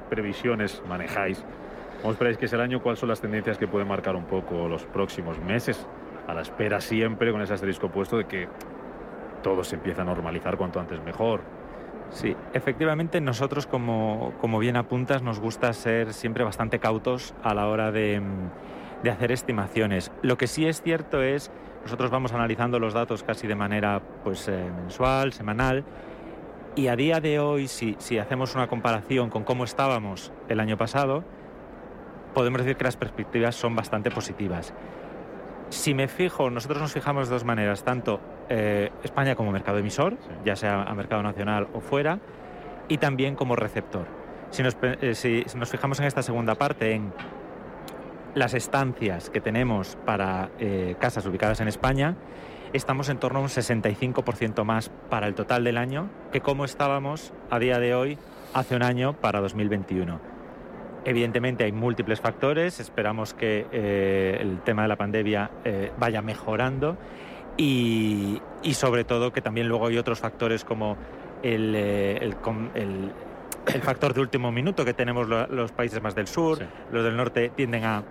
previsiones 0.10 0.82
manejáis? 0.88 1.44
¿Cómo 2.02 2.12
esperáis 2.14 2.38
que 2.38 2.46
es 2.46 2.54
el 2.54 2.62
año? 2.62 2.82
¿Cuáles 2.82 3.00
son 3.00 3.10
las 3.10 3.22
tendencias 3.22 3.58
que 3.58 3.68
pueden 3.68 3.88
marcar 3.88 4.16
un 4.16 4.26
poco 4.26 4.68
los 4.68 4.84
próximos 4.86 5.40
meses? 5.40 5.86
A 6.28 6.34
la 6.34 6.42
espera 6.42 6.80
siempre 6.80 7.32
con 7.32 7.42
ese 7.42 7.54
asterisco 7.54 7.90
puesto 7.90 8.18
de 8.18 8.26
que 8.26 8.48
todo 9.42 9.64
se 9.64 9.76
empieza 9.76 10.04
a 10.04 10.06
normalizar 10.06 10.58
cuanto 10.58 10.80
antes 10.80 11.02
mejor. 11.04 11.42
Sí, 12.12 12.36
efectivamente 12.54 13.22
nosotros 13.22 13.68
como, 13.68 14.34
como 14.42 14.60
bien 14.60 14.76
apuntas 14.76 15.22
nos 15.22 15.40
gusta 15.40 15.72
ser 15.74 16.14
siempre 16.14 16.44
bastante 16.44 16.80
cautos 16.80 17.36
a 17.44 17.54
la 17.54 17.68
hora 17.68 17.92
de, 17.92 18.22
de 19.04 19.12
hacer 19.12 19.32
estimaciones. 19.32 20.12
Lo 20.22 20.38
que 20.38 20.48
sí 20.48 20.68
es 20.68 20.82
cierto 20.82 21.22
es, 21.22 21.52
nosotros 21.84 22.12
vamos 22.12 22.34
analizando 22.34 22.80
los 22.80 22.94
datos 22.94 23.24
casi 23.24 23.48
de 23.48 23.56
manera 23.56 24.02
pues, 24.24 24.48
eh, 24.48 24.70
mensual, 24.76 25.34
semanal, 25.34 25.84
y 26.76 26.88
a 26.88 26.96
día 26.96 27.20
de 27.20 27.40
hoy, 27.40 27.68
si, 27.68 27.96
si 28.00 28.20
hacemos 28.20 28.56
una 28.56 28.68
comparación 28.68 29.30
con 29.30 29.44
cómo 29.44 29.64
estábamos 29.64 30.32
el 30.48 30.60
año 30.60 30.78
pasado, 30.78 31.24
podemos 32.34 32.62
decir 32.62 32.78
que 32.78 32.84
las 32.84 32.96
perspectivas 32.96 33.56
son 33.56 33.76
bastante 33.76 34.12
positivas. 34.12 34.74
Si 35.70 35.94
me 35.94 36.08
fijo, 36.08 36.50
nosotros 36.50 36.82
nos 36.82 36.94
fijamos 36.94 37.28
de 37.28 37.34
dos 37.34 37.44
maneras, 37.44 37.84
tanto 37.84 38.20
eh, 38.50 38.92
España 39.04 39.36
como 39.36 39.52
mercado 39.52 39.78
emisor, 39.78 40.18
ya 40.46 40.56
sea 40.56 40.84
a 40.84 40.94
mercado 40.94 41.22
nacional 41.22 41.68
o 41.74 41.80
fuera, 41.80 42.20
y 42.88 42.98
también 42.98 43.36
como 43.36 43.56
receptor. 43.56 44.06
Si 44.52 44.64
nos, 44.64 44.78
eh, 44.82 45.14
si 45.14 45.46
nos 45.56 45.70
fijamos 45.70 46.00
en 46.00 46.06
esta 46.06 46.24
segunda 46.24 46.56
parte, 46.56 46.94
en 46.94 47.14
las 48.36 48.54
estancias 48.54 49.30
que 49.30 49.42
tenemos 49.42 49.98
para 50.06 50.50
eh, 50.60 50.96
casas 51.00 51.26
ubicadas 51.26 51.60
en 51.62 51.68
España, 51.68 52.16
estamos 52.74 53.10
en 53.10 53.18
torno 53.18 53.40
a 53.40 53.42
un 53.42 53.48
65% 53.50 54.64
más 54.64 54.90
para 55.10 55.28
el 55.28 55.36
total 55.36 55.64
del 55.64 55.78
año 55.78 56.10
que 56.32 56.42
como 56.42 56.66
estábamos 56.66 57.34
a 57.50 57.60
día 57.60 57.80
de 57.80 57.96
hoy 57.96 58.18
hace 58.54 58.76
un 58.76 58.84
año 58.84 59.14
para 59.14 59.40
2021. 59.42 60.20
Evidentemente 61.06 61.64
hay 61.64 61.72
múltiples 61.72 62.20
factores, 62.20 62.80
esperamos 62.80 63.34
que 63.34 63.66
eh, 63.72 64.38
el 64.40 64.62
tema 64.62 64.84
de 64.84 64.88
la 64.90 64.98
pandemia 64.98 65.50
eh, 65.64 65.92
vaya 65.98 66.22
mejorando 66.22 66.98
y, 67.58 68.42
sobre 68.74 69.04
todo 69.06 69.32
que 69.32 69.42
también 69.42 69.68
luego 69.68 69.88
hay 69.88 69.98
otros 69.98 70.20
factores 70.20 70.64
como 70.64 70.98
el, 71.42 71.74
eh, 71.76 72.32
factor 73.82 74.14
de 74.14 74.22
último 74.22 74.52
minuto 74.52 74.84
que 74.86 74.94
tenemos 74.94 75.28
los 75.28 75.72
países 75.72 76.02
más 76.02 76.16
del 76.16 76.28
sur, 76.28 76.60
los 76.92 77.04
del 77.04 77.16
norte 77.16 77.50
tienden 77.50 77.86
a, 77.86 78.04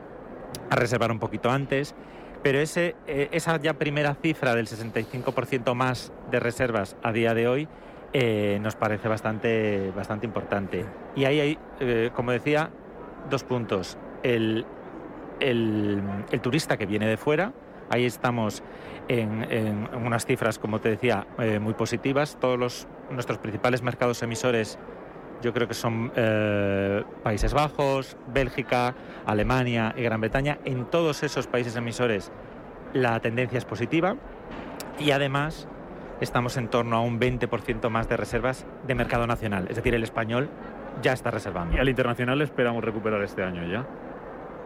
reservar 0.70 1.11
un 1.11 1.18
poquito 1.18 1.51
antes, 1.51 1.94
pero 2.42 2.59
ese, 2.61 2.94
esa 3.07 3.57
ya 3.59 3.74
primera 3.74 4.14
cifra 4.14 4.55
del 4.55 4.66
65% 4.66 5.74
más 5.74 6.12
de 6.30 6.40
reservas 6.40 6.96
a 7.03 7.12
día 7.12 7.34
de 7.34 7.49
hoy 7.49 7.68
eh, 8.14 8.59
nos 8.62 8.74
parece 8.74 9.07
bastante, 9.07 9.92
bastante 9.94 10.24
importante. 10.24 10.86
Y 11.14 11.26
ahí 11.26 11.40
hay, 11.40 11.59
eh, 11.80 12.11
como 12.14 12.32
decía, 12.32 12.70
dos 13.28 13.44
puntos. 13.44 13.99
El, 14.22 14.64
el, 15.40 16.03
turista 16.40 16.78
que 16.78 16.86
viene 16.86 17.07
de 17.07 17.18
fuera, 17.18 17.53
ahí 17.90 18.07
estamos 18.07 18.62
en, 19.09 19.88
unas 19.94 20.24
cifras, 20.24 20.59
como 20.59 20.80
te 20.80 20.88
decía, 20.88 21.26
eh, 21.38 21.59
muy 21.59 21.74
positivas. 21.74 22.38
Todos 22.40 22.59
los, 22.59 22.88
nuestros 23.11 23.38
principales 23.38 23.82
mercados 23.82 24.22
emisores 24.22 24.78
yo 25.43 25.53
creo 25.53 25.68
que 25.68 25.74
son 25.74 26.11
Países 27.22 27.55
Bajos, 27.55 28.16
Bélgica, 28.32 28.95
Alemania 29.26 29.95
y 29.97 30.03
Gran 30.03 30.20
Bretaña. 30.20 30.59
En 30.64 30.86
todos 30.86 31.22
esos 31.22 31.47
países 31.47 31.76
emisores 31.76 32.32
la 32.93 33.20
tendencia 33.20 33.59
es 33.59 33.64
positiva 33.64 34.16
y 34.99 35.11
además 35.11 35.68
estamos 36.20 36.57
en 36.57 36.68
torno 36.68 36.97
a 36.97 37.01
un 37.01 37.20
20% 37.20 37.89
más 37.91 38.09
de 38.09 38.16
reservas 38.16 38.66
de 38.86 38.95
mercado 38.95 39.26
nacional. 39.26 39.66
Es 39.68 39.76
decir, 39.76 39.95
el 39.95 40.03
español 40.03 40.49
ya 41.03 41.12
está 41.12 41.30
reservando. 41.30 41.76
¿Y 41.76 41.80
al 41.80 41.89
internacional 41.89 42.41
esperamos 42.43 42.82
recuperar 42.82 43.22
este 43.22 43.43
año 43.43 43.66
ya? 43.66 43.86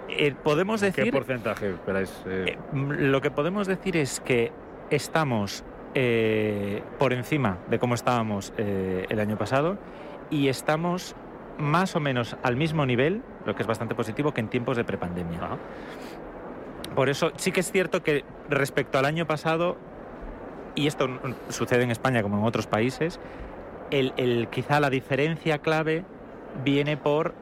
Eh, 0.09 0.35
podemos 0.43 0.81
decir... 0.81 1.05
¿Qué 1.05 1.12
porcentaje 1.12 1.70
esperáis? 1.70 2.11
Eh? 2.27 2.45
Eh, 2.47 2.59
lo 2.73 3.20
que 3.20 3.31
podemos 3.31 3.66
decir 3.66 3.97
es 3.97 4.20
que 4.20 4.53
estamos 4.91 5.64
por 6.99 7.12
encima 7.12 7.59
de 7.68 7.79
cómo 7.79 7.95
estábamos 7.95 8.55
el 8.57 9.20
año 9.20 9.37
pasado 9.37 9.77
y 10.33 10.49
estamos 10.49 11.14
más 11.59 11.95
o 11.95 12.01
menos 12.01 12.37
al 12.43 12.57
mismo 12.57 12.87
nivel, 12.87 13.22
lo 13.45 13.55
que 13.55 13.62
es 13.62 13.68
bastante 13.68 13.95
positivo, 13.95 14.33
que 14.33 14.41
en 14.41 14.49
tiempos 14.49 14.76
de 14.76 14.83
prepandemia. 14.83 15.41
Por 16.97 17.11
eso 17.11 17.33
sí 17.37 17.53
que 17.53 17.61
es 17.61 17.70
cierto 17.70 18.03
que 18.03 18.24
respecto 18.49 18.99
al 18.99 19.05
año 19.05 19.26
pasado 19.26 19.76
y 20.74 20.87
esto 20.87 21.07
sucede 21.51 21.85
en 21.85 21.91
España 21.91 22.22
como 22.22 22.39
en 22.39 22.45
otros 22.45 22.66
países, 22.66 23.20
el, 23.91 24.49
quizá 24.51 24.80
la 24.80 24.89
diferencia 24.89 25.59
clave 25.59 26.05
viene 26.64 26.97
por 26.97 27.35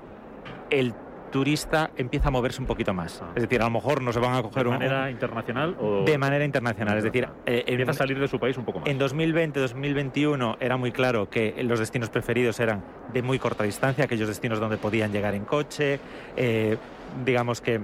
el 0.71 0.95
turista 1.31 1.91
empieza 1.97 2.29
a 2.29 2.31
moverse 2.31 2.61
un 2.61 2.67
poquito 2.67 2.93
más. 2.93 3.23
Ah. 3.23 3.33
Es 3.35 3.43
decir, 3.43 3.61
a 3.61 3.65
lo 3.65 3.71
mejor 3.71 4.03
no 4.03 4.13
se 4.13 4.21
van 4.21 4.35
a 4.35 4.43
coger 4.43 4.65
¿De 4.65 4.71
manera 4.71 5.11
internacional 5.11 5.77
o...? 5.81 6.05
De 6.05 6.19
manera 6.19 6.45
internacional, 6.45 6.99
es 6.99 7.05
decir... 7.05 7.29
Eh, 7.47 7.65
empieza 7.67 7.93
a 7.93 7.95
salir 7.95 8.19
de 8.19 8.29
su 8.29 8.39
país 8.39 8.57
un 8.57 8.65
poco 8.65 8.81
más. 8.81 8.89
En 8.89 8.99
2020, 8.99 9.61
2021 9.61 10.57
era 10.61 10.77
muy 10.77 10.93
claro 10.93 11.31
que 11.31 11.63
los 11.63 11.79
destinos 11.79 12.11
preferidos 12.11 12.61
eran 12.61 12.83
de 13.13 13.23
muy 13.23 13.39
corta 13.39 13.65
distancia, 13.65 14.05
aquellos 14.05 14.29
destinos 14.29 14.61
donde 14.61 14.77
podían 14.77 15.13
llegar 15.13 15.35
en 15.35 15.45
coche, 15.45 16.01
eh, 16.37 16.77
digamos 17.25 17.61
que 17.61 17.81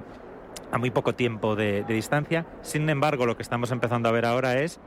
a 0.73 0.79
muy 0.79 0.91
poco 0.91 1.15
tiempo 1.15 1.57
de, 1.57 1.85
distancia. 1.85 2.47
Sin 2.63 2.89
embargo, 2.89 3.27
lo 3.27 3.37
que 3.37 3.43
estamos 3.43 3.71
empezando 3.71 4.09
a 4.09 4.13
ver 4.13 4.27
ahora 4.27 4.61
es 4.61 4.81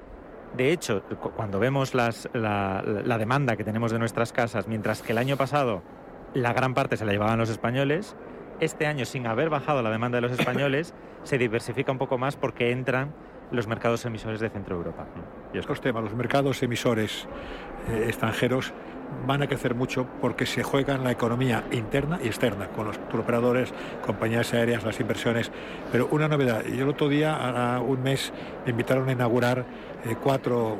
de 0.55 0.71
hecho, 0.71 1.03
cuando 1.35 1.59
vemos 1.59 1.93
la, 1.93 2.11
la, 2.33 3.17
demanda 3.19 3.55
que 3.55 3.63
tenemos 3.63 3.91
de 3.91 3.99
nuestras 3.99 4.33
casas, 4.33 4.67
mientras 4.67 5.03
que 5.03 5.11
el 5.11 5.19
año 5.19 5.37
pasado 5.37 5.83
la 6.33 6.53
gran 6.53 6.73
parte 6.73 6.97
se 6.97 7.05
la 7.05 7.11
llevaban 7.11 7.37
los 7.37 7.51
españoles, 7.51 8.15
este 8.59 8.87
año, 8.87 9.05
sin 9.05 9.27
haber 9.27 9.49
bajado 9.49 9.81
la 9.81 9.89
demanda 9.89 10.17
de 10.17 10.21
los 10.21 10.37
españoles, 10.37 10.93
se 11.23 11.37
diversifica 11.37 11.91
un 11.91 11.97
poco 11.97 12.17
más 12.17 12.35
porque 12.35 12.71
entran 12.71 13.13
los 13.51 13.67
mercados 13.67 14.05
emisores 14.05 14.39
de 14.39 14.49
Centro 14.49 14.75
Europa. 14.75 15.07
Y 15.53 15.57
estos 15.57 15.81
temas, 15.81 16.03
los 16.03 16.13
mercados 16.13 16.61
emisores 16.61 17.27
eh, 17.89 18.05
extranjeros 18.07 18.73
van 19.25 19.41
a 19.41 19.47
crecer 19.47 19.73
mucho 19.73 20.05
porque 20.21 20.45
se 20.45 20.61
juegan 20.61 21.03
la 21.03 21.11
economía 21.11 21.63
interna 21.71 22.19
y 22.23 22.27
externa 22.27 22.67
con 22.67 22.85
los 22.85 22.99
operadores, 23.11 23.73
compañías 24.05 24.53
aéreas, 24.53 24.83
las 24.83 24.99
inversiones. 24.99 25.51
Pero 25.91 26.07
una 26.11 26.27
novedad, 26.27 26.63
yo 26.65 26.83
el 26.83 26.89
otro 26.89 27.09
día, 27.09 27.35
a 27.75 27.79
un 27.81 28.03
mes, 28.03 28.31
me 28.65 28.71
invitaron 28.71 29.09
a 29.09 29.11
inaugurar 29.11 29.65
eh, 30.05 30.15
cuatro, 30.21 30.77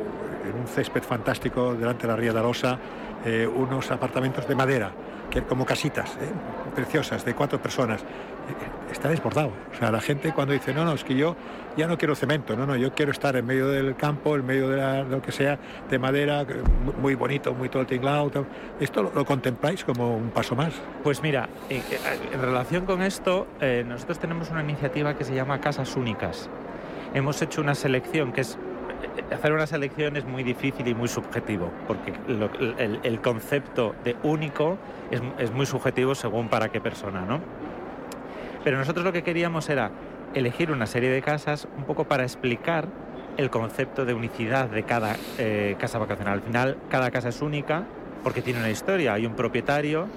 en 0.47 0.59
un 0.59 0.67
césped 0.67 1.01
fantástico 1.01 1.73
delante 1.73 2.03
de 2.03 2.07
la 2.13 2.15
Ría 2.15 2.33
de 2.33 2.39
Arosa, 2.39 2.77
eh, 3.25 3.47
unos 3.47 3.89
apartamentos 3.91 4.47
de 4.47 4.55
madera 4.55 4.91
que 5.29 5.43
como 5.43 5.65
casitas 5.65 6.11
¿eh? 6.15 6.29
preciosas 6.75 7.23
de 7.25 7.33
cuatro 7.33 7.61
personas. 7.61 8.03
Está 8.91 9.09
desbordado. 9.09 9.51
O 9.71 9.77
sea, 9.77 9.91
la 9.91 10.01
gente 10.01 10.33
cuando 10.33 10.53
dice, 10.53 10.73
no, 10.73 10.83
no, 10.83 10.93
es 10.93 11.03
que 11.03 11.15
yo 11.15 11.35
ya 11.77 11.87
no 11.87 11.97
quiero 11.97 12.15
cemento, 12.15 12.55
no, 12.55 12.65
no, 12.65 12.75
yo 12.75 12.93
quiero 12.93 13.11
estar 13.11 13.35
en 13.35 13.45
medio 13.45 13.67
del 13.67 13.95
campo, 13.95 14.35
en 14.35 14.45
medio 14.45 14.67
de, 14.69 15.03
lo 15.03 15.21
que 15.21 15.31
sea, 15.31 15.59
de 15.89 15.99
madera, 15.99 16.45
muy 16.99 17.13
bonito, 17.13 17.53
muy 17.53 17.69
todo 17.69 17.83
el 17.83 17.87
tinglado. 17.87 18.45
¿Esto 18.79 19.03
lo, 19.03 19.25
contempláis 19.25 19.83
como 19.83 20.17
un 20.17 20.31
paso 20.31 20.55
más? 20.55 20.73
Pues 21.03 21.21
mira, 21.21 21.47
en, 21.69 22.41
relación 22.41 22.85
con 22.85 23.03
esto, 23.03 23.47
eh, 23.61 23.85
nosotros 23.87 24.19
tenemos 24.19 24.49
una 24.49 24.63
iniciativa 24.63 25.15
que 25.15 25.23
se 25.23 25.35
llama 25.35 25.61
Casas 25.61 25.95
Únicas. 25.95 26.49
Hemos 27.13 27.41
hecho 27.41 27.61
una 27.61 27.75
selección 27.75 28.33
que 28.33 28.41
es 28.41 28.57
hacer 29.31 29.53
una 29.53 29.67
selección 29.67 30.17
es 30.17 30.25
muy 30.25 30.43
difícil 30.43 30.87
y 30.87 30.93
muy 30.93 31.07
subjetivo, 31.07 31.71
porque 31.87 32.13
el, 33.03 33.21
concepto 33.21 33.95
de 34.03 34.15
único 34.23 34.77
es, 35.11 35.51
muy 35.51 35.65
subjetivo 35.65 36.15
según 36.15 36.49
para 36.49 36.69
qué 36.69 36.81
persona, 36.81 37.21
¿no? 37.21 37.39
Pero 38.63 38.77
nosotros 38.77 39.05
lo 39.05 39.13
que 39.13 39.23
queríamos 39.23 39.69
era 39.69 39.91
elegir 40.33 40.71
una 40.71 40.85
serie 40.85 41.09
de 41.09 41.21
casas 41.21 41.67
un 41.77 41.83
poco 41.85 42.05
para 42.05 42.23
explicar 42.23 42.87
el 43.37 43.49
concepto 43.49 44.05
de 44.05 44.13
unicidad 44.13 44.69
de 44.69 44.83
cada 44.83 45.15
eh, 45.37 45.75
casa 45.79 45.97
vacacional. 45.97 46.33
Al 46.33 46.41
final, 46.41 46.77
cada 46.89 47.09
casa 47.09 47.29
es 47.29 47.41
única 47.41 47.85
porque 48.23 48.41
tiene 48.41 48.59
una 48.59 48.69
historia. 48.69 49.13
Hay 49.13 49.25
un 49.25 49.35
propietario 49.35 50.07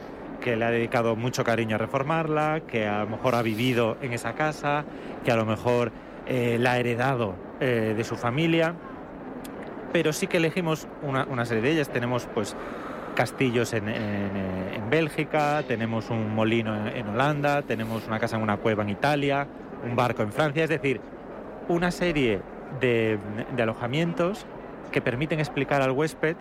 que 0.41 0.57
le 0.57 0.65
ha 0.65 0.71
dedicado 0.71 1.15
mucho 1.15 1.45
cariño 1.45 1.77
a 1.77 1.79
reformarla, 1.79 2.63
que 2.67 2.87
a 2.89 3.05
lo 3.05 3.11
mejor 3.11 3.37
ha 3.37 3.43
vivido 3.43 3.97
en 4.03 4.13
esa 4.13 4.35
casa, 4.35 4.85
que 5.25 5.31
a 5.31 5.37
lo 5.37 5.47
mejor 5.47 5.93
eh, 6.27 6.57
la 6.59 6.73
ha 6.73 6.79
heredado 6.79 7.37
eh, 7.61 7.95
de 7.97 8.05
su 8.05 8.17
familia, 8.17 8.75
pero 9.93 10.13
sí 10.13 10.27
que 10.27 10.39
elegimos 10.39 10.89
una, 11.03 11.45
serie 11.45 11.63
de 11.63 11.71
ellas. 11.73 11.89
Tenemos 11.91 12.27
pues 12.35 12.57
castillos 13.15 13.73
en, 13.75 13.85
Bélgica, 14.91 15.63
tenemos 15.67 16.11
un 16.11 16.35
molino 16.35 16.89
en, 16.89 17.09
Holanda, 17.09 17.63
tenemos 17.63 18.07
una 18.07 18.19
casa 18.19 18.37
en 18.37 18.43
una 18.43 18.59
cueva 18.59 18.83
en 18.83 18.91
Italia, 18.91 19.47
un 19.85 19.97
barco 19.97 20.23
en 20.23 20.33
Francia, 20.33 20.65
es 20.65 20.71
decir, 20.71 21.01
una 21.69 21.91
serie 21.91 22.41
de, 22.81 23.19
alojamientos 23.59 24.47
que 24.91 25.01
permiten 25.01 25.41
explicar 25.41 25.81
al 25.81 25.93
huésped 25.93 26.37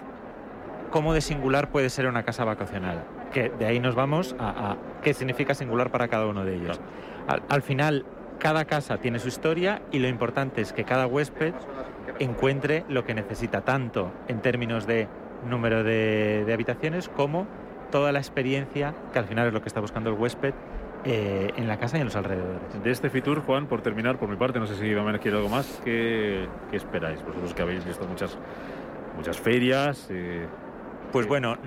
cómo 0.90 1.14
de 1.14 1.22
singular 1.22 1.70
puede 1.70 1.90
ser 1.90 2.08
una 2.08 2.24
casa 2.24 2.44
vacacional. 2.44 3.04
Que 3.32 3.50
de 3.50 3.66
ahí 3.66 3.80
nos 3.80 3.96
vamos 3.96 4.36
a, 4.38 4.76
qué 5.02 5.14
significa 5.14 5.54
singular 5.54 5.90
para 5.92 6.10
cada 6.10 6.28
uno 6.28 6.44
de 6.44 6.56
ellos. 6.56 6.82
al 7.48 7.62
final, 7.62 8.06
cada 8.40 8.66
casa 8.66 8.98
tiene 8.98 9.20
su 9.20 9.28
historia 9.28 9.82
y 9.92 10.00
lo 10.00 10.08
importante 10.08 10.62
es 10.62 10.74
que 10.74 10.84
cada 10.84 11.06
huésped 11.06 11.54
encuentre 12.20 12.86
lo 12.90 13.04
que 13.04 13.14
necesita, 13.14 13.62
tanto 13.62 14.12
en 14.28 14.42
términos 14.42 14.88
de 14.88 15.08
número 15.50 15.84
de, 15.84 16.50
habitaciones 16.52 17.10
como 17.10 17.48
toda 17.92 18.12
la 18.12 18.20
experiencia, 18.20 18.94
que 19.12 19.20
al 19.20 19.26
final 19.26 19.48
es 19.48 19.54
lo 19.54 19.62
que 19.62 19.68
está 19.68 19.82
buscando 19.82 20.10
el 20.10 20.16
huésped, 20.18 20.54
eh, 21.04 21.52
en 21.58 21.68
la 21.68 21.78
casa 21.78 21.98
y 21.98 22.02
en 22.02 22.06
los 22.06 22.16
alrededores. 22.16 22.84
De 22.84 22.92
este 22.92 23.10
Fitur, 23.10 23.42
Juan, 23.42 23.66
por 23.66 23.82
terminar, 23.82 24.18
por 24.18 24.30
mi 24.30 24.36
parte, 24.36 24.60
no 24.60 24.68
sé 24.68 24.76
si 24.76 24.90
Domínguez 24.92 25.22
quiere 25.22 25.38
algo 25.38 25.50
más, 25.50 25.82
¿qué, 25.84 26.48
esperáis? 26.72 27.24
Vosotros 27.26 27.54
que 27.54 27.62
habéis 27.64 27.84
visto 27.84 28.06
muchas, 28.06 28.38
muchas 29.18 29.40
ferias, 29.40 30.08
eh, 30.12 30.46
pues 31.12 31.28
bueno, 31.28 31.58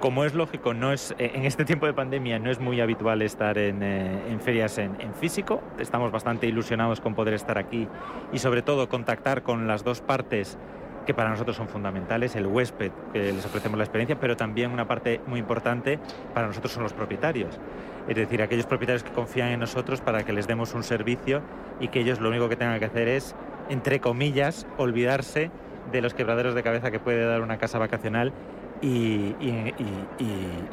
como 0.00 0.24
es 0.24 0.34
lógico, 0.34 0.74
no 0.74 0.92
es 0.92 1.14
en 1.18 1.44
este 1.44 1.64
tiempo 1.64 1.86
de 1.86 1.94
pandemia 1.94 2.38
no 2.38 2.50
es 2.50 2.60
muy 2.60 2.80
habitual 2.80 3.22
estar 3.22 3.58
en, 3.58 3.82
eh, 3.82 4.38
ferias 4.40 4.78
en, 4.78 4.96
físico. 5.14 5.62
Estamos 5.78 6.10
bastante 6.12 6.46
ilusionados 6.46 7.00
con 7.00 7.14
poder 7.14 7.34
estar 7.34 7.58
aquí 7.58 7.88
y 8.32 8.38
sobre 8.38 8.62
todo 8.62 8.88
contactar 8.88 9.42
con 9.42 9.66
las 9.66 9.84
dos 9.84 10.00
partes 10.00 10.58
que 11.06 11.14
para 11.14 11.30
nosotros 11.30 11.56
son 11.56 11.68
fundamentales, 11.68 12.34
el 12.34 12.46
huésped, 12.46 12.90
que 13.12 13.32
les 13.32 13.46
ofrecemos 13.46 13.78
la 13.78 13.84
experiencia, 13.84 14.18
pero 14.18 14.36
también 14.36 14.72
una 14.72 14.88
parte 14.88 15.20
muy 15.26 15.38
importante 15.38 16.00
para 16.34 16.48
nosotros 16.48 16.72
son 16.72 16.82
los 16.82 16.92
propietarios. 16.92 17.60
Es 18.08 18.16
decir, 18.16 18.42
aquellos 18.42 18.66
propietarios 18.66 19.04
que 19.04 19.12
confían 19.12 19.50
en 19.50 19.60
nosotros 19.60 20.00
para 20.00 20.24
que 20.24 20.32
les 20.32 20.48
demos 20.48 20.74
un 20.74 20.82
servicio 20.82 21.42
y 21.80 21.88
que 21.88 22.00
ellos 22.00 22.20
lo 22.20 22.28
único 22.28 22.48
que 22.48 22.56
tengan 22.56 22.78
que 22.80 22.86
hacer 22.86 23.06
es, 23.06 23.36
entre 23.68 24.00
comillas, 24.00 24.66
olvidarse 24.76 25.50
de 25.92 26.00
los 26.00 26.14
quebraderos 26.14 26.54
de 26.54 26.62
cabeza 26.62 26.90
que 26.90 26.98
puede 26.98 27.24
dar 27.24 27.42
una 27.42 27.58
casa 27.58 27.78
vacacional 27.78 28.32
y, 28.82 29.34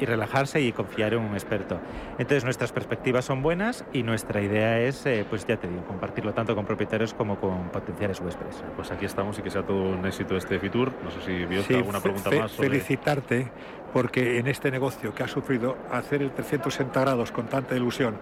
relajarse 0.00 0.60
y 0.60 0.72
confiar 0.72 1.14
en 1.14 1.20
un 1.20 1.32
experto. 1.32 1.80
Entonces 2.18 2.44
nuestras 2.44 2.72
perspectivas 2.72 3.24
son 3.24 3.42
buenas 3.42 3.84
y 3.92 4.02
nuestra 4.02 4.42
idea 4.42 4.80
es, 4.80 5.06
eh, 5.06 5.24
pues 5.28 5.46
ya 5.46 5.56
te 5.56 5.68
digo, 5.68 5.84
compartirlo 5.84 6.32
tanto 6.34 6.54
con 6.54 6.66
propietarios 6.66 7.14
como 7.14 7.40
con 7.40 7.70
potenciales 7.70 8.20
huéspedes. 8.20 8.62
Pues 8.76 8.90
aquí 8.90 9.06
estamos 9.06 9.38
y 9.38 9.42
que 9.42 9.50
sea 9.50 9.62
todo 9.62 9.82
un 9.82 10.04
éxito 10.06 10.36
este 10.36 10.58
Fitur. 10.58 10.92
No 11.02 11.10
sé 11.10 11.20
si 11.22 11.44
vio 11.46 11.62
alguna 11.78 12.00
pregunta 12.00 12.30
más. 12.30 12.52
Felicitarte 12.52 13.50
porque 13.92 14.38
en 14.38 14.48
este 14.48 14.70
negocio 14.70 15.14
que 15.14 15.22
has 15.22 15.30
sufrido, 15.30 15.76
hacer 15.90 16.20
el 16.20 16.32
360 16.32 17.00
grados 17.00 17.30
con 17.30 17.46
tanta 17.46 17.76
ilusión 17.76 18.16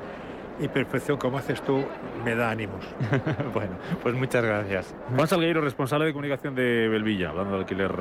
y 0.59 0.68
perfección 0.68 1.18
como 1.18 1.38
haces 1.38 1.61
tú 1.62 1.84
me 2.24 2.34
da 2.34 2.50
ánimos. 2.50 2.84
bueno, 3.55 3.72
pues 4.03 4.14
muchas 4.14 4.44
gracias. 4.44 4.94
Juan 5.14 5.26
Salgueiro, 5.26 5.61
responsable 5.61 6.07
de 6.07 6.12
comunicación 6.12 6.55
de 6.55 6.88
Belvilla, 6.88 7.30
hablando 7.30 7.55
de 7.55 7.59
alquiler 7.61 7.92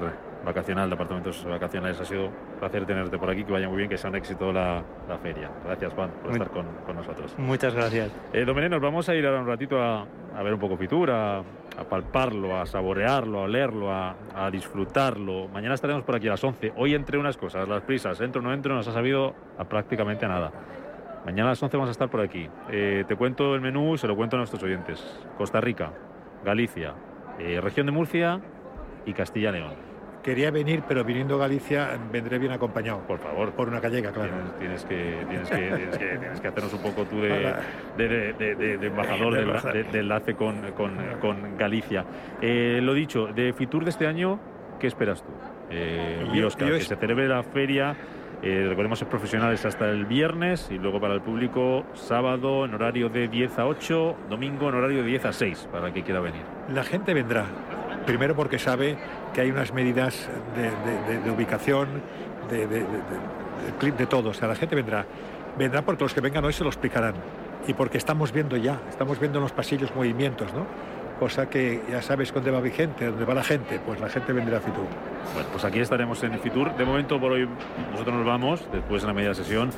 vacacional, 0.46 0.90
de 0.90 0.96
apartamentos 0.96 1.44
vacacionales. 1.46 2.00
Ha 2.00 2.06
sido 2.06 2.26
un 2.26 2.34
placer 2.60 2.86
tenerte 2.86 3.18
por 3.18 3.30
aquí, 3.30 3.44
que 3.44 3.52
vaya 3.52 3.68
muy 3.68 3.78
bien, 3.78 3.90
que 3.90 3.98
sea 3.98 4.10
un 4.10 4.16
éxito 4.16 4.52
la, 4.52 4.84
feria. 5.22 5.50
Gracias, 5.66 5.94
Juan, 5.94 6.10
por 6.22 6.32
estar 6.32 6.50
con, 6.50 6.96
nosotros. 6.96 7.34
Muchas 7.38 7.74
gracias. 7.74 8.12
Eh, 8.34 8.46
nos 8.46 8.82
vamos 8.82 9.08
a 9.10 9.16
ir 9.16 9.26
ahora 9.26 9.40
un 9.40 9.48
ratito 9.48 9.82
a, 9.82 10.06
ver 10.44 10.54
un 10.54 10.60
poco 10.60 10.78
Fitura, 10.78 11.40
a, 11.40 11.84
palparlo, 11.90 12.60
a 12.60 12.66
saborearlo, 12.66 13.40
a 13.40 13.44
olerlo, 13.44 13.92
a, 13.92 14.16
a, 14.36 14.50
disfrutarlo. 14.50 15.48
Mañana 15.50 15.76
estaremos 15.76 16.04
por 16.04 16.16
aquí 16.16 16.28
a 16.28 16.32
las 16.32 16.44
11. 16.44 16.74
Hoy, 16.76 16.96
entre 16.96 17.18
unas 17.18 17.38
cosas, 17.38 17.68
las 17.68 17.82
prisas, 17.84 18.20
entro 18.22 18.42
o 18.42 18.44
no 18.44 18.54
entro, 18.54 18.74
nos 18.76 18.88
ha 18.88 18.94
sabido 18.94 19.36
a 19.58 19.64
prácticamente 19.66 20.28
nada. 20.28 20.52
Mañana 21.26 21.50
a 21.50 21.52
las 21.52 21.62
11 21.62 21.78
vamos 21.78 21.90
a 21.90 21.92
estar 21.92 22.10
por 22.10 22.22
aquí. 22.22 22.50
Eh, 22.72 23.04
te 23.08 23.16
cuento 23.16 23.54
el 23.54 23.62
menú, 23.62 23.98
se 23.98 24.08
lo 24.08 24.16
cuento 24.16 24.38
a 24.38 24.40
nuestros 24.40 24.62
oyentes. 24.64 25.00
Costa 25.38 25.62
Rica, 25.62 25.92
Galicia, 26.44 26.96
eh, 27.40 27.62
región 27.62 27.86
de 27.86 27.92
Murcia 27.92 28.42
y 29.06 29.14
Castilla-León. 29.14 29.92
Quería 30.24 30.52
venir, 30.52 30.84
pero 30.88 31.04
viniendo 31.04 31.36
a 31.36 31.40
Galicia 31.40 32.00
vendré 32.12 32.38
bien 32.38 32.52
acompañado. 32.52 33.00
Por 33.08 33.20
favor. 33.20 33.52
Por 33.54 33.68
una 33.68 33.80
gallega, 33.80 34.12
claro. 34.12 34.32
Tienes, 34.60 34.86
que, 34.86 35.26
tienes, 35.28 35.50
que, 35.50 36.48
hacernos 36.48 36.74
un 36.74 36.82
poco 36.82 37.06
tú 37.06 37.22
de, 37.22 37.56
de, 37.98 38.88
embajador 38.88 39.34
de, 39.74 40.00
enlace 40.00 40.36
con, 40.36 40.72
con, 40.74 41.58
Galicia. 41.58 42.06
Eh, 42.42 42.80
lo 42.82 42.94
dicho, 42.94 43.28
de 43.28 43.54
Fitur 43.54 43.84
de 43.84 43.90
este 43.90 44.06
año, 44.06 44.40
¿qué 44.80 44.88
esperas 44.88 45.24
tú? 45.24 45.32
Eh, 45.72 46.52
que 46.58 46.82
se 46.82 46.96
celebre 46.96 47.28
la 47.28 47.44
feria 47.44 47.96
eh, 48.44 48.66
recordemos 48.68 48.98
ser 48.98 49.08
profesionales 49.08 49.64
hasta 49.66 49.88
el 49.92 50.06
viernes 50.06 50.68
y 50.72 50.80
luego 50.80 51.00
para 51.00 51.14
el 51.14 51.22
público 51.22 51.86
sábado 51.94 52.66
en 52.66 52.74
horario 52.74 53.08
de 53.08 53.28
10 53.28 53.60
a 53.60 53.68
8, 53.68 54.16
domingo 54.32 54.68
en 54.70 54.76
horario 54.76 55.04
de 55.04 55.10
10 55.10 55.26
a 55.26 55.34
6 55.34 55.70
para 55.72 55.88
el 55.88 55.94
que 55.94 56.02
quiera 56.02 56.22
venir. 56.22 56.42
La 56.74 56.84
gente 56.84 57.14
vendrá, 57.14 57.46
primero 58.08 58.36
porque 58.36 58.58
sabe 58.58 58.98
que 59.32 59.42
hay 59.42 59.52
unas 59.52 59.72
medidas 59.74 60.28
de, 60.56 61.30
ubicación, 61.30 62.02
de, 62.50 62.84
clip 63.80 63.96
de 63.96 64.08
todo, 64.08 64.30
o 64.30 64.34
sea, 64.34 64.48
la 64.48 64.56
gente 64.56 64.76
vendrá. 64.76 65.06
Vendrá 65.60 65.84
porque 65.84 66.04
los 66.04 66.14
que 66.14 66.22
vengan 66.22 66.44
hoy 66.44 66.54
se 66.54 66.64
lo 66.64 66.70
explicarán 66.72 67.14
y 67.68 67.76
porque 67.76 68.00
estamos 68.00 68.32
viendo 68.32 68.58
ya, 68.58 68.82
estamos 68.90 69.20
viendo 69.20 69.38
en 69.38 69.44
los 69.44 69.52
pasillos 69.52 69.94
movimientos, 69.96 70.52
¿no? 70.56 70.66
Cosa 71.22 71.48
que 71.48 71.84
ya 71.88 72.02
sabes 72.02 72.34
dónde 72.34 72.50
va 72.50 72.60
vigente, 72.62 73.06
dónde 73.06 73.26
va 73.26 73.36
la 73.36 73.44
gente, 73.44 73.80
pues 73.86 74.00
la 74.00 74.10
gente 74.10 74.34
vendrá 74.34 74.58
a 74.58 74.60
Fitur. 74.60 74.88
Bueno, 75.36 75.50
pues 75.52 75.64
aquí 75.64 75.78
estaremos 75.78 76.24
en 76.24 76.40
Fitur. 76.40 76.76
De 76.76 76.84
momento 76.84 77.20
por 77.20 77.34
hoy 77.34 77.48
nosotros 77.92 78.16
nos 78.16 78.26
vamos, 78.26 78.68
después 78.72 79.04
en 79.04 79.10
la 79.10 79.14
media 79.14 79.36
sesión, 79.36 79.70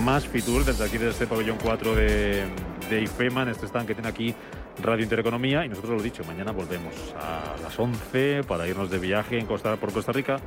más 0.00 0.26
Fitur 0.26 0.64
desde 0.64 0.84
aquí 0.84 0.94
desde 0.98 1.10
este 1.10 1.26
pabellón 1.28 1.58
4 1.62 1.94
de, 1.94 2.44
de 2.90 3.02
IFEMA, 3.02 3.44
en 3.44 3.50
este 3.50 3.66
stand 3.66 3.86
que 3.86 3.94
tiene 3.94 4.08
aquí 4.08 4.34
Radio 4.82 5.04
Intereconomía 5.04 5.64
y 5.64 5.68
nosotros 5.68 5.92
lo 5.92 6.02
dicho, 6.02 6.24
mañana 6.24 6.50
volvemos 6.50 7.14
a 7.16 7.62
las 7.62 7.78
11 7.78 8.42
para 8.48 8.66
irnos 8.66 8.90
de 8.90 8.98
viaje 8.98 9.38
en 9.38 9.46
Costa, 9.46 9.76
por 9.76 9.92
Costa 9.92 10.10
Rica 10.10 10.40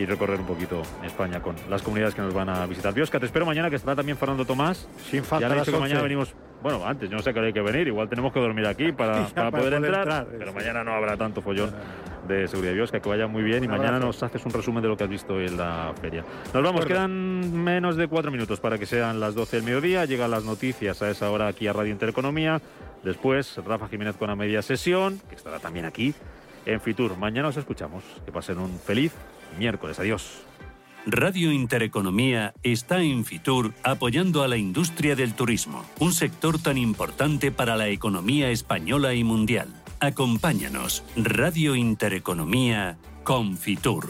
y 0.00 0.06
recorrer 0.06 0.40
un 0.40 0.46
poquito 0.46 0.82
España 1.04 1.40
con 1.40 1.54
las 1.68 1.82
comunidades 1.82 2.14
que 2.14 2.22
nos 2.22 2.32
van 2.32 2.48
a 2.48 2.66
visitar. 2.66 2.94
Biosca, 2.94 3.20
te 3.20 3.26
espero 3.26 3.44
mañana 3.44 3.68
que 3.68 3.76
estará 3.76 3.96
también 3.96 4.16
Fernando 4.16 4.44
Tomás. 4.46 4.88
Sin 5.10 5.22
falta. 5.22 5.54
Ya 5.54 5.62
que 5.62 5.78
mañana 5.78 6.00
venimos, 6.00 6.34
bueno, 6.62 6.86
antes, 6.86 7.10
yo 7.10 7.16
no 7.16 7.22
sé 7.22 7.34
qué 7.34 7.40
hay 7.40 7.52
que 7.52 7.60
venir, 7.60 7.86
igual 7.88 8.08
tenemos 8.08 8.32
que 8.32 8.40
dormir 8.40 8.66
aquí 8.66 8.92
para, 8.92 9.26
poder, 9.50 9.74
entrar, 9.74 10.26
pero 10.38 10.52
mañana 10.52 10.82
no 10.82 10.92
habrá 10.92 11.16
tanto 11.16 11.42
follón 11.42 11.70
de 12.26 12.48
seguridad. 12.48 12.72
Biosca, 12.72 13.00
que 13.00 13.08
vaya 13.08 13.26
muy 13.26 13.42
bien 13.42 13.62
y 13.62 13.68
mañana 13.68 13.98
nos 13.98 14.22
haces 14.22 14.44
un 14.46 14.52
resumen 14.52 14.82
de 14.82 14.88
lo 14.88 14.96
que 14.96 15.04
has 15.04 15.10
visto 15.10 15.38
en 15.38 15.56
la 15.56 15.92
feria. 16.00 16.24
Nos 16.54 16.62
vamos, 16.62 16.86
quedan 16.86 17.62
menos 17.62 17.96
de 17.96 18.08
cuatro 18.08 18.30
minutos 18.30 18.58
para 18.60 18.78
que 18.78 18.86
sean 18.86 19.20
las 19.20 19.34
12 19.34 19.56
del 19.56 19.64
mediodía, 19.66 20.06
llegan 20.06 20.30
las 20.30 20.44
noticias 20.44 21.02
a 21.02 21.10
esa 21.10 21.30
hora 21.30 21.46
aquí 21.48 21.66
a 21.66 21.72
Radio 21.72 21.92
Intereconomía. 21.92 22.60
Después, 23.02 23.58
Rafa 23.66 23.88
Jiménez 23.88 24.16
con 24.16 24.28
la 24.28 24.36
media 24.36 24.62
sesión, 24.62 25.20
que 25.28 25.34
estará 25.34 25.58
también 25.58 25.86
aquí 25.86 26.14
en 26.66 26.80
Fitur. 26.80 27.16
Mañana 27.16 27.48
os 27.48 27.56
escuchamos. 27.56 28.04
Que 28.24 28.32
pasen 28.32 28.58
un 28.58 28.78
feliz 28.78 29.12
miércoles. 29.58 29.98
Adiós. 29.98 30.42
Radio 31.06 31.50
Intereconomía 31.50 32.52
está 32.62 33.00
en 33.00 33.24
Fitur 33.24 33.72
apoyando 33.82 34.42
a 34.42 34.48
la 34.48 34.58
industria 34.58 35.16
del 35.16 35.34
turismo, 35.34 35.84
un 35.98 36.12
sector 36.12 36.58
tan 36.58 36.76
importante 36.76 37.50
para 37.50 37.76
la 37.76 37.88
economía 37.88 38.50
española 38.50 39.14
y 39.14 39.24
mundial. 39.24 39.68
Acompáñanos, 39.98 41.02
Radio 41.16 41.74
Intereconomía 41.74 42.98
con 43.24 43.56
Fitur. 43.56 44.08